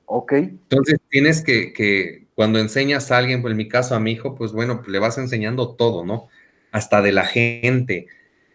Ok. 0.06 0.32
Entonces 0.32 0.98
tienes 1.08 1.40
que, 1.44 1.72
que, 1.72 2.26
cuando 2.34 2.58
enseñas 2.58 3.12
a 3.12 3.18
alguien, 3.18 3.40
pues 3.40 3.52
en 3.52 3.58
mi 3.58 3.68
caso 3.68 3.94
a 3.94 4.00
mi 4.00 4.10
hijo, 4.10 4.34
pues 4.34 4.50
bueno, 4.50 4.82
le 4.88 4.98
vas 4.98 5.16
enseñando 5.16 5.76
todo, 5.76 6.04
¿no? 6.04 6.26
Hasta 6.72 7.02
de 7.02 7.12
la 7.12 7.24
gente. 7.24 8.08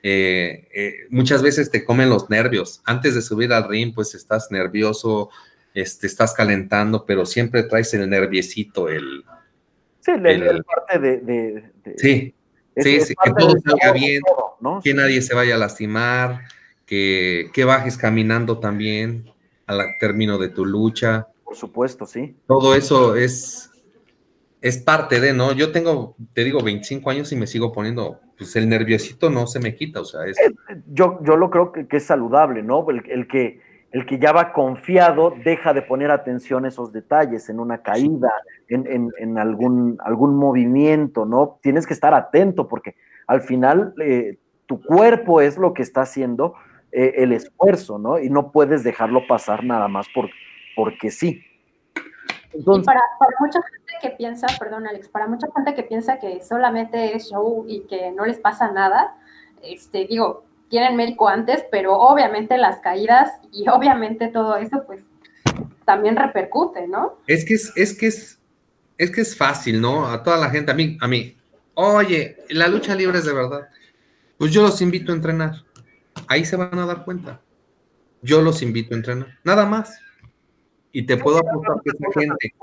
Eh, 0.10 0.70
eh, 0.74 0.94
muchas 1.10 1.42
veces 1.42 1.70
te 1.70 1.84
comen 1.84 2.10
los 2.10 2.30
nervios. 2.30 2.82
Antes 2.86 3.14
de 3.14 3.22
subir 3.22 3.52
al 3.52 3.68
ring, 3.68 3.94
pues 3.94 4.16
estás 4.16 4.50
nervioso, 4.52 5.30
este, 5.74 6.08
estás 6.08 6.34
calentando, 6.34 7.06
pero 7.06 7.26
siempre 7.26 7.64
traes 7.64 7.94
el 7.94 8.10
nerviecito, 8.10 8.88
el... 8.88 9.26
Sí, 10.00 10.12
el, 10.12 10.64
parte 10.64 11.00
de, 11.00 11.72
Sí, 11.98 12.34
sí, 12.78 13.02
sí 13.02 13.14
que 13.22 13.34
todo 13.38 13.58
salga 13.60 13.92
bien, 13.92 14.22
que 14.82 14.94
nadie 14.94 15.22
se 15.22 15.36
vaya 15.36 15.56
a 15.56 15.58
lastimar, 15.58 16.46
que, 16.86 17.50
que 17.52 17.66
bajes 17.66 17.98
caminando 17.98 18.60
también 18.60 19.30
al 19.66 19.82
término 20.00 20.38
de 20.38 20.48
tu 20.48 20.66
lucha. 20.66 21.28
Por 21.44 21.58
supuesto, 21.58 22.06
sí. 22.06 22.38
Todo 22.48 22.76
eso 22.76 23.18
es, 23.18 23.70
es 24.62 24.78
parte 24.78 25.20
de, 25.20 25.34
¿no? 25.34 25.52
Yo 25.52 25.74
tengo, 25.74 26.16
te 26.32 26.46
digo, 26.46 26.64
25 26.64 27.10
años 27.10 27.30
y 27.34 27.36
me 27.36 27.46
sigo 27.46 27.74
poniendo, 27.74 28.22
pues 28.38 28.56
el 28.56 28.70
nerviosito 28.70 29.30
no 29.30 29.48
se 29.48 29.60
me 29.60 29.76
quita, 29.76 30.02
o 30.02 30.06
sea, 30.06 30.26
es... 30.26 30.38
Eh, 30.40 30.54
yo, 30.88 31.20
yo 31.24 31.36
lo 31.38 31.50
creo 31.50 31.72
que, 31.72 31.88
es 31.90 32.04
saludable, 32.04 32.62
¿no? 32.62 32.86
el, 32.90 33.28
que, 33.28 33.62
el 33.92 34.06
que 34.06 34.20
ya 34.20 34.32
va 34.32 34.54
confiado 34.54 35.34
deja 35.44 35.74
de 35.74 35.82
poner 35.82 36.12
atención 36.12 36.66
a 36.66 36.68
esos 36.68 36.94
detalles, 36.94 37.50
en 37.50 37.60
una 37.60 37.80
caída, 37.80 38.32
en, 38.68 39.38
algún, 39.38 39.98
algún 40.04 40.36
movimiento, 40.36 41.26
¿no? 41.26 41.60
Tienes 41.64 41.88
que 41.88 41.94
estar 41.94 42.14
atento 42.14 42.68
porque 42.68 42.96
al 43.26 43.42
final 43.42 43.94
eh, 44.04 44.38
tu 44.66 44.82
cuerpo 44.82 45.42
es 45.42 45.58
lo 45.58 45.74
que 45.74 45.82
está 45.82 46.02
haciendo 46.02 46.54
eh, 46.92 47.16
el 47.18 47.32
esfuerzo, 47.32 47.98
¿no? 47.98 48.20
Y 48.20 48.30
no 48.30 48.52
puedes 48.52 48.84
dejarlo 48.84 49.26
pasar 49.28 49.64
nada 49.64 49.88
más 49.88 50.08
por, 50.14 50.30
porque 50.76 51.10
sí. 51.10 51.44
Y 52.54 52.64
para, 52.82 53.02
mucha 53.40 53.60
gente 53.62 53.94
que 54.02 54.10
piensa, 54.12 54.48
perdón 54.60 54.88
Alex, 54.88 55.10
para 55.10 55.28
mucha 55.28 55.48
gente 55.56 55.74
que 55.76 55.84
piensa 55.84 56.20
que 56.20 56.42
solamente 56.44 57.16
es 57.16 57.30
show 57.30 57.66
y 57.68 57.82
que 57.82 58.12
no 58.12 58.26
les 58.26 58.40
pasa 58.40 58.72
nada, 58.72 59.16
este, 59.64 60.06
digo, 60.06 60.46
tienen 60.70 60.96
médico 60.96 61.28
antes, 61.28 61.66
pero 61.72 61.98
obviamente 61.98 62.58
las 62.58 62.80
caídas 62.80 63.32
y 63.52 63.68
obviamente 63.70 64.28
todo 64.28 64.58
eso, 64.58 64.84
pues 64.86 65.02
también 65.86 66.16
repercute, 66.16 66.88
¿no? 66.88 67.18
Es 67.28 67.46
que 67.46 67.54
es, 67.54 67.72
es 67.76 67.98
que 67.98 68.08
es, 68.08 68.40
es 68.98 69.12
que 69.12 69.22
es 69.22 69.38
fácil, 69.38 69.80
¿no? 69.80 70.08
A 70.08 70.22
toda 70.22 70.38
la 70.38 70.50
gente, 70.50 70.72
a 70.72 70.76
mí, 70.76 70.98
a 71.00 71.08
mí, 71.08 71.38
oye, 71.76 72.38
la 72.50 72.68
lucha 72.68 72.96
libre 72.96 73.20
es 73.20 73.26
de 73.26 73.34
verdad. 73.34 73.70
Pues 74.38 74.52
yo 74.52 74.62
los 74.62 74.82
invito 74.82 75.12
a 75.12 75.16
entrenar. 75.16 75.64
Ahí 76.28 76.46
se 76.46 76.56
van 76.56 76.78
a 76.78 76.86
dar 76.86 77.06
cuenta. 77.06 77.42
Yo 78.22 78.42
los 78.42 78.62
invito 78.62 78.94
a 78.94 78.98
entrenar. 78.98 79.40
Nada 79.44 79.66
más. 79.66 80.00
Y 80.98 81.06
te 81.06 81.18
puedo 81.18 81.38
apostar 81.38 81.82
que 81.84 81.92
esa 81.92 82.20
gente 82.20 82.54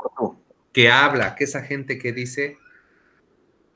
que 0.73 0.91
habla, 0.91 1.35
que 1.35 1.45
esa 1.45 1.63
gente 1.63 1.99
que 1.99 2.13
dice, 2.13 2.59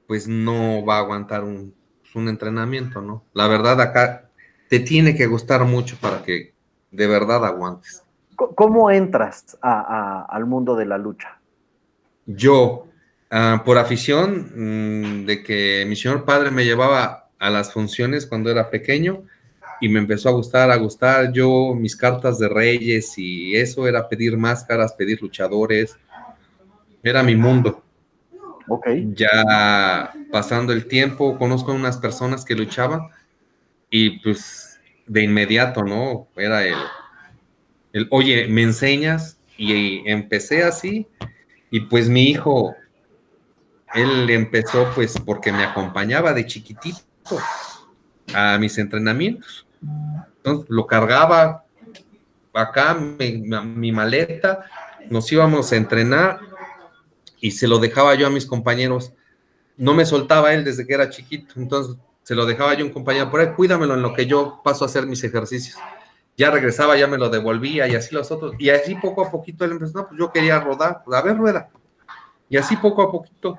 pues 0.07 0.27
no 0.27 0.85
va 0.85 0.97
a 0.97 1.01
aguantar 1.01 1.45
un 1.45 1.79
un 2.15 2.29
entrenamiento, 2.29 3.01
¿no? 3.01 3.25
La 3.33 3.49
verdad 3.49 3.81
acá 3.81 4.31
te 4.69 4.81
tiene 4.81 5.15
que 5.15 5.27
gustar 5.27 5.65
mucho 5.65 5.97
para 6.01 6.23
que 6.23 6.55
de 6.91 7.07
verdad 7.07 7.45
aguantes. 7.45 8.03
¿Cómo 8.37 8.91
entras 8.91 9.59
al 9.63 10.47
mundo 10.47 10.77
de 10.77 10.87
la 10.87 10.97
lucha? 10.97 11.41
Yo, 12.27 12.87
ah, 13.31 13.63
por 13.65 13.79
afición 13.79 14.53
mm, 14.55 15.27
de 15.27 15.43
que 15.43 15.85
mi 15.89 15.97
señor 15.97 16.25
padre 16.25 16.51
me 16.51 16.65
llevaba 16.65 17.31
a 17.39 17.51
las 17.51 17.73
funciones 17.73 18.27
cuando 18.27 18.51
era 18.51 18.71
pequeño 18.71 19.25
y 19.81 19.89
me 19.89 19.99
empezó 20.01 20.29
a 20.29 20.33
gustar, 20.33 20.71
a 20.71 20.77
gustar. 20.77 21.33
Yo, 21.33 21.75
mis 21.75 21.97
cartas 21.97 22.39
de 22.39 22.49
reyes 22.49 23.17
y 23.17 23.55
eso 23.57 23.87
era 23.87 24.09
pedir 24.09 24.37
máscaras, 24.37 24.93
pedir 24.93 25.21
luchadores. 25.23 25.97
Era 27.03 27.23
mi 27.23 27.37
mundo. 27.37 27.83
Ya 29.15 30.13
pasando 30.31 30.73
el 30.73 30.87
tiempo, 30.87 31.39
conozco 31.39 31.73
a 31.73 31.75
unas 31.75 31.97
personas 31.97 32.45
que 32.45 32.55
luchaban 32.55 33.09
y 33.91 34.19
pues 34.19 34.79
de 35.07 35.23
inmediato, 35.23 35.83
¿no? 35.85 36.29
Era 36.37 36.67
el, 36.67 36.77
el 37.93 38.07
oye, 38.11 38.47
¿me 38.49 38.63
enseñas? 38.63 39.39
Y 39.57 40.09
empecé 40.09 40.63
así 40.63 41.07
y 41.71 41.81
pues 41.81 42.09
mi 42.09 42.25
hijo, 42.25 42.75
él 43.95 44.29
empezó 44.31 44.91
pues 44.95 45.19
porque 45.19 45.53
me 45.53 45.65
acompañaba 45.65 46.33
de 46.33 46.47
chiquitito 46.47 47.01
a 48.35 48.59
mis 48.59 48.77
entrenamientos. 48.79 49.68
Entonces 49.81 50.67
lo 50.69 50.87
cargaba 50.87 51.65
acá, 52.55 52.95
mi 52.95 53.93
maleta, 53.93 54.65
nos 55.11 55.31
íbamos 55.33 55.73
a 55.73 55.77
entrenar 55.77 56.41
y 57.41 57.53
se 57.53 57.69
lo 57.69 57.79
dejaba 57.79 58.15
yo 58.15 58.27
a 58.27 58.31
mis 58.31 58.47
compañeros. 58.47 59.13
No 59.77 59.95
me 59.95 60.05
soltaba 60.05 60.53
él 60.55 60.65
desde 60.65 60.87
que 60.87 60.95
era 60.95 61.09
chiquito, 61.09 61.55
entonces 61.57 61.97
se 62.23 62.35
lo 62.35 62.45
dejaba 62.47 62.75
yo 62.75 62.85
a 62.85 62.89
un 62.89 62.93
compañero 62.93 63.31
por 63.31 63.41
ahí, 63.41 63.49
cuídamelo 63.55 63.95
en 63.95 64.03
lo 64.03 64.13
que 64.13 64.27
yo 64.27 64.61
paso 64.63 64.85
a 64.85 64.89
hacer 64.89 65.07
mis 65.07 65.23
ejercicios. 65.25 65.79
Ya 66.37 66.51
regresaba, 66.51 66.97
ya 66.97 67.07
me 67.07 67.19
lo 67.19 67.31
devolvía 67.31 67.89
y 67.89 67.95
así 67.95 68.15
los 68.15 68.31
otros. 68.31 68.55
Y 68.59 68.71
así 68.71 68.95
poco 68.95 69.25
a 69.25 69.31
poquito 69.31 69.65
él 69.65 69.73
empezó, 69.73 69.99
no, 69.99 70.09
pues 70.09 70.21
yo 70.21 70.31
quería 70.31 70.61
rodar, 70.61 71.03
pues 71.05 71.19
a 71.19 71.23
ver, 71.23 71.37
rueda. 71.37 71.71
Y 72.49 72.57
así 72.57 72.77
poco 72.77 73.03
a 73.03 73.11
poquito. 73.11 73.59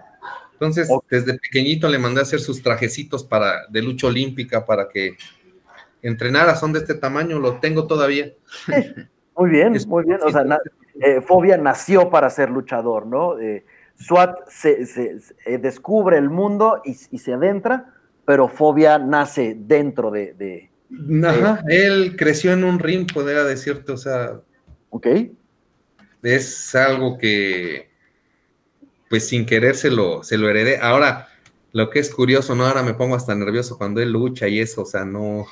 Entonces, 0.54 0.90
desde 1.10 1.38
pequeñito 1.40 1.88
le 1.88 1.98
mandé 1.98 2.20
a 2.20 2.24
hacer 2.24 2.42
sus 2.42 2.62
trajecitos 2.62 3.24
para, 3.24 3.66
de 3.70 3.82
lucha 3.82 4.08
olímpica 4.08 4.66
para 4.66 4.88
que 4.88 5.18
entrenara, 6.02 6.56
son 6.56 6.74
de 6.74 6.80
este 6.80 6.96
tamaño, 6.96 7.40
lo 7.40 7.60
tengo 7.60 7.88
todavía. 7.88 8.34
Muy 9.36 9.52
bien, 9.52 9.78
muy 9.88 10.04
bien. 10.04 10.20
O 10.22 10.32
sea, 10.32 10.44
eh, 11.00 11.22
Fobia 11.22 11.58
nació 11.58 12.10
para 12.10 12.30
ser 12.30 12.50
luchador, 12.50 13.06
¿no? 13.06 13.40
Eh, 13.40 13.64
SWAT 13.98 14.50
se, 14.50 15.20
descubre 15.60 16.18
el 16.18 16.30
mundo 16.30 16.82
y, 16.84 16.94
se 16.94 17.34
adentra, 17.34 17.94
pero 18.26 18.50
Fobia 18.50 18.98
nace 18.98 19.56
dentro 19.58 20.12
de... 20.12 20.70
Ajá, 21.24 21.64
él 21.68 22.16
creció 22.18 22.52
en 22.52 22.64
un 22.64 22.80
ring, 22.80 23.12
podría 23.12 23.44
decirte, 23.44 23.92
o 23.92 23.98
sea... 23.98 24.42
Ok. 24.90 25.08
Es 26.22 26.76
algo 26.76 27.18
que, 27.18 27.90
pues 29.10 29.28
sin 29.28 29.46
querer 29.46 29.76
se 29.76 29.90
lo, 29.90 30.24
se 30.24 30.38
lo 30.38 30.50
heredé. 30.50 30.80
Ahora, 30.82 31.28
lo 31.72 31.90
que 31.90 32.00
es 32.00 32.14
curioso, 32.14 32.56
¿no? 32.56 32.66
Ahora 32.66 32.84
me 32.84 32.94
pongo 32.94 33.16
hasta 33.16 33.36
nervioso 33.36 33.78
cuando 33.78 34.02
él 34.02 34.12
lucha 34.12 34.48
y 34.48 34.60
eso, 34.60 34.82
o 34.82 34.86
sea, 34.86 35.06
no... 35.06 35.46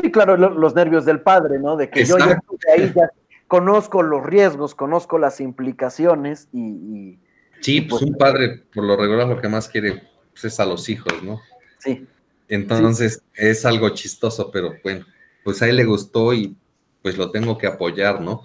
Sí, 0.00 0.10
claro, 0.10 0.36
los 0.36 0.74
nervios 0.74 1.04
del 1.04 1.20
padre, 1.20 1.58
¿no? 1.58 1.76
De 1.76 1.88
que 1.88 2.04
yo 2.04 2.18
ya, 2.18 2.40
ahí 2.74 2.92
ya 2.94 3.10
conozco 3.46 4.02
los 4.02 4.24
riesgos, 4.24 4.74
conozco 4.74 5.18
las 5.18 5.40
implicaciones 5.40 6.48
y... 6.52 7.18
sí, 7.60 7.82
pues, 7.82 8.02
un 8.02 8.16
padre 8.16 8.64
por 8.74 8.84
lo 8.84 8.96
regular 8.96 9.28
lo 9.28 9.40
que 9.40 9.48
más 9.48 9.68
quiere 9.68 10.02
pues, 10.32 10.46
es 10.46 10.60
a 10.60 10.66
los 10.66 10.88
hijos, 10.88 11.22
¿no? 11.22 11.40
Sí. 11.78 12.06
Entonces 12.48 13.22
es 13.34 13.64
algo 13.64 13.90
chistoso, 13.90 14.50
pero 14.50 14.74
bueno, 14.82 15.06
pues 15.44 15.62
a 15.62 15.68
él 15.68 15.76
le 15.76 15.84
gustó 15.84 16.34
y 16.34 16.56
pues 17.02 17.16
lo 17.16 17.30
tengo 17.30 17.56
que 17.58 17.66
apoyar, 17.66 18.20
¿no? 18.20 18.42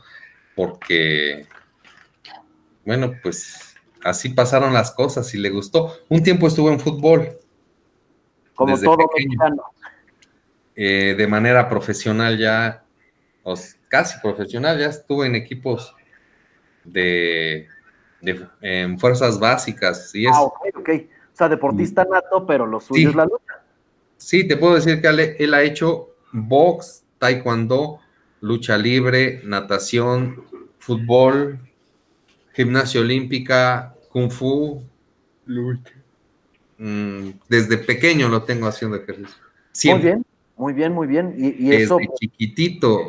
Porque, 0.56 1.46
bueno, 2.86 3.14
pues 3.24 3.76
así 4.04 4.30
pasaron 4.30 4.74
las 4.74 4.92
cosas 4.92 5.34
y 5.34 5.38
le 5.38 5.50
gustó. 5.50 5.94
Un 6.10 6.22
tiempo 6.22 6.48
estuvo 6.48 6.70
en 6.70 6.80
fútbol. 6.80 7.40
Como 8.54 8.78
todo 8.80 9.10
mexicano. 9.16 9.64
Eh, 10.82 11.14
de 11.18 11.28
manera 11.28 11.68
profesional 11.68 12.38
ya, 12.38 12.86
o 13.44 13.54
casi 13.90 14.18
profesional, 14.22 14.80
ya 14.80 14.86
estuvo 14.86 15.26
en 15.26 15.36
equipos 15.36 15.94
de, 16.86 17.68
en 18.62 18.98
fuerzas 18.98 19.38
básicas. 19.38 20.16
Y 20.16 20.26
es, 20.26 20.32
ah, 20.34 20.44
ok, 20.44 20.68
ok. 20.78 20.90
O 21.34 21.36
sea, 21.36 21.50
deportista 21.50 22.06
mm. 22.06 22.10
nato, 22.10 22.48
pero 22.48 22.66
lo 22.66 22.80
suyo 22.80 23.10
es 23.10 23.16
la 23.16 23.26
lucha. 23.26 23.62
Sí, 24.16 24.48
te 24.48 24.56
puedo 24.56 24.76
decir 24.76 25.02
que 25.02 25.36
él, 25.38 25.54
ha 25.54 25.64
hecho 25.64 26.16
box, 26.32 27.04
taekwondo, 27.18 28.00
lucha 28.40 28.78
libre, 28.78 29.42
natación, 29.44 30.46
fútbol, 30.78 31.60
gimnasia 32.54 33.02
olímpica, 33.02 33.96
kung 34.14 34.32
fu. 34.32 34.82
Mm, 36.78 37.32
desde 37.50 37.78
pequeño 37.80 38.30
lo 38.30 38.44
tengo 38.44 38.68
haciendo 38.68 38.96
ejercicio. 38.96 39.44
Muy 39.84 40.00
bien. 40.00 40.26
Muy 40.60 40.74
bien, 40.74 40.94
muy 40.94 41.08
bien. 41.08 41.34
Y, 41.38 41.72
eso. 41.72 41.98
chiquitito. 42.20 43.08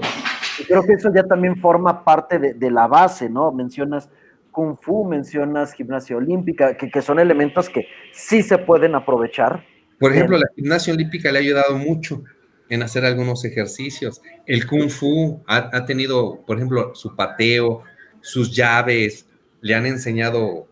Creo 0.68 0.84
que 0.84 0.92
eso 0.92 1.12
ya 1.12 1.24
también 1.24 1.56
forma 1.56 2.04
parte 2.04 2.38
de, 2.38 2.70
la 2.70 2.86
base, 2.86 3.28
¿no? 3.28 3.50
Mencionas 3.50 4.08
Kung 4.52 4.76
Fu, 4.80 5.04
mencionas 5.04 5.72
gimnasia 5.72 6.16
olímpica, 6.16 6.76
que, 6.76 7.02
son 7.02 7.18
elementos 7.18 7.68
que 7.68 7.88
sí 8.12 8.44
se 8.44 8.56
pueden 8.56 8.94
aprovechar. 8.94 9.64
Por 9.98 10.12
ejemplo, 10.12 10.38
la 10.38 10.46
gimnasia 10.54 10.94
olímpica 10.94 11.32
le 11.32 11.38
ha 11.38 11.42
ayudado 11.42 11.76
mucho 11.76 12.22
en 12.68 12.84
hacer 12.84 13.04
algunos 13.04 13.44
ejercicios. 13.44 14.22
El 14.46 14.64
Kung 14.68 14.88
Fu 14.88 15.42
ha, 15.48 15.76
ha 15.76 15.84
tenido, 15.84 16.44
por 16.46 16.56
ejemplo, 16.56 16.94
su 16.94 17.16
pateo, 17.16 17.82
sus 18.20 18.54
llaves, 18.54 19.26
le 19.60 19.74
han 19.74 19.86
enseñado 19.86 20.68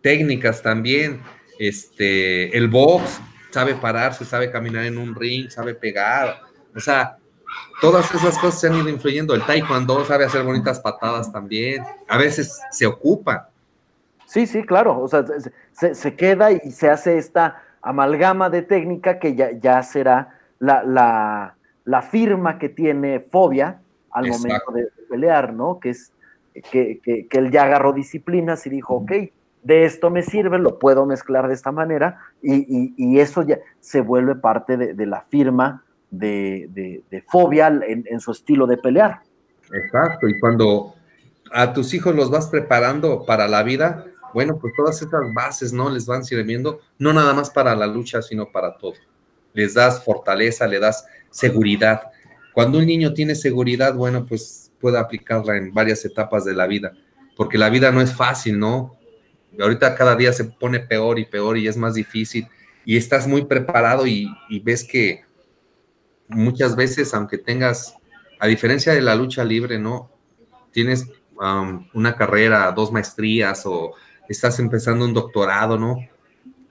técnicas 0.00 0.62
también. 0.62 1.20
Este, 1.60 2.56
el 2.56 2.66
box, 2.66 3.20
sabe 3.50 3.74
pararse, 3.74 4.24
sabe 4.24 4.50
caminar 4.50 4.84
en 4.84 4.98
un 4.98 5.14
ring, 5.14 5.48
sabe 5.50 5.74
pegar, 5.74 6.40
o 6.74 6.80
sea, 6.80 7.16
todas 7.80 8.12
esas 8.14 8.38
cosas 8.38 8.60
se 8.60 8.66
han 8.66 8.74
ido 8.74 8.88
influyendo. 8.88 9.34
El 9.34 9.44
taekwondo 9.44 10.04
sabe 10.04 10.24
hacer 10.24 10.42
bonitas 10.42 10.80
patadas 10.80 11.32
también, 11.32 11.82
a 12.08 12.18
veces 12.18 12.60
se 12.70 12.86
ocupa. 12.86 13.50
Sí, 14.26 14.46
sí, 14.46 14.64
claro, 14.64 15.00
o 15.00 15.08
sea, 15.08 15.24
se, 15.72 16.16
queda 16.16 16.50
y 16.50 16.70
se 16.72 16.90
hace 16.90 17.16
esta 17.16 17.62
amalgama 17.80 18.50
de 18.50 18.62
técnica 18.62 19.18
que 19.20 19.36
ya, 19.36 19.52
ya 19.52 19.82
será 19.82 20.34
la, 20.58 21.54
firma 22.10 22.58
que 22.58 22.68
tiene 22.68 23.20
fobia 23.20 23.80
al 24.10 24.28
momento 24.28 24.72
de 24.72 24.88
pelear, 25.08 25.52
¿no? 25.52 25.78
Que 25.78 25.90
es 25.90 26.12
que, 26.70 26.98
que, 27.00 27.28
que, 27.28 27.38
él 27.38 27.50
ya 27.52 27.64
agarró 27.64 27.92
disciplinas 27.92 28.66
y 28.66 28.70
dijo, 28.70 28.94
ok, 28.94 29.12
de 29.66 29.84
esto 29.84 30.10
me 30.10 30.22
sirve, 30.22 30.58
lo 30.58 30.78
puedo 30.78 31.06
mezclar 31.06 31.48
de 31.48 31.54
esta 31.54 31.72
manera 31.72 32.20
y, 32.40 33.18
eso 33.18 33.42
ya 33.42 33.58
se 33.80 34.00
vuelve 34.00 34.36
parte 34.36 34.76
de, 34.76 35.06
la 35.06 35.22
firma 35.22 35.82
de, 36.10 37.02
fobia 37.26 37.66
en, 37.66 38.20
su 38.20 38.30
estilo 38.30 38.68
de 38.68 38.76
pelear. 38.76 39.22
Exacto, 39.72 40.28
y 40.28 40.38
cuando 40.38 40.94
a 41.52 41.72
tus 41.72 41.92
hijos 41.94 42.14
los 42.14 42.30
vas 42.30 42.46
preparando 42.46 43.26
para 43.26 43.48
la 43.48 43.64
vida, 43.64 44.06
bueno, 44.32 44.56
pues 44.56 44.72
todas 44.76 45.02
estas 45.02 45.22
bases, 45.34 45.72
¿no? 45.72 45.90
Les 45.90 46.06
van 46.06 46.24
sirviendo, 46.24 46.80
no 46.98 47.12
nada 47.12 47.34
más 47.34 47.50
para 47.50 47.74
la 47.74 47.88
lucha, 47.88 48.22
sino 48.22 48.52
para 48.52 48.76
todo. 48.76 48.94
Les 49.52 49.74
das 49.74 50.04
fortaleza, 50.04 50.68
le 50.68 50.78
das 50.78 51.06
seguridad. 51.30 52.02
Cuando 52.54 52.78
un 52.78 52.86
niño 52.86 53.14
tiene 53.14 53.34
seguridad, 53.34 53.94
bueno, 53.94 54.26
pues 54.26 54.70
puede 54.80 54.98
aplicarla 54.98 55.56
en 55.56 55.74
varias 55.74 56.04
etapas 56.04 56.44
de 56.44 56.54
la 56.54 56.68
vida, 56.68 56.92
porque 57.36 57.58
la 57.58 57.68
vida 57.68 57.90
no 57.90 58.00
es 58.00 58.14
fácil, 58.14 58.60
¿no? 58.60 58.95
Ahorita 59.60 59.94
cada 59.94 60.16
día 60.16 60.32
se 60.32 60.44
pone 60.44 60.80
peor 60.80 61.18
y 61.18 61.24
peor 61.24 61.58
y 61.58 61.68
es 61.68 61.76
más 61.76 61.94
difícil 61.94 62.48
y 62.86 62.96
estás 62.96 63.26
muy 63.26 63.44
preparado 63.44 64.06
y, 64.06 64.30
ves 64.62 64.84
que 64.84 65.24
muchas 66.28 66.76
veces, 66.76 67.12
aunque 67.14 67.36
tengas, 67.36 67.96
a 68.38 68.46
diferencia 68.46 68.94
de 68.94 69.02
la 69.02 69.16
lucha 69.16 69.42
libre, 69.44 69.78
¿no? 69.78 70.08
Tienes 70.70 71.06
um, 71.40 71.88
una 71.94 72.14
carrera, 72.16 72.70
dos 72.70 72.92
maestrías 72.92 73.66
o 73.66 73.94
estás 74.28 74.60
empezando 74.60 75.04
un 75.04 75.12
doctorado, 75.12 75.76
¿no? 75.76 75.98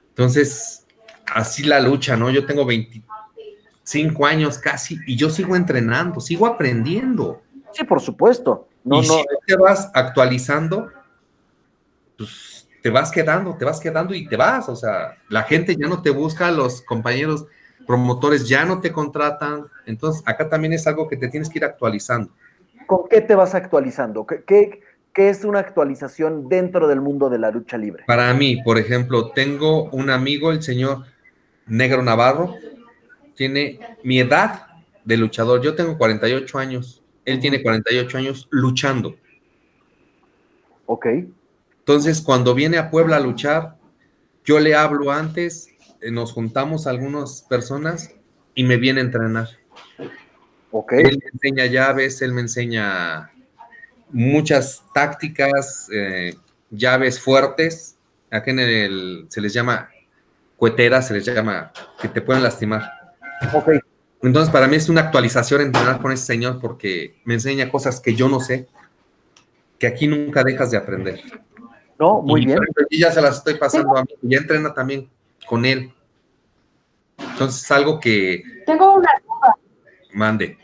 Entonces, 0.10 0.88
así 1.28 1.64
la 1.64 1.82
lucha, 1.82 2.16
¿no? 2.16 2.30
Yo 2.30 2.46
tengo 2.46 2.66
25 2.66 4.26
años 4.26 4.58
casi 4.58 4.98
y 5.06 5.18
yo 5.18 5.30
sigo 5.30 5.58
entrenando, 5.58 6.22
sigo 6.22 6.48
aprendiendo. 6.48 7.42
Sí, 7.74 7.84
por 7.84 8.00
supuesto. 8.00 8.70
No, 8.86 9.04
y 9.04 9.08
no. 9.08 9.16
Si 9.16 9.26
te 9.48 9.58
vas 9.58 9.92
actualizando, 9.94 10.90
pues 12.18 12.55
te 12.86 12.92
vas 12.92 13.10
quedando, 13.10 13.56
te 13.56 13.66
vas 13.66 13.80
quedando 13.80 14.14
y 14.14 14.28
te 14.28 14.38
vas. 14.38 14.70
O 14.70 14.76
sea, 14.76 15.18
la 15.28 15.42
gente 15.42 15.76
ya 15.76 15.88
no 15.88 16.04
te 16.04 16.12
busca, 16.12 16.52
los 16.52 16.84
compañeros 16.84 17.48
promotores 17.88 18.48
ya 18.48 18.64
no 18.64 18.80
te 18.80 18.92
contratan. 18.92 19.66
Entonces, 19.88 20.22
acá 20.24 20.48
también 20.48 20.72
es 20.72 20.86
algo 20.86 21.08
que 21.08 21.18
te 21.18 21.28
tienes 21.28 21.50
que 21.50 21.58
ir 21.58 21.66
actualizando. 21.66 22.30
¿Con 22.86 23.10
qué 23.10 23.22
te 23.22 23.34
vas 23.34 23.56
actualizando? 23.56 24.28
¿Qué, 24.28 24.84
qué, 25.12 25.30
es 25.30 25.44
una 25.46 25.62
actualización 25.62 26.48
dentro 26.48 26.88
del 26.88 27.02
mundo 27.02 27.28
de 27.32 27.40
la 27.40 27.50
lucha 27.50 27.76
libre? 27.76 28.04
Para 28.06 28.32
mí, 28.36 28.62
por 28.62 28.78
ejemplo, 28.78 29.32
tengo 29.32 29.86
un 29.86 30.12
amigo, 30.12 30.52
el 30.52 30.62
señor 30.62 31.06
Negro 31.66 32.04
Navarro, 32.04 32.54
tiene 33.34 33.80
mi 34.04 34.20
edad 34.20 34.68
de 35.04 35.18
luchador. 35.18 35.60
Yo 35.64 35.74
tengo 35.74 35.98
48 35.98 36.60
años, 36.60 37.02
él 37.26 37.40
tiene 37.40 37.64
48 37.64 38.16
años 38.20 38.48
luchando. 38.52 39.16
Ok. 40.86 41.08
Entonces, 41.88 42.20
cuando 42.20 42.56
viene 42.56 42.80
a 42.80 42.90
Puebla 42.90 43.18
a 43.18 43.20
luchar, 43.20 43.76
yo 44.44 44.60
le 44.60 44.74
hablo 44.74 45.12
antes, 45.12 45.68
eh, 46.02 46.10
nos 46.10 46.32
juntamos 46.32 46.88
algunas 46.88 47.44
personas 47.44 48.10
y 48.56 48.64
me 48.64 48.78
viene 48.78 49.02
a 49.02 49.04
entrenar. 49.04 49.50
Okay. 50.72 51.04
Él 51.04 51.20
me 51.24 51.30
enseña 51.32 51.68
llaves, 51.68 52.24
él 52.24 52.34
me 52.34 52.42
enseña 52.42 53.32
muchas 54.10 54.84
tácticas, 54.96 55.88
eh, 55.94 56.36
llaves 56.72 57.20
fuertes. 57.20 58.00
Aquí 58.32 58.50
en 58.50 58.60
el 58.62 59.28
se 59.30 59.40
les 59.40 59.54
llama 59.54 59.92
cueteras, 60.58 61.08
se 61.10 61.14
les 61.14 61.24
llama 61.24 61.72
que 62.02 62.08
te 62.08 62.20
pueden 62.20 62.42
lastimar. 62.42 62.90
Ok. 63.54 63.70
Entonces, 64.24 64.52
para 64.52 64.68
mí 64.68 64.76
es 64.76 64.90
una 64.90 65.02
actualización 65.02 65.62
entrenar 65.62 66.02
con 66.02 66.12
ese 66.12 66.26
señor 66.26 66.60
porque 66.60 67.22
me 67.26 67.36
enseña 67.36 67.70
cosas 67.70 68.00
que 68.00 68.16
yo 68.16 68.28
no 68.28 68.40
sé, 68.40 68.68
que 69.78 69.86
aquí 69.86 70.08
nunca 70.08 70.44
dejas 70.44 70.72
de 70.72 70.78
aprender. 70.78 71.45
No, 72.00 72.22
muy 72.22 72.46
bien. 72.46 72.60
Y 72.90 73.00
ya 73.00 73.12
se 73.12 73.22
las 73.22 73.38
estoy 73.38 73.56
pasando 73.56 73.98
a 73.98 74.04
mí, 74.04 74.10
ya 74.24 74.38
entrena 74.38 74.74
también 74.74 75.10
con 75.48 75.66
él. 75.66 75.94
Entonces, 77.18 77.64
es 77.64 77.72
algo 77.72 78.00
que. 78.00 78.44
Tengo 78.66 78.96
una 78.96 79.10
duda. 79.24 79.56
Mande. 80.14 80.58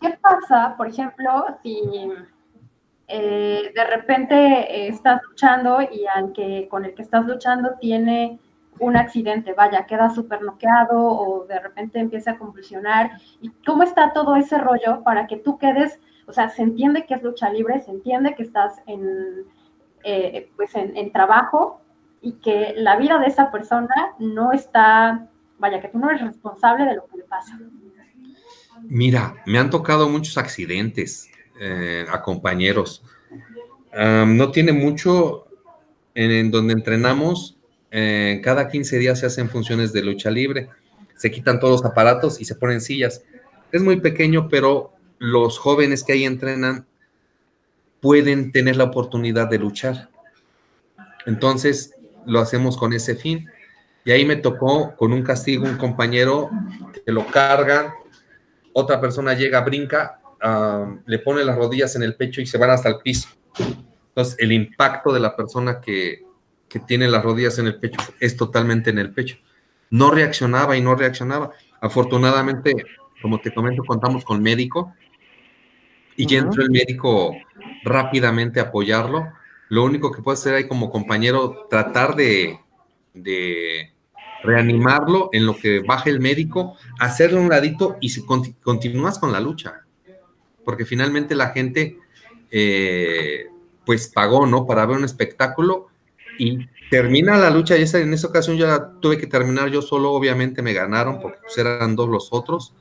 ¿Qué 0.00 0.16
pasa, 0.20 0.74
por 0.76 0.88
ejemplo, 0.88 1.46
si 1.62 1.80
eh, 3.08 3.72
de 3.74 3.84
repente 3.84 4.34
eh, 4.34 4.88
estás 4.88 5.20
luchando 5.28 5.80
y 5.82 6.04
aunque 6.14 6.68
con 6.70 6.84
el 6.84 6.94
que 6.94 7.02
estás 7.02 7.26
luchando 7.26 7.70
tiene 7.80 8.38
un 8.78 8.96
accidente, 8.96 9.54
vaya, 9.54 9.86
queda 9.86 10.10
súper 10.10 10.42
noqueado 10.42 10.98
o 11.00 11.44
de 11.46 11.58
repente 11.58 11.98
empieza 11.98 12.32
a 12.32 12.38
convulsionar? 12.38 13.10
¿Y 13.40 13.50
cómo 13.66 13.82
está 13.82 14.12
todo 14.12 14.36
ese 14.36 14.58
rollo 14.58 15.02
para 15.02 15.26
que 15.26 15.36
tú 15.36 15.58
quedes 15.58 15.98
o 16.28 16.32
sea, 16.32 16.50
se 16.50 16.62
entiende 16.62 17.06
que 17.06 17.14
es 17.14 17.22
lucha 17.22 17.50
libre, 17.50 17.80
se 17.80 17.90
entiende 17.90 18.34
que 18.36 18.42
estás 18.42 18.74
en, 18.86 19.44
eh, 20.04 20.50
pues 20.56 20.74
en, 20.74 21.10
trabajo 21.10 21.80
y 22.20 22.32
que 22.34 22.74
la 22.76 22.96
vida 22.96 23.18
de 23.18 23.26
esa 23.26 23.50
persona 23.50 24.14
no 24.18 24.52
está, 24.52 25.26
vaya, 25.58 25.80
que 25.80 25.88
tú 25.88 25.98
no 25.98 26.10
eres 26.10 26.22
responsable 26.22 26.84
de 26.84 26.96
lo 26.96 27.06
que 27.06 27.16
le 27.16 27.24
pasa. 27.24 27.58
Mira, 28.82 29.42
me 29.46 29.58
han 29.58 29.70
tocado 29.70 30.08
muchos 30.08 30.36
accidentes. 30.38 31.30
eh, 31.60 32.06
a 32.08 32.22
compañeros. 32.22 33.02
no 33.92 34.52
tiene 34.52 34.72
mucho 34.72 35.46
en, 36.14 36.50
donde 36.50 36.74
entrenamos. 36.74 37.56
Eh, 37.90 38.40
cada 38.44 38.68
15 38.68 38.98
días 38.98 39.18
se 39.18 39.26
hacen 39.26 39.48
funciones 39.48 39.92
de 39.92 40.02
lucha 40.02 40.30
libre. 40.30 40.68
Se 41.16 41.30
quitan 41.30 41.58
todos 41.58 41.80
los 41.80 41.90
aparatos 41.90 42.40
y 42.40 42.44
se 42.44 42.54
ponen 42.54 42.80
sillas. 42.80 43.24
Es 43.72 43.82
muy 43.82 44.00
pequeño, 44.00 44.48
pero 44.48 44.92
los 45.18 45.58
jóvenes 45.58 46.04
que 46.04 46.12
ahí 46.12 46.24
entrenan 46.24 46.86
pueden 48.00 48.52
tener 48.52 48.76
la 48.76 48.84
oportunidad 48.84 49.48
de 49.48 49.58
luchar. 49.58 50.08
Entonces, 51.26 51.94
lo 52.26 52.40
hacemos 52.40 52.76
con 52.76 52.92
ese 52.92 53.16
fin. 53.16 53.48
Y 54.04 54.12
ahí 54.12 54.24
me 54.24 54.36
tocó 54.36 54.94
con 54.96 55.12
un 55.12 55.22
castigo 55.22 55.64
un 55.64 55.76
compañero 55.76 56.50
que 57.04 57.12
lo 57.12 57.26
cargan, 57.26 57.92
otra 58.72 59.00
persona 59.00 59.34
llega, 59.34 59.60
brinca, 59.60 60.20
le 61.04 61.18
pone 61.18 61.44
las 61.44 61.56
rodillas 61.56 61.96
en 61.96 62.02
el 62.02 62.14
pecho 62.14 62.40
y 62.40 62.46
se 62.46 62.58
van 62.58 62.70
hasta 62.70 62.88
el 62.88 62.98
piso. 62.98 63.28
Entonces, 64.08 64.36
el 64.38 64.52
impacto 64.52 65.12
de 65.12 65.20
la 65.20 65.36
persona 65.36 65.80
que, 65.80 66.22
que 66.68 66.78
tiene 66.78 67.08
las 67.08 67.22
rodillas 67.22 67.58
en 67.58 67.66
el 67.66 67.78
pecho 67.78 67.98
es 68.20 68.36
totalmente 68.36 68.90
en 68.90 68.98
el 68.98 69.12
pecho. 69.12 69.36
No 69.90 70.10
reaccionaba 70.10 70.76
y 70.76 70.80
no 70.80 70.94
reaccionaba. 70.94 71.52
Afortunadamente, 71.80 72.74
como 73.20 73.40
te 73.40 73.52
comento, 73.52 73.82
contamos 73.84 74.24
con 74.24 74.42
médico 74.42 74.94
y 76.18 76.26
ya 76.26 76.38
entró 76.40 76.64
el 76.64 76.70
médico 76.70 77.32
rápidamente 77.84 78.58
a 78.58 78.64
apoyarlo. 78.64 79.32
Lo 79.68 79.84
único 79.84 80.10
que 80.10 80.20
puede 80.20 80.34
hacer 80.34 80.54
ahí 80.54 80.66
como 80.66 80.90
compañero, 80.90 81.68
tratar 81.70 82.16
de, 82.16 82.58
de 83.14 83.92
reanimarlo 84.42 85.30
en 85.32 85.46
lo 85.46 85.56
que 85.56 85.78
baja 85.78 86.10
el 86.10 86.18
médico, 86.18 86.76
hacerle 86.98 87.38
un 87.38 87.48
ladito 87.48 87.98
y 88.00 88.08
si 88.08 88.24
continúas 88.24 89.20
con 89.20 89.30
la 89.30 89.38
lucha. 89.38 89.84
Porque 90.64 90.84
finalmente 90.84 91.36
la 91.36 91.50
gente, 91.50 91.98
eh, 92.50 93.46
pues 93.86 94.08
pagó, 94.08 94.44
¿no? 94.44 94.66
Para 94.66 94.86
ver 94.86 94.96
un 94.96 95.04
espectáculo 95.04 95.86
y 96.36 96.66
termina 96.90 97.36
la 97.36 97.50
lucha 97.50 97.76
y 97.76 97.82
esa, 97.82 98.00
en 98.00 98.12
esa 98.12 98.26
ocasión 98.26 98.56
yo 98.56 98.66
la 98.66 98.90
tuve 98.98 99.18
que 99.18 99.28
terminar 99.28 99.70
yo 99.70 99.82
solo, 99.82 100.10
obviamente 100.10 100.62
me 100.62 100.72
ganaron 100.72 101.20
porque 101.20 101.38
pues, 101.42 101.56
eran 101.58 101.94
dos 101.94 102.08
los 102.08 102.28
otros, 102.32 102.74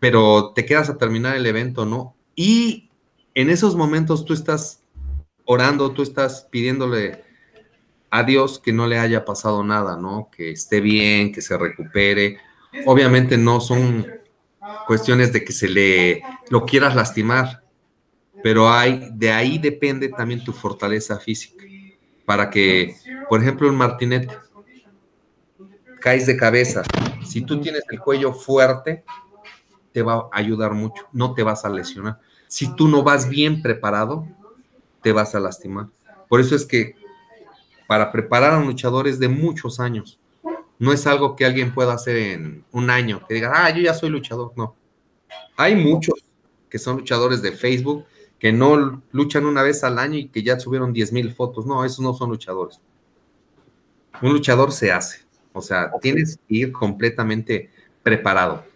pero 0.00 0.52
te 0.54 0.66
quedas 0.66 0.90
a 0.90 0.98
terminar 0.98 1.34
el 1.34 1.46
evento, 1.46 1.86
¿no? 1.86 2.15
Y 2.36 2.90
en 3.34 3.50
esos 3.50 3.74
momentos 3.74 4.24
tú 4.24 4.34
estás 4.34 4.84
orando, 5.44 5.92
tú 5.92 6.02
estás 6.02 6.46
pidiéndole 6.50 7.24
a 8.10 8.22
Dios 8.22 8.60
que 8.60 8.72
no 8.72 8.86
le 8.86 8.98
haya 8.98 9.24
pasado 9.24 9.64
nada, 9.64 9.96
¿no? 9.96 10.30
Que 10.30 10.50
esté 10.52 10.80
bien, 10.80 11.32
que 11.32 11.42
se 11.42 11.56
recupere. 11.56 12.38
Obviamente 12.84 13.36
no 13.36 13.60
son 13.60 14.06
cuestiones 14.86 15.32
de 15.32 15.44
que 15.44 15.52
se 15.52 15.68
le 15.68 16.22
lo 16.50 16.64
quieras 16.64 16.94
lastimar, 16.94 17.62
pero 18.42 18.70
de 19.12 19.32
ahí 19.32 19.58
depende 19.58 20.08
también 20.08 20.44
tu 20.44 20.52
fortaleza 20.52 21.18
física 21.18 21.64
para 22.24 22.50
que, 22.50 22.96
por 23.28 23.40
ejemplo, 23.40 23.68
en 23.68 23.76
Martinete 23.76 24.36
caes 26.00 26.26
de 26.26 26.36
cabeza. 26.36 26.82
Si 27.24 27.42
tú 27.42 27.60
tienes 27.60 27.82
el 27.90 28.00
cuello 28.00 28.32
fuerte, 28.32 29.04
te 29.96 30.02
va 30.02 30.28
a 30.30 30.38
ayudar 30.38 30.74
mucho, 30.74 31.08
no 31.10 31.32
te 31.32 31.42
vas 31.42 31.64
a 31.64 31.70
lesionar. 31.70 32.20
Si 32.48 32.76
tú 32.76 32.86
no 32.86 33.02
vas 33.02 33.30
bien 33.30 33.62
preparado, 33.62 34.28
te 35.00 35.10
vas 35.10 35.34
a 35.34 35.40
lastimar. 35.40 35.86
Por 36.28 36.38
eso 36.38 36.54
es 36.54 36.66
que 36.66 36.96
para 37.86 38.12
preparar 38.12 38.52
a 38.52 38.58
un 38.58 38.66
luchador 38.66 39.08
es 39.08 39.18
de 39.18 39.28
muchos 39.28 39.80
años. 39.80 40.20
No 40.78 40.92
es 40.92 41.06
algo 41.06 41.34
que 41.34 41.46
alguien 41.46 41.72
pueda 41.72 41.94
hacer 41.94 42.14
en 42.14 42.62
un 42.72 42.90
año, 42.90 43.26
que 43.26 43.32
diga, 43.32 43.52
ah, 43.54 43.70
yo 43.70 43.80
ya 43.80 43.94
soy 43.94 44.10
luchador. 44.10 44.52
No. 44.54 44.76
Hay 45.56 45.74
muchos 45.74 46.26
que 46.68 46.78
son 46.78 46.98
luchadores 46.98 47.40
de 47.40 47.52
Facebook 47.52 48.04
que 48.38 48.52
no 48.52 49.02
luchan 49.12 49.46
una 49.46 49.62
vez 49.62 49.82
al 49.82 49.98
año 49.98 50.18
y 50.18 50.28
que 50.28 50.42
ya 50.42 50.60
subieron 50.60 50.92
10 50.92 51.10
mil 51.14 51.32
fotos. 51.32 51.64
No, 51.64 51.86
esos 51.86 52.00
no 52.00 52.12
son 52.12 52.28
luchadores. 52.28 52.82
Un 54.20 54.34
luchador 54.34 54.72
se 54.72 54.92
hace. 54.92 55.20
O 55.54 55.62
sea, 55.62 55.90
tienes 56.02 56.36
que 56.46 56.54
ir 56.54 56.72
completamente 56.72 57.70
preparado. 58.02 58.75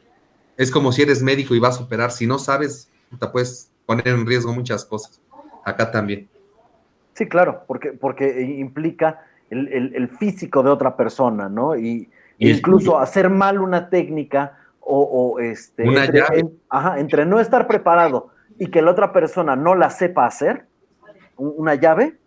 Es 0.61 0.71
como 0.71 0.93
si 0.93 1.01
eres 1.01 1.23
médico 1.23 1.55
y 1.55 1.59
vas 1.59 1.81
a 1.81 1.85
operar. 1.85 2.11
Si 2.11 2.27
no 2.27 2.39
sabes, 2.39 2.91
te 3.19 3.27
puedes 3.29 3.73
poner 3.87 4.09
en 4.09 4.27
riesgo 4.27 4.53
muchas 4.53 4.85
cosas. 4.85 5.19
Acá 5.65 5.91
también. 5.91 6.29
Sí, 7.15 7.27
claro, 7.27 7.65
porque, 7.67 7.93
porque 7.93 8.43
implica 8.43 9.25
el, 9.49 10.11
físico 10.19 10.63
de 10.63 10.69
otra 10.69 10.99
persona, 10.99 11.49
¿no? 11.49 11.77
Y, 11.77 12.11
incluso 12.37 12.99
hacer 12.99 13.31
mal 13.31 13.59
una 13.59 13.89
técnica 13.89 14.59
o, 14.81 15.39
este, 15.41 15.85
entre, 16.99 17.25
no 17.25 17.41
estar 17.41 17.67
preparado 17.67 18.29
y 18.59 18.67
que 18.67 18.83
la 18.83 18.91
otra 18.91 19.15
persona 19.15 19.57
no 19.57 19.75
la 19.75 19.89
sepa 19.89 20.27
hacer, 20.27 20.67
una 21.39 21.75
llave, 21.75 22.19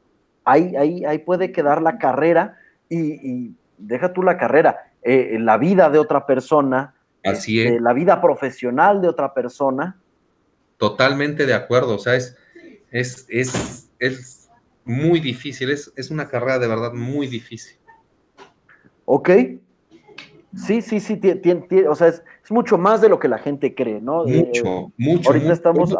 ahí, 0.43 0.75
ahí, 0.75 1.05
ahí 1.05 1.19
puede 1.19 1.51
quedar 1.51 1.83
la 1.83 1.99
carrera 1.99 2.57
y, 2.89 3.53
deja 3.77 4.11
tú 4.11 4.23
la 4.23 4.37
carrera, 4.37 4.91
eh, 5.03 5.37
la 5.39 5.57
vida 5.57 5.91
de 5.91 5.99
otra 5.99 6.25
persona, 6.25 6.95
Así 7.23 7.61
este, 7.61 7.79
la 7.79 7.93
vida 7.93 8.21
profesional 8.21 9.01
de 9.01 9.07
otra 9.07 9.33
persona. 9.33 9.97
Totalmente 10.77 11.45
de 11.45 11.53
acuerdo, 11.53 11.95
o 11.95 11.99
sea, 11.99 12.15
es, 12.15 12.35
es, 12.91 13.89
es 13.99 14.49
muy 14.83 15.19
difícil, 15.19 15.71
es, 15.71 15.93
es 15.95 16.11
una 16.11 16.27
carrera 16.27 16.59
de 16.59 16.67
verdad 16.67 16.93
muy 16.93 17.27
difícil. 17.27 17.77
Ok. 19.05 19.29
Sí, 20.55 20.81
sí, 20.81 20.99
sí, 20.99 21.19
o 21.89 21.95
sea, 21.95 22.09
es, 22.09 22.23
mucho 22.49 22.77
más 22.77 23.01
de 23.01 23.09
lo 23.09 23.19
que 23.19 23.27
la 23.27 23.39
gente 23.39 23.73
cree, 23.73 23.99
¿no? 23.99 24.23
Mucho, 24.25 24.65
eh, 24.65 24.87
mucho. 24.97 25.29
Ahorita 25.29 25.51
estamos, 25.51 25.95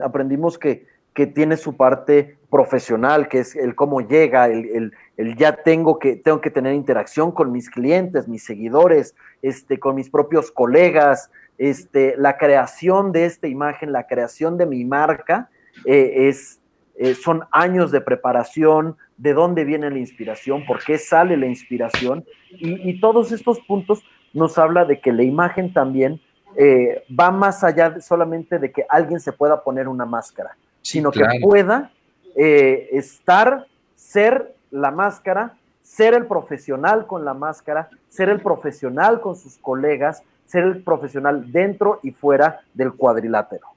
aprendimos 0.00 0.58
que, 0.58 0.86
que, 1.14 1.26
tiene 1.26 1.56
su 1.56 1.76
parte 1.76 2.36
profesional, 2.50 3.28
que 3.28 3.40
es 3.40 3.54
el 3.56 3.74
cómo 3.74 4.00
llega, 4.00 4.48
el, 4.48 4.92
el, 5.16 5.36
ya 5.36 5.56
tengo 5.62 5.98
que, 5.98 6.16
tengo 6.16 6.40
que 6.40 6.50
tener 6.50 6.74
interacción 6.74 7.32
con 7.32 7.52
mis 7.52 7.70
clientes, 7.70 8.26
mis 8.26 8.44
seguidores, 8.44 9.14
este, 9.42 9.78
con 9.78 9.94
mis 9.94 10.10
propios 10.10 10.50
colegas, 10.50 11.30
este, 11.58 12.14
la 12.16 12.38
creación 12.38 13.12
de 13.12 13.26
esta 13.26 13.46
imagen, 13.46 13.92
la 13.92 14.06
creación 14.06 14.56
de 14.56 14.66
mi 14.66 14.84
marca, 14.84 15.50
eh, 15.84 16.28
es, 16.28 16.60
eh, 16.96 17.14
son 17.14 17.44
años 17.52 17.90
de 17.90 18.00
preparación, 18.00 18.96
de 19.16 19.34
dónde 19.34 19.64
viene 19.64 19.90
la 19.90 19.98
inspiración, 19.98 20.64
por 20.66 20.82
qué 20.82 20.96
sale 20.96 21.36
la 21.36 21.46
inspiración, 21.46 22.24
y, 22.50 22.98
todos 23.00 23.30
estos 23.32 23.60
puntos 23.60 24.02
nos 24.32 24.56
habla 24.58 24.84
de 24.86 25.00
que 25.00 25.12
la 25.12 25.22
imagen 25.22 25.72
también 25.72 26.20
eh, 26.56 27.04
va 27.18 27.30
más 27.30 27.62
allá 27.62 28.00
solamente 28.00 28.58
de 28.58 28.72
que 28.72 28.86
alguien 28.88 29.20
se 29.20 29.32
pueda 29.32 29.62
poner 29.62 29.88
una 29.88 30.06
máscara, 30.06 30.56
sino 30.82 31.10
que 31.10 31.24
pueda 31.42 31.90
eh, 32.36 32.88
estar, 32.92 33.66
ser 33.94 34.54
la 34.70 34.90
máscara, 34.90 35.56
ser 35.82 36.14
el 36.14 36.26
profesional 36.26 37.06
con 37.06 37.24
la 37.24 37.34
máscara, 37.34 37.88
ser 38.08 38.28
el 38.28 38.40
profesional 38.40 39.20
con 39.20 39.36
sus 39.36 39.58
colegas, 39.58 40.22
ser 40.46 40.64
el 40.64 40.82
profesional 40.82 41.52
dentro 41.52 42.00
y 42.02 42.12
fuera 42.12 42.60
del 42.74 42.92
cuadrilátero. 42.94 43.68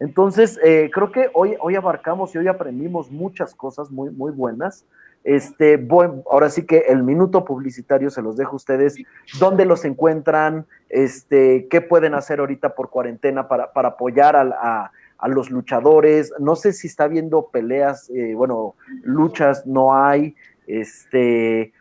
Entonces, 0.00 0.58
eh, 0.62 0.90
creo 0.92 1.12
que 1.12 1.30
hoy, 1.32 1.56
hoy 1.60 1.76
abarcamos 1.76 2.34
y 2.34 2.38
hoy 2.38 2.48
aprendimos 2.48 3.10
muchas 3.10 3.54
cosas 3.54 3.90
muy, 3.90 4.10
muy 4.10 4.32
buenas. 4.32 4.84
Este, 5.24 5.88
ahora 6.30 6.50
sí 6.50 6.66
que 6.66 6.80
el 6.88 7.02
minuto 7.02 7.46
publicitario 7.46 8.10
se 8.10 8.20
los 8.20 8.36
dejo 8.36 8.52
a 8.52 8.56
ustedes. 8.56 8.96
¿Dónde 9.40 9.64
los 9.64 9.86
encuentran? 9.86 10.66
Este, 10.90 11.66
¿Qué 11.70 11.80
pueden 11.80 12.14
hacer 12.14 12.40
ahorita 12.40 12.74
por 12.74 12.90
cuarentena 12.90 13.48
para, 13.48 13.70
apoyar 13.74 14.36
a, 14.36 14.92
los 15.28 15.50
luchadores? 15.50 16.32
No 16.38 16.56
sé 16.56 16.72
si 16.72 16.86
está 16.86 17.04
habiendo 17.04 17.48
peleas, 17.48 18.10
eh, 18.10 18.34
bueno, 18.34 18.74
luchas 19.02 19.66
no 19.66 19.94
hay. 19.94 20.34
Este, 20.66 21.72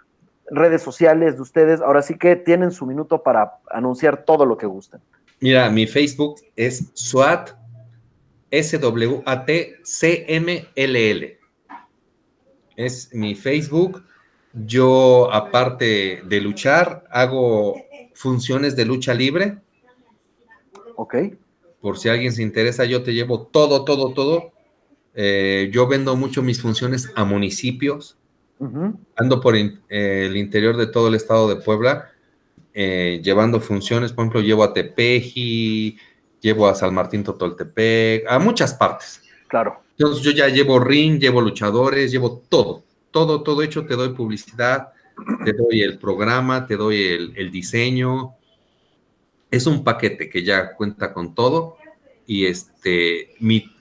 redes 0.48 0.82
sociales 0.82 1.36
de 1.36 1.42
ustedes. 1.42 1.82
Ahora 1.82 2.02
sí 2.02 2.18
que 2.18 2.36
tienen 2.36 2.72
su 2.72 2.86
minuto 2.86 3.24
para 3.24 3.54
anunciar 3.70 4.26
todo 4.26 4.46
lo 4.46 4.58
que 4.58 4.66
gusten. 4.66 5.02
Mira, 5.40 5.70
mi 5.70 5.88
Facebook 5.88 6.36
es 6.56 6.92
SWAT 6.94 7.52
S-W-A-T-C-M-L-L. 8.54 9.80
Es 12.76 13.14
mi 13.14 13.34
Facebook. 13.34 14.04
Yo, 14.54 15.34
aparte 15.34 16.22
de 16.24 16.40
luchar, 16.40 17.04
hago 17.10 17.76
funciones 18.14 18.76
de 18.76 18.86
lucha 18.86 19.16
libre. 19.16 19.58
Ok. 20.96 21.16
Por 21.84 21.98
si 21.98 22.08
alguien 22.08 22.32
se 22.32 22.42
interesa, 22.42 22.86
yo 22.86 23.04
te 23.04 23.14
llevo 23.14 23.42
todo, 23.42 23.84
todo, 23.84 24.14
todo. 24.14 24.54
Eh, 25.14 25.70
yo 25.74 25.86
vendo 25.86 26.16
mucho 26.16 26.42
mis 26.42 26.62
funciones 26.62 27.12
a 27.14 27.26
municipios. 27.26 28.18
Ando 29.18 29.42
por 29.42 29.58
el 29.58 30.38
interior 30.38 30.78
de 30.78 30.88
todo 30.88 31.10
el 31.10 31.16
estado 31.16 31.50
de 31.50 31.58
Puebla, 31.58 32.12
eh, 32.74 33.20
llevando 33.22 33.60
funciones. 33.60 34.14
Por 34.14 34.24
ejemplo, 34.24 34.40
llevo 34.40 34.64
a 34.64 34.72
Tepeji, 34.72 35.98
llevo 36.40 36.70
a 36.70 36.76
San 36.76 36.94
Martín 36.94 37.26
Totoltepec, 37.26 38.26
a 38.30 38.40
muchas 38.40 38.74
partes. 38.76 39.22
Claro. 39.50 39.82
Entonces 39.98 40.24
yo 40.24 40.32
ya 40.32 40.48
llevo 40.48 40.80
ring, 40.80 41.20
llevo 41.20 41.42
luchadores, 41.42 42.14
llevo 42.14 42.42
todo, 42.48 42.86
todo, 43.12 43.44
todo 43.44 43.62
hecho, 43.62 43.86
te 43.86 43.96
doy 43.98 44.14
publicidad, 44.14 44.94
te 45.44 45.52
doy 45.52 45.82
el 45.82 46.00
programa, 46.00 46.66
te 46.66 46.78
doy 46.78 47.34
el, 47.36 47.52
diseño. 47.52 48.36
Es 49.54 49.68
un 49.68 49.84
paquete 49.84 50.32
que 50.32 50.44
ya 50.44 50.74
cuenta 50.74 51.14
con 51.14 51.36
todo 51.36 51.78
y 52.26 52.48
este, 52.48 53.36
mi 53.40 53.72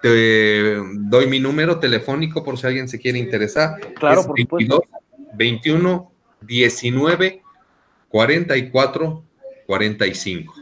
te 0.00 0.74
doy 0.94 1.28
mi 1.28 1.38
número 1.38 1.78
telefónico 1.78 2.42
por 2.42 2.58
si 2.58 2.66
alguien 2.66 2.88
se 2.88 2.98
quiere 2.98 3.20
interesar. 3.20 3.78
Claro, 3.94 4.26
por 4.26 4.36
22, 4.36 4.80
21 5.34 6.12
19 6.40 7.40
44 8.08 9.24
45. 9.64 10.54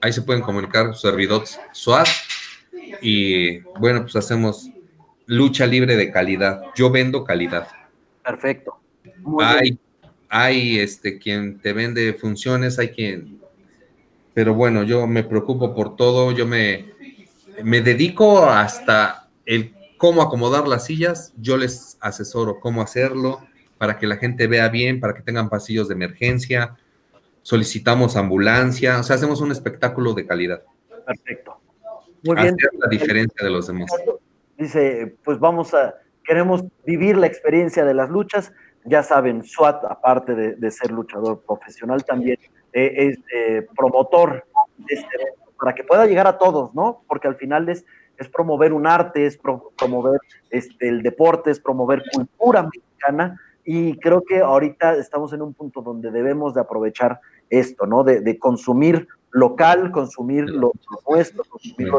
Ahí 0.00 0.12
se 0.12 0.22
pueden 0.22 0.42
comunicar 0.42 0.96
servidores 0.96 1.60
SWAT 1.72 2.08
y 3.00 3.60
bueno, 3.78 4.02
pues 4.02 4.16
hacemos 4.16 4.68
lucha 5.26 5.64
libre 5.64 5.94
de 5.94 6.10
calidad. 6.10 6.60
Yo 6.74 6.90
vendo 6.90 7.22
calidad. 7.22 7.68
Perfecto. 8.24 8.80
hay, 9.40 9.78
hay 10.28 10.80
este 10.80 11.20
quien 11.20 11.60
te 11.60 11.72
vende 11.72 12.14
funciones, 12.14 12.80
hay 12.80 12.88
quien 12.88 13.41
pero 14.34 14.54
bueno, 14.54 14.82
yo 14.82 15.06
me 15.06 15.24
preocupo 15.24 15.74
por 15.74 15.96
todo, 15.96 16.32
yo 16.32 16.46
me, 16.46 16.92
me 17.62 17.80
dedico 17.80 18.44
hasta 18.46 19.28
el 19.44 19.74
cómo 19.96 20.22
acomodar 20.22 20.66
las 20.66 20.86
sillas, 20.86 21.32
yo 21.36 21.56
les 21.56 21.96
asesoro 22.00 22.60
cómo 22.60 22.82
hacerlo 22.82 23.40
para 23.78 23.98
que 23.98 24.06
la 24.06 24.16
gente 24.16 24.46
vea 24.46 24.68
bien, 24.68 25.00
para 25.00 25.14
que 25.14 25.22
tengan 25.22 25.48
pasillos 25.48 25.88
de 25.88 25.94
emergencia, 25.94 26.76
solicitamos 27.42 28.16
ambulancia, 28.16 28.98
o 28.98 29.02
sea, 29.02 29.16
hacemos 29.16 29.40
un 29.40 29.52
espectáculo 29.52 30.14
de 30.14 30.26
calidad. 30.26 30.62
Perfecto. 31.04 31.58
Muy 32.24 32.36
bien. 32.36 32.56
la 32.78 32.88
diferencia 32.88 33.44
de 33.44 33.50
los 33.50 33.66
demás. 33.66 33.90
Dice, 34.56 35.16
pues 35.24 35.38
vamos 35.38 35.74
a, 35.74 35.94
queremos 36.24 36.64
vivir 36.86 37.16
la 37.16 37.26
experiencia 37.26 37.84
de 37.84 37.94
las 37.94 38.08
luchas. 38.10 38.52
Ya 38.84 39.02
saben, 39.02 39.44
SWAT, 39.44 39.84
aparte 39.84 40.34
de, 40.34 40.70
ser 40.70 40.90
luchador 40.90 41.42
profesional, 41.46 42.04
también 42.04 42.38
eh, 42.72 42.94
es 42.96 43.18
eh, 43.34 43.66
promotor 43.76 44.44
de 44.76 44.94
este 44.94 45.16
evento 45.16 45.42
para 45.58 45.74
que 45.74 45.84
pueda 45.84 46.06
llegar 46.06 46.26
a 46.26 46.38
todos, 46.38 46.74
¿no? 46.74 47.02
Porque 47.06 47.28
al 47.28 47.36
final 47.36 47.68
es, 47.68 47.84
es 48.18 48.28
promover 48.28 48.72
un 48.72 48.86
arte, 48.86 49.26
es 49.26 49.38
promover 49.38 50.20
este, 50.50 50.88
el 50.88 51.02
deporte, 51.02 51.52
es 51.52 51.60
promover 51.60 52.02
cultura 52.12 52.64
mexicana 52.64 53.40
y 53.64 53.96
creo 53.98 54.22
que 54.22 54.40
ahorita 54.40 54.96
estamos 54.96 55.32
en 55.32 55.42
un 55.42 55.54
punto 55.54 55.82
donde 55.82 56.10
debemos 56.10 56.54
de 56.54 56.60
aprovechar 56.60 57.20
esto, 57.48 57.86
¿no? 57.86 58.02
De, 58.02 58.38
consumir 58.38 59.06
local, 59.30 59.92
consumir 59.92 60.50
lo, 60.50 60.72
nuestro, 61.08 61.44
consumir 61.44 61.92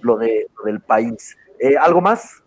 lo, 0.00 0.16
de, 0.16 0.48
del 0.64 0.80
país. 0.80 1.36
Eh, 1.58 1.76
¿Algo 1.76 2.00
más? 2.00 2.42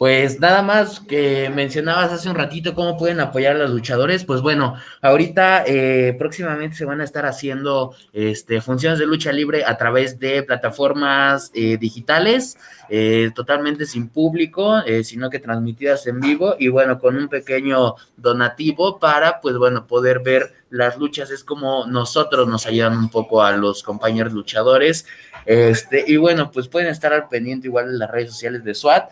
Pues 0.00 0.40
nada 0.40 0.62
más 0.62 0.98
que 1.00 1.50
mencionabas 1.54 2.10
hace 2.10 2.30
un 2.30 2.34
ratito 2.34 2.74
cómo 2.74 2.96
pueden 2.96 3.20
apoyar 3.20 3.56
a 3.56 3.58
los 3.58 3.70
luchadores. 3.70 4.24
Pues 4.24 4.40
bueno, 4.40 4.76
ahorita 5.02 5.64
eh, 5.66 6.16
próximamente 6.18 6.74
se 6.74 6.86
van 6.86 7.02
a 7.02 7.04
estar 7.04 7.26
haciendo 7.26 7.94
este, 8.14 8.62
funciones 8.62 8.98
de 8.98 9.04
lucha 9.04 9.30
libre 9.30 9.62
a 9.62 9.76
través 9.76 10.18
de 10.18 10.42
plataformas 10.42 11.50
eh, 11.52 11.76
digitales, 11.76 12.56
eh, 12.88 13.30
totalmente 13.34 13.84
sin 13.84 14.08
público, 14.08 14.80
sino 15.04 15.28
que 15.28 15.38
transmitidas 15.38 16.06
en 16.06 16.18
vivo 16.18 16.56
y 16.58 16.68
bueno, 16.68 16.98
con 16.98 17.18
un 17.18 17.28
pequeño 17.28 17.96
donativo 18.16 18.98
para, 18.98 19.42
pues 19.42 19.58
bueno, 19.58 19.86
poder 19.86 20.20
ver 20.20 20.54
las 20.70 20.96
luchas. 20.96 21.30
Es 21.30 21.44
como 21.44 21.84
nosotros 21.86 22.48
nos 22.48 22.64
ayudan 22.64 22.96
un 22.96 23.10
poco 23.10 23.42
a 23.42 23.52
los 23.54 23.82
compañeros 23.82 24.32
luchadores. 24.32 25.04
Este, 25.44 26.02
y 26.06 26.16
bueno, 26.16 26.50
pues 26.50 26.68
pueden 26.68 26.88
estar 26.88 27.12
al 27.12 27.28
pendiente 27.28 27.66
igual 27.66 27.88
en 27.88 27.98
las 27.98 28.10
redes 28.10 28.30
sociales 28.30 28.64
de 28.64 28.74
SWAT 28.74 29.10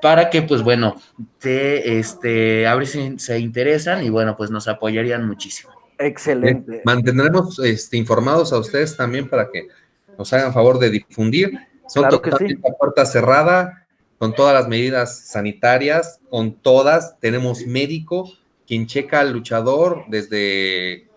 para 0.00 0.30
que, 0.30 0.42
pues 0.42 0.62
bueno, 0.62 1.00
te, 1.38 1.98
este, 1.98 2.66
a 2.66 2.74
ver 2.74 2.86
si 2.86 3.18
se 3.18 3.38
interesan 3.38 4.04
y 4.04 4.10
bueno, 4.10 4.36
pues 4.36 4.50
nos 4.50 4.68
apoyarían 4.68 5.26
muchísimo. 5.26 5.72
Excelente. 5.98 6.80
mantendremos 6.84 7.58
este, 7.58 7.98
informados 7.98 8.52
a 8.54 8.58
ustedes 8.58 8.96
también 8.96 9.28
para 9.28 9.50
que 9.50 9.68
nos 10.16 10.32
hagan 10.32 10.54
favor 10.54 10.78
de 10.78 10.90
difundir. 10.90 11.52
Son 11.88 12.08
totalmente 12.08 12.60
puerta 12.78 13.04
cerrada, 13.04 13.86
con 14.16 14.34
todas 14.34 14.54
las 14.54 14.68
medidas 14.68 15.26
sanitarias, 15.26 16.20
con 16.30 16.54
todas. 16.54 17.18
Tenemos 17.20 17.66
médico 17.66 18.30
quien 18.66 18.86
checa 18.86 19.20
al 19.20 19.32
luchador 19.32 20.04
desde 20.08 21.08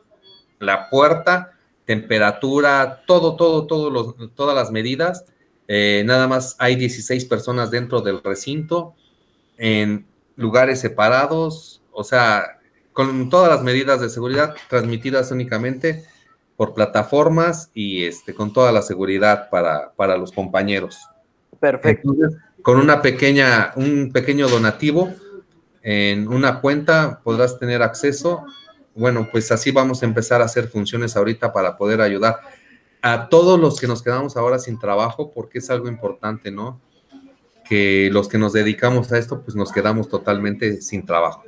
la 0.59 0.89
puerta, 0.89 1.51
temperatura, 1.85 3.03
todo, 3.05 3.35
todo, 3.35 3.67
todo 3.67 4.15
todas 4.35 4.55
las 4.55 4.71
medidas 4.71 5.25
eh, 5.67 6.03
nada 6.05 6.27
más 6.27 6.55
hay 6.59 6.75
16 6.75 7.25
personas 7.25 7.71
dentro 7.71 8.01
del 8.01 8.21
recinto, 8.23 8.95
en 9.57 10.05
lugares 10.35 10.79
separados, 10.79 11.81
o 11.91 12.03
sea, 12.03 12.59
con 12.91 13.29
todas 13.29 13.49
las 13.49 13.63
medidas 13.63 14.01
de 14.01 14.09
seguridad 14.09 14.55
transmitidas 14.69 15.31
únicamente 15.31 16.03
por 16.55 16.73
plataformas 16.73 17.71
y 17.73 18.03
este, 18.03 18.33
con 18.33 18.53
toda 18.53 18.71
la 18.71 18.81
seguridad 18.81 19.49
para, 19.49 19.91
para 19.93 20.17
los 20.17 20.31
compañeros. 20.31 20.99
Perfecto. 21.59 22.13
con 22.61 22.77
una 22.77 23.01
pequeña, 23.01 23.71
un 23.77 24.11
pequeño 24.11 24.49
donativo 24.49 25.13
en 25.83 26.29
una 26.29 26.61
cuenta 26.61 27.21
podrás 27.23 27.59
tener 27.59 27.81
acceso. 27.81 28.45
Bueno, 28.95 29.27
pues 29.31 29.51
así 29.51 29.71
vamos 29.71 30.01
a 30.01 30.05
empezar 30.05 30.41
a 30.41 30.45
hacer 30.45 30.67
funciones 30.67 31.15
ahorita 31.15 31.51
para 31.51 31.77
poder 31.77 32.01
ayudar 32.01 32.39
a 33.03 33.27
todos 33.27 33.59
los 33.59 33.81
que 33.81 33.85
nos 33.85 34.01
quedamos 34.01 34.37
ahora 34.37 34.57
sin 34.59 34.79
trabajo, 34.79 35.29
porque 35.31 35.59
es 35.59 35.69
algo 35.69 35.89
importante, 35.89 36.51
¿no? 36.51 36.79
Que 37.65 38.09
los 38.13 38.29
que 38.29 38.37
nos 38.37 38.53
dedicamos 38.53 39.11
a 39.11 39.17
esto, 39.17 39.41
pues 39.41 39.57
nos 39.57 39.73
quedamos 39.73 40.07
totalmente 40.07 40.81
sin 40.81 41.05
trabajo. 41.05 41.43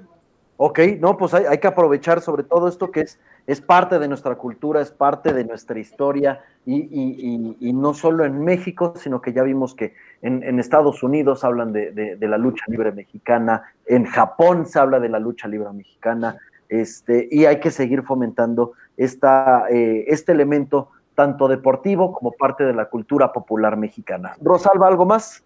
Ok, 0.57 0.80
no, 0.99 1.18
pues 1.18 1.34
hay, 1.34 1.57
que 1.57 1.68
aprovechar 1.68 2.19
sobre 2.19 2.44
todo 2.44 2.68
esto 2.68 2.91
que 2.91 3.02
es, 3.02 3.19
es 3.48 3.61
parte 3.61 3.99
de 3.99 4.07
nuestra 4.10 4.36
cultura, 4.36 4.82
es 4.82 4.91
parte 4.91 5.32
de 5.32 5.45
nuestra 5.45 5.80
historia 5.80 6.41
y, 6.65 7.72
no 7.73 7.94
solo 7.94 8.26
en 8.26 8.44
México, 8.44 8.94
sino 8.98 9.22
que 9.22 9.32
ya 9.32 9.44
vimos 9.44 9.76
que 9.76 9.94
en, 10.22 10.60
Estados 10.60 11.03
Unidos 11.03 11.45
hablan 11.45 11.72
de, 11.72 12.18
la 12.19 12.38
lucha 12.38 12.65
libre 12.68 12.91
mexicana, 12.91 13.64
en 13.86 14.06
Japón 14.06 14.65
se 14.65 14.77
habla 14.77 14.99
de 14.99 15.07
la 15.10 15.19
lucha 15.19 15.48
libre 15.48 15.72
mexicana, 15.72 16.38
este, 16.68 17.30
y 17.32 17.45
hay 17.45 17.61
que 17.61 17.72
seguir 17.72 18.03
fomentando 18.03 18.73
esta, 18.98 19.68
eh, 19.69 20.06
este 20.07 20.32
elemento 20.32 20.90
tanto 21.16 21.48
deportivo 21.48 22.14
como 22.14 22.32
parte 22.32 22.64
de 22.64 22.74
la 22.74 22.90
cultura 22.90 23.32
popular 23.32 23.78
mexicana. 23.78 24.36
Rosalba, 24.42 24.88
¿algo 24.88 25.06
más? 25.06 25.44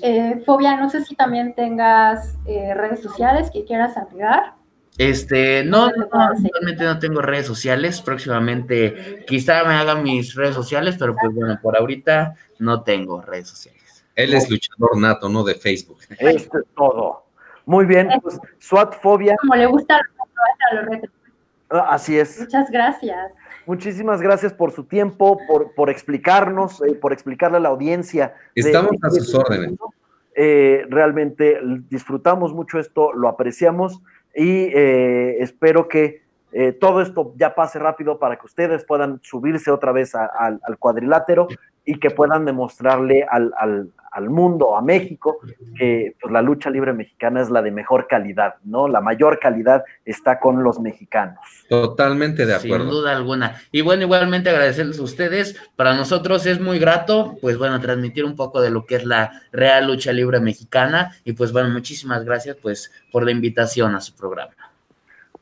Eh, 0.00 0.42
Fobia, 0.44 0.76
no 0.76 0.90
sé 0.90 1.04
si 1.04 1.14
también 1.14 1.54
tengas 1.54 2.36
eh, 2.46 2.74
redes 2.74 3.00
sociales 3.00 3.50
que 3.52 3.64
quieras 3.64 3.96
agregar. 3.96 4.54
Este, 4.98 5.64
no, 5.64 5.90
no, 5.90 6.06
realmente 6.10 6.84
no 6.84 6.98
tengo 6.98 7.22
redes 7.22 7.46
sociales. 7.46 8.02
Próximamente 8.02 9.24
quizá 9.26 9.64
me 9.64 9.74
hagan 9.74 10.02
mis 10.02 10.34
redes 10.34 10.54
sociales, 10.54 10.96
pero 10.98 11.14
pues 11.14 11.34
bueno, 11.34 11.58
por 11.62 11.78
ahorita 11.78 12.34
no 12.58 12.82
tengo 12.82 13.22
redes 13.22 13.48
sociales. 13.48 14.04
Él 14.14 14.34
es 14.34 14.50
luchador 14.50 14.98
nato, 14.98 15.28
no 15.28 15.42
de 15.44 15.54
Facebook. 15.54 15.98
Esto 16.18 16.58
es 16.58 16.64
todo. 16.76 17.24
Muy 17.64 17.86
bien, 17.86 18.08
pues 18.22 18.38
SWAT 18.58 19.00
Fobia. 19.00 19.34
Como 19.40 19.54
le 19.54 19.66
gusta 19.66 19.98
los 20.74 20.84
retos. 20.86 21.10
Ah, 21.70 21.86
así 21.90 22.18
es. 22.18 22.38
Muchas 22.38 22.70
gracias. 22.70 23.32
Muchísimas 23.66 24.20
gracias 24.20 24.52
por 24.52 24.72
su 24.72 24.84
tiempo, 24.84 25.38
por, 25.46 25.74
por 25.74 25.90
explicarnos, 25.90 26.82
eh, 26.82 26.94
por 26.94 27.12
explicarle 27.12 27.58
a 27.58 27.60
la 27.60 27.68
audiencia. 27.68 28.34
Estamos 28.54 28.92
a 29.02 29.10
sus 29.10 29.34
órdenes. 29.34 29.74
Eh, 30.34 30.86
realmente 30.88 31.58
disfrutamos 31.90 32.54
mucho 32.54 32.78
esto, 32.78 33.12
lo 33.12 33.28
apreciamos 33.28 34.00
y 34.34 34.70
eh, 34.74 35.36
espero 35.40 35.88
que 35.88 36.21
todo 36.80 37.00
esto 37.00 37.32
ya 37.36 37.54
pase 37.54 37.78
rápido 37.78 38.18
para 38.18 38.36
que 38.36 38.46
ustedes 38.46 38.84
puedan 38.84 39.20
subirse 39.22 39.70
otra 39.70 39.92
vez 39.92 40.14
al 40.14 40.78
cuadrilátero 40.78 41.48
y 41.84 41.98
que 41.98 42.10
puedan 42.10 42.44
demostrarle 42.44 43.26
al, 43.28 43.52
al 44.12 44.28
mundo, 44.28 44.76
a 44.76 44.82
México, 44.82 45.38
que 45.76 46.14
pues, 46.20 46.32
la 46.32 46.42
lucha 46.42 46.68
libre 46.68 46.92
mexicana 46.92 47.40
es 47.40 47.50
la 47.50 47.62
de 47.62 47.70
mejor 47.70 48.06
calidad, 48.06 48.56
¿no? 48.62 48.86
La 48.86 49.00
mayor 49.00 49.38
calidad 49.40 49.84
está 50.04 50.38
con 50.38 50.62
los 50.62 50.78
mexicanos. 50.78 51.38
Totalmente 51.68 52.44
de 52.44 52.54
acuerdo. 52.54 52.84
Sin 52.84 52.90
duda 52.90 53.16
alguna. 53.16 53.56
Y 53.72 53.80
bueno, 53.80 54.02
igualmente 54.02 54.50
agradecerles 54.50 54.98
a 54.98 55.02
ustedes. 55.02 55.56
Para 55.76 55.94
nosotros 55.94 56.44
es 56.44 56.60
muy 56.60 56.78
grato, 56.78 57.36
pues 57.40 57.56
bueno, 57.56 57.80
transmitir 57.80 58.26
un 58.26 58.36
poco 58.36 58.60
de 58.60 58.70
lo 58.70 58.84
que 58.84 58.96
es 58.96 59.04
la 59.04 59.42
real 59.50 59.86
lucha 59.86 60.12
libre 60.12 60.40
mexicana. 60.40 61.16
Y 61.24 61.32
pues 61.32 61.50
bueno, 61.50 61.70
muchísimas 61.70 62.22
gracias 62.24 62.56
pues 62.60 62.92
por 63.10 63.24
la 63.24 63.30
invitación 63.30 63.94
a 63.94 64.00
su 64.02 64.14
programa. 64.14 64.52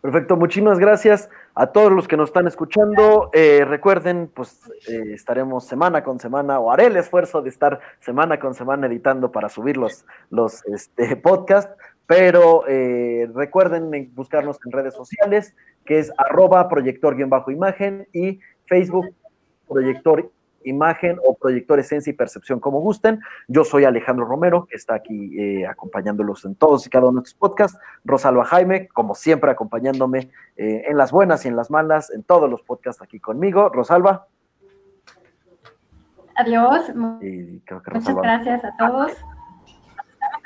Perfecto, 0.00 0.36
muchísimas 0.36 0.78
gracias 0.78 1.28
a 1.54 1.66
todos 1.66 1.92
los 1.92 2.08
que 2.08 2.16
nos 2.16 2.30
están 2.30 2.46
escuchando. 2.46 3.28
Eh, 3.34 3.66
recuerden, 3.66 4.30
pues 4.32 4.58
eh, 4.88 5.12
estaremos 5.12 5.66
semana 5.66 6.02
con 6.02 6.18
semana, 6.18 6.58
o 6.58 6.72
haré 6.72 6.86
el 6.86 6.96
esfuerzo 6.96 7.42
de 7.42 7.50
estar 7.50 7.80
semana 7.98 8.40
con 8.40 8.54
semana 8.54 8.86
editando 8.86 9.30
para 9.30 9.50
subir 9.50 9.76
los, 9.76 10.06
los 10.30 10.64
este, 10.66 11.16
podcasts, 11.22 11.74
pero 12.06 12.66
eh, 12.66 13.30
recuerden 13.34 14.10
buscarnos 14.14 14.58
en 14.64 14.72
redes 14.72 14.94
sociales, 14.94 15.54
que 15.84 15.98
es 15.98 16.10
arroba 16.16 16.66
proyector-imagen 16.68 18.08
y 18.14 18.40
Facebook 18.66 19.14
proyector 19.68 20.30
imagen 20.64 21.18
o 21.24 21.36
proyector 21.36 21.78
esencia 21.78 22.10
y 22.10 22.14
percepción, 22.14 22.60
como 22.60 22.80
gusten. 22.80 23.20
Yo 23.48 23.64
soy 23.64 23.84
Alejandro 23.84 24.24
Romero, 24.24 24.66
que 24.66 24.76
está 24.76 24.94
aquí 24.94 25.38
eh, 25.38 25.66
acompañándolos 25.66 26.44
en 26.44 26.54
todos 26.54 26.86
y 26.86 26.90
cada 26.90 27.04
uno 27.04 27.12
de 27.12 27.14
nuestros 27.16 27.38
podcasts. 27.38 27.78
Rosalba 28.04 28.44
Jaime, 28.44 28.88
como 28.88 29.14
siempre, 29.14 29.50
acompañándome 29.50 30.30
eh, 30.56 30.84
en 30.88 30.96
las 30.96 31.12
buenas 31.12 31.44
y 31.44 31.48
en 31.48 31.56
las 31.56 31.70
malas, 31.70 32.10
en 32.10 32.22
todos 32.22 32.50
los 32.50 32.62
podcasts 32.62 33.02
aquí 33.02 33.20
conmigo. 33.20 33.68
Rosalba. 33.68 34.26
Adiós. 36.36 36.94
Muchas 36.94 37.82
gracias 38.14 38.64
a 38.64 38.76
todos. 38.76 39.12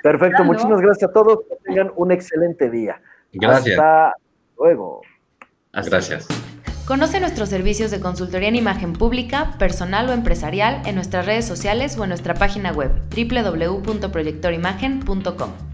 Perfecto, 0.02 0.44
muchísimas 0.44 0.80
gracias 0.80 1.10
a 1.10 1.12
todos. 1.12 1.40
Que 1.48 1.56
tengan 1.64 1.92
un 1.96 2.12
excelente 2.12 2.70
día. 2.70 3.00
Gracias. 3.32 3.78
Hasta 3.78 4.14
luego. 4.58 5.02
Gracias. 5.72 6.28
Conoce 6.84 7.18
nuestros 7.18 7.48
servicios 7.48 7.90
de 7.90 8.00
consultoría 8.00 8.50
en 8.50 8.56
imagen 8.56 8.92
pública, 8.92 9.54
personal 9.58 10.06
o 10.10 10.12
empresarial 10.12 10.82
en 10.84 10.96
nuestras 10.96 11.24
redes 11.24 11.46
sociales 11.46 11.96
o 11.96 12.02
en 12.02 12.10
nuestra 12.10 12.34
página 12.34 12.72
web 12.72 12.92
www.proyectorimagen.com. 13.16 15.73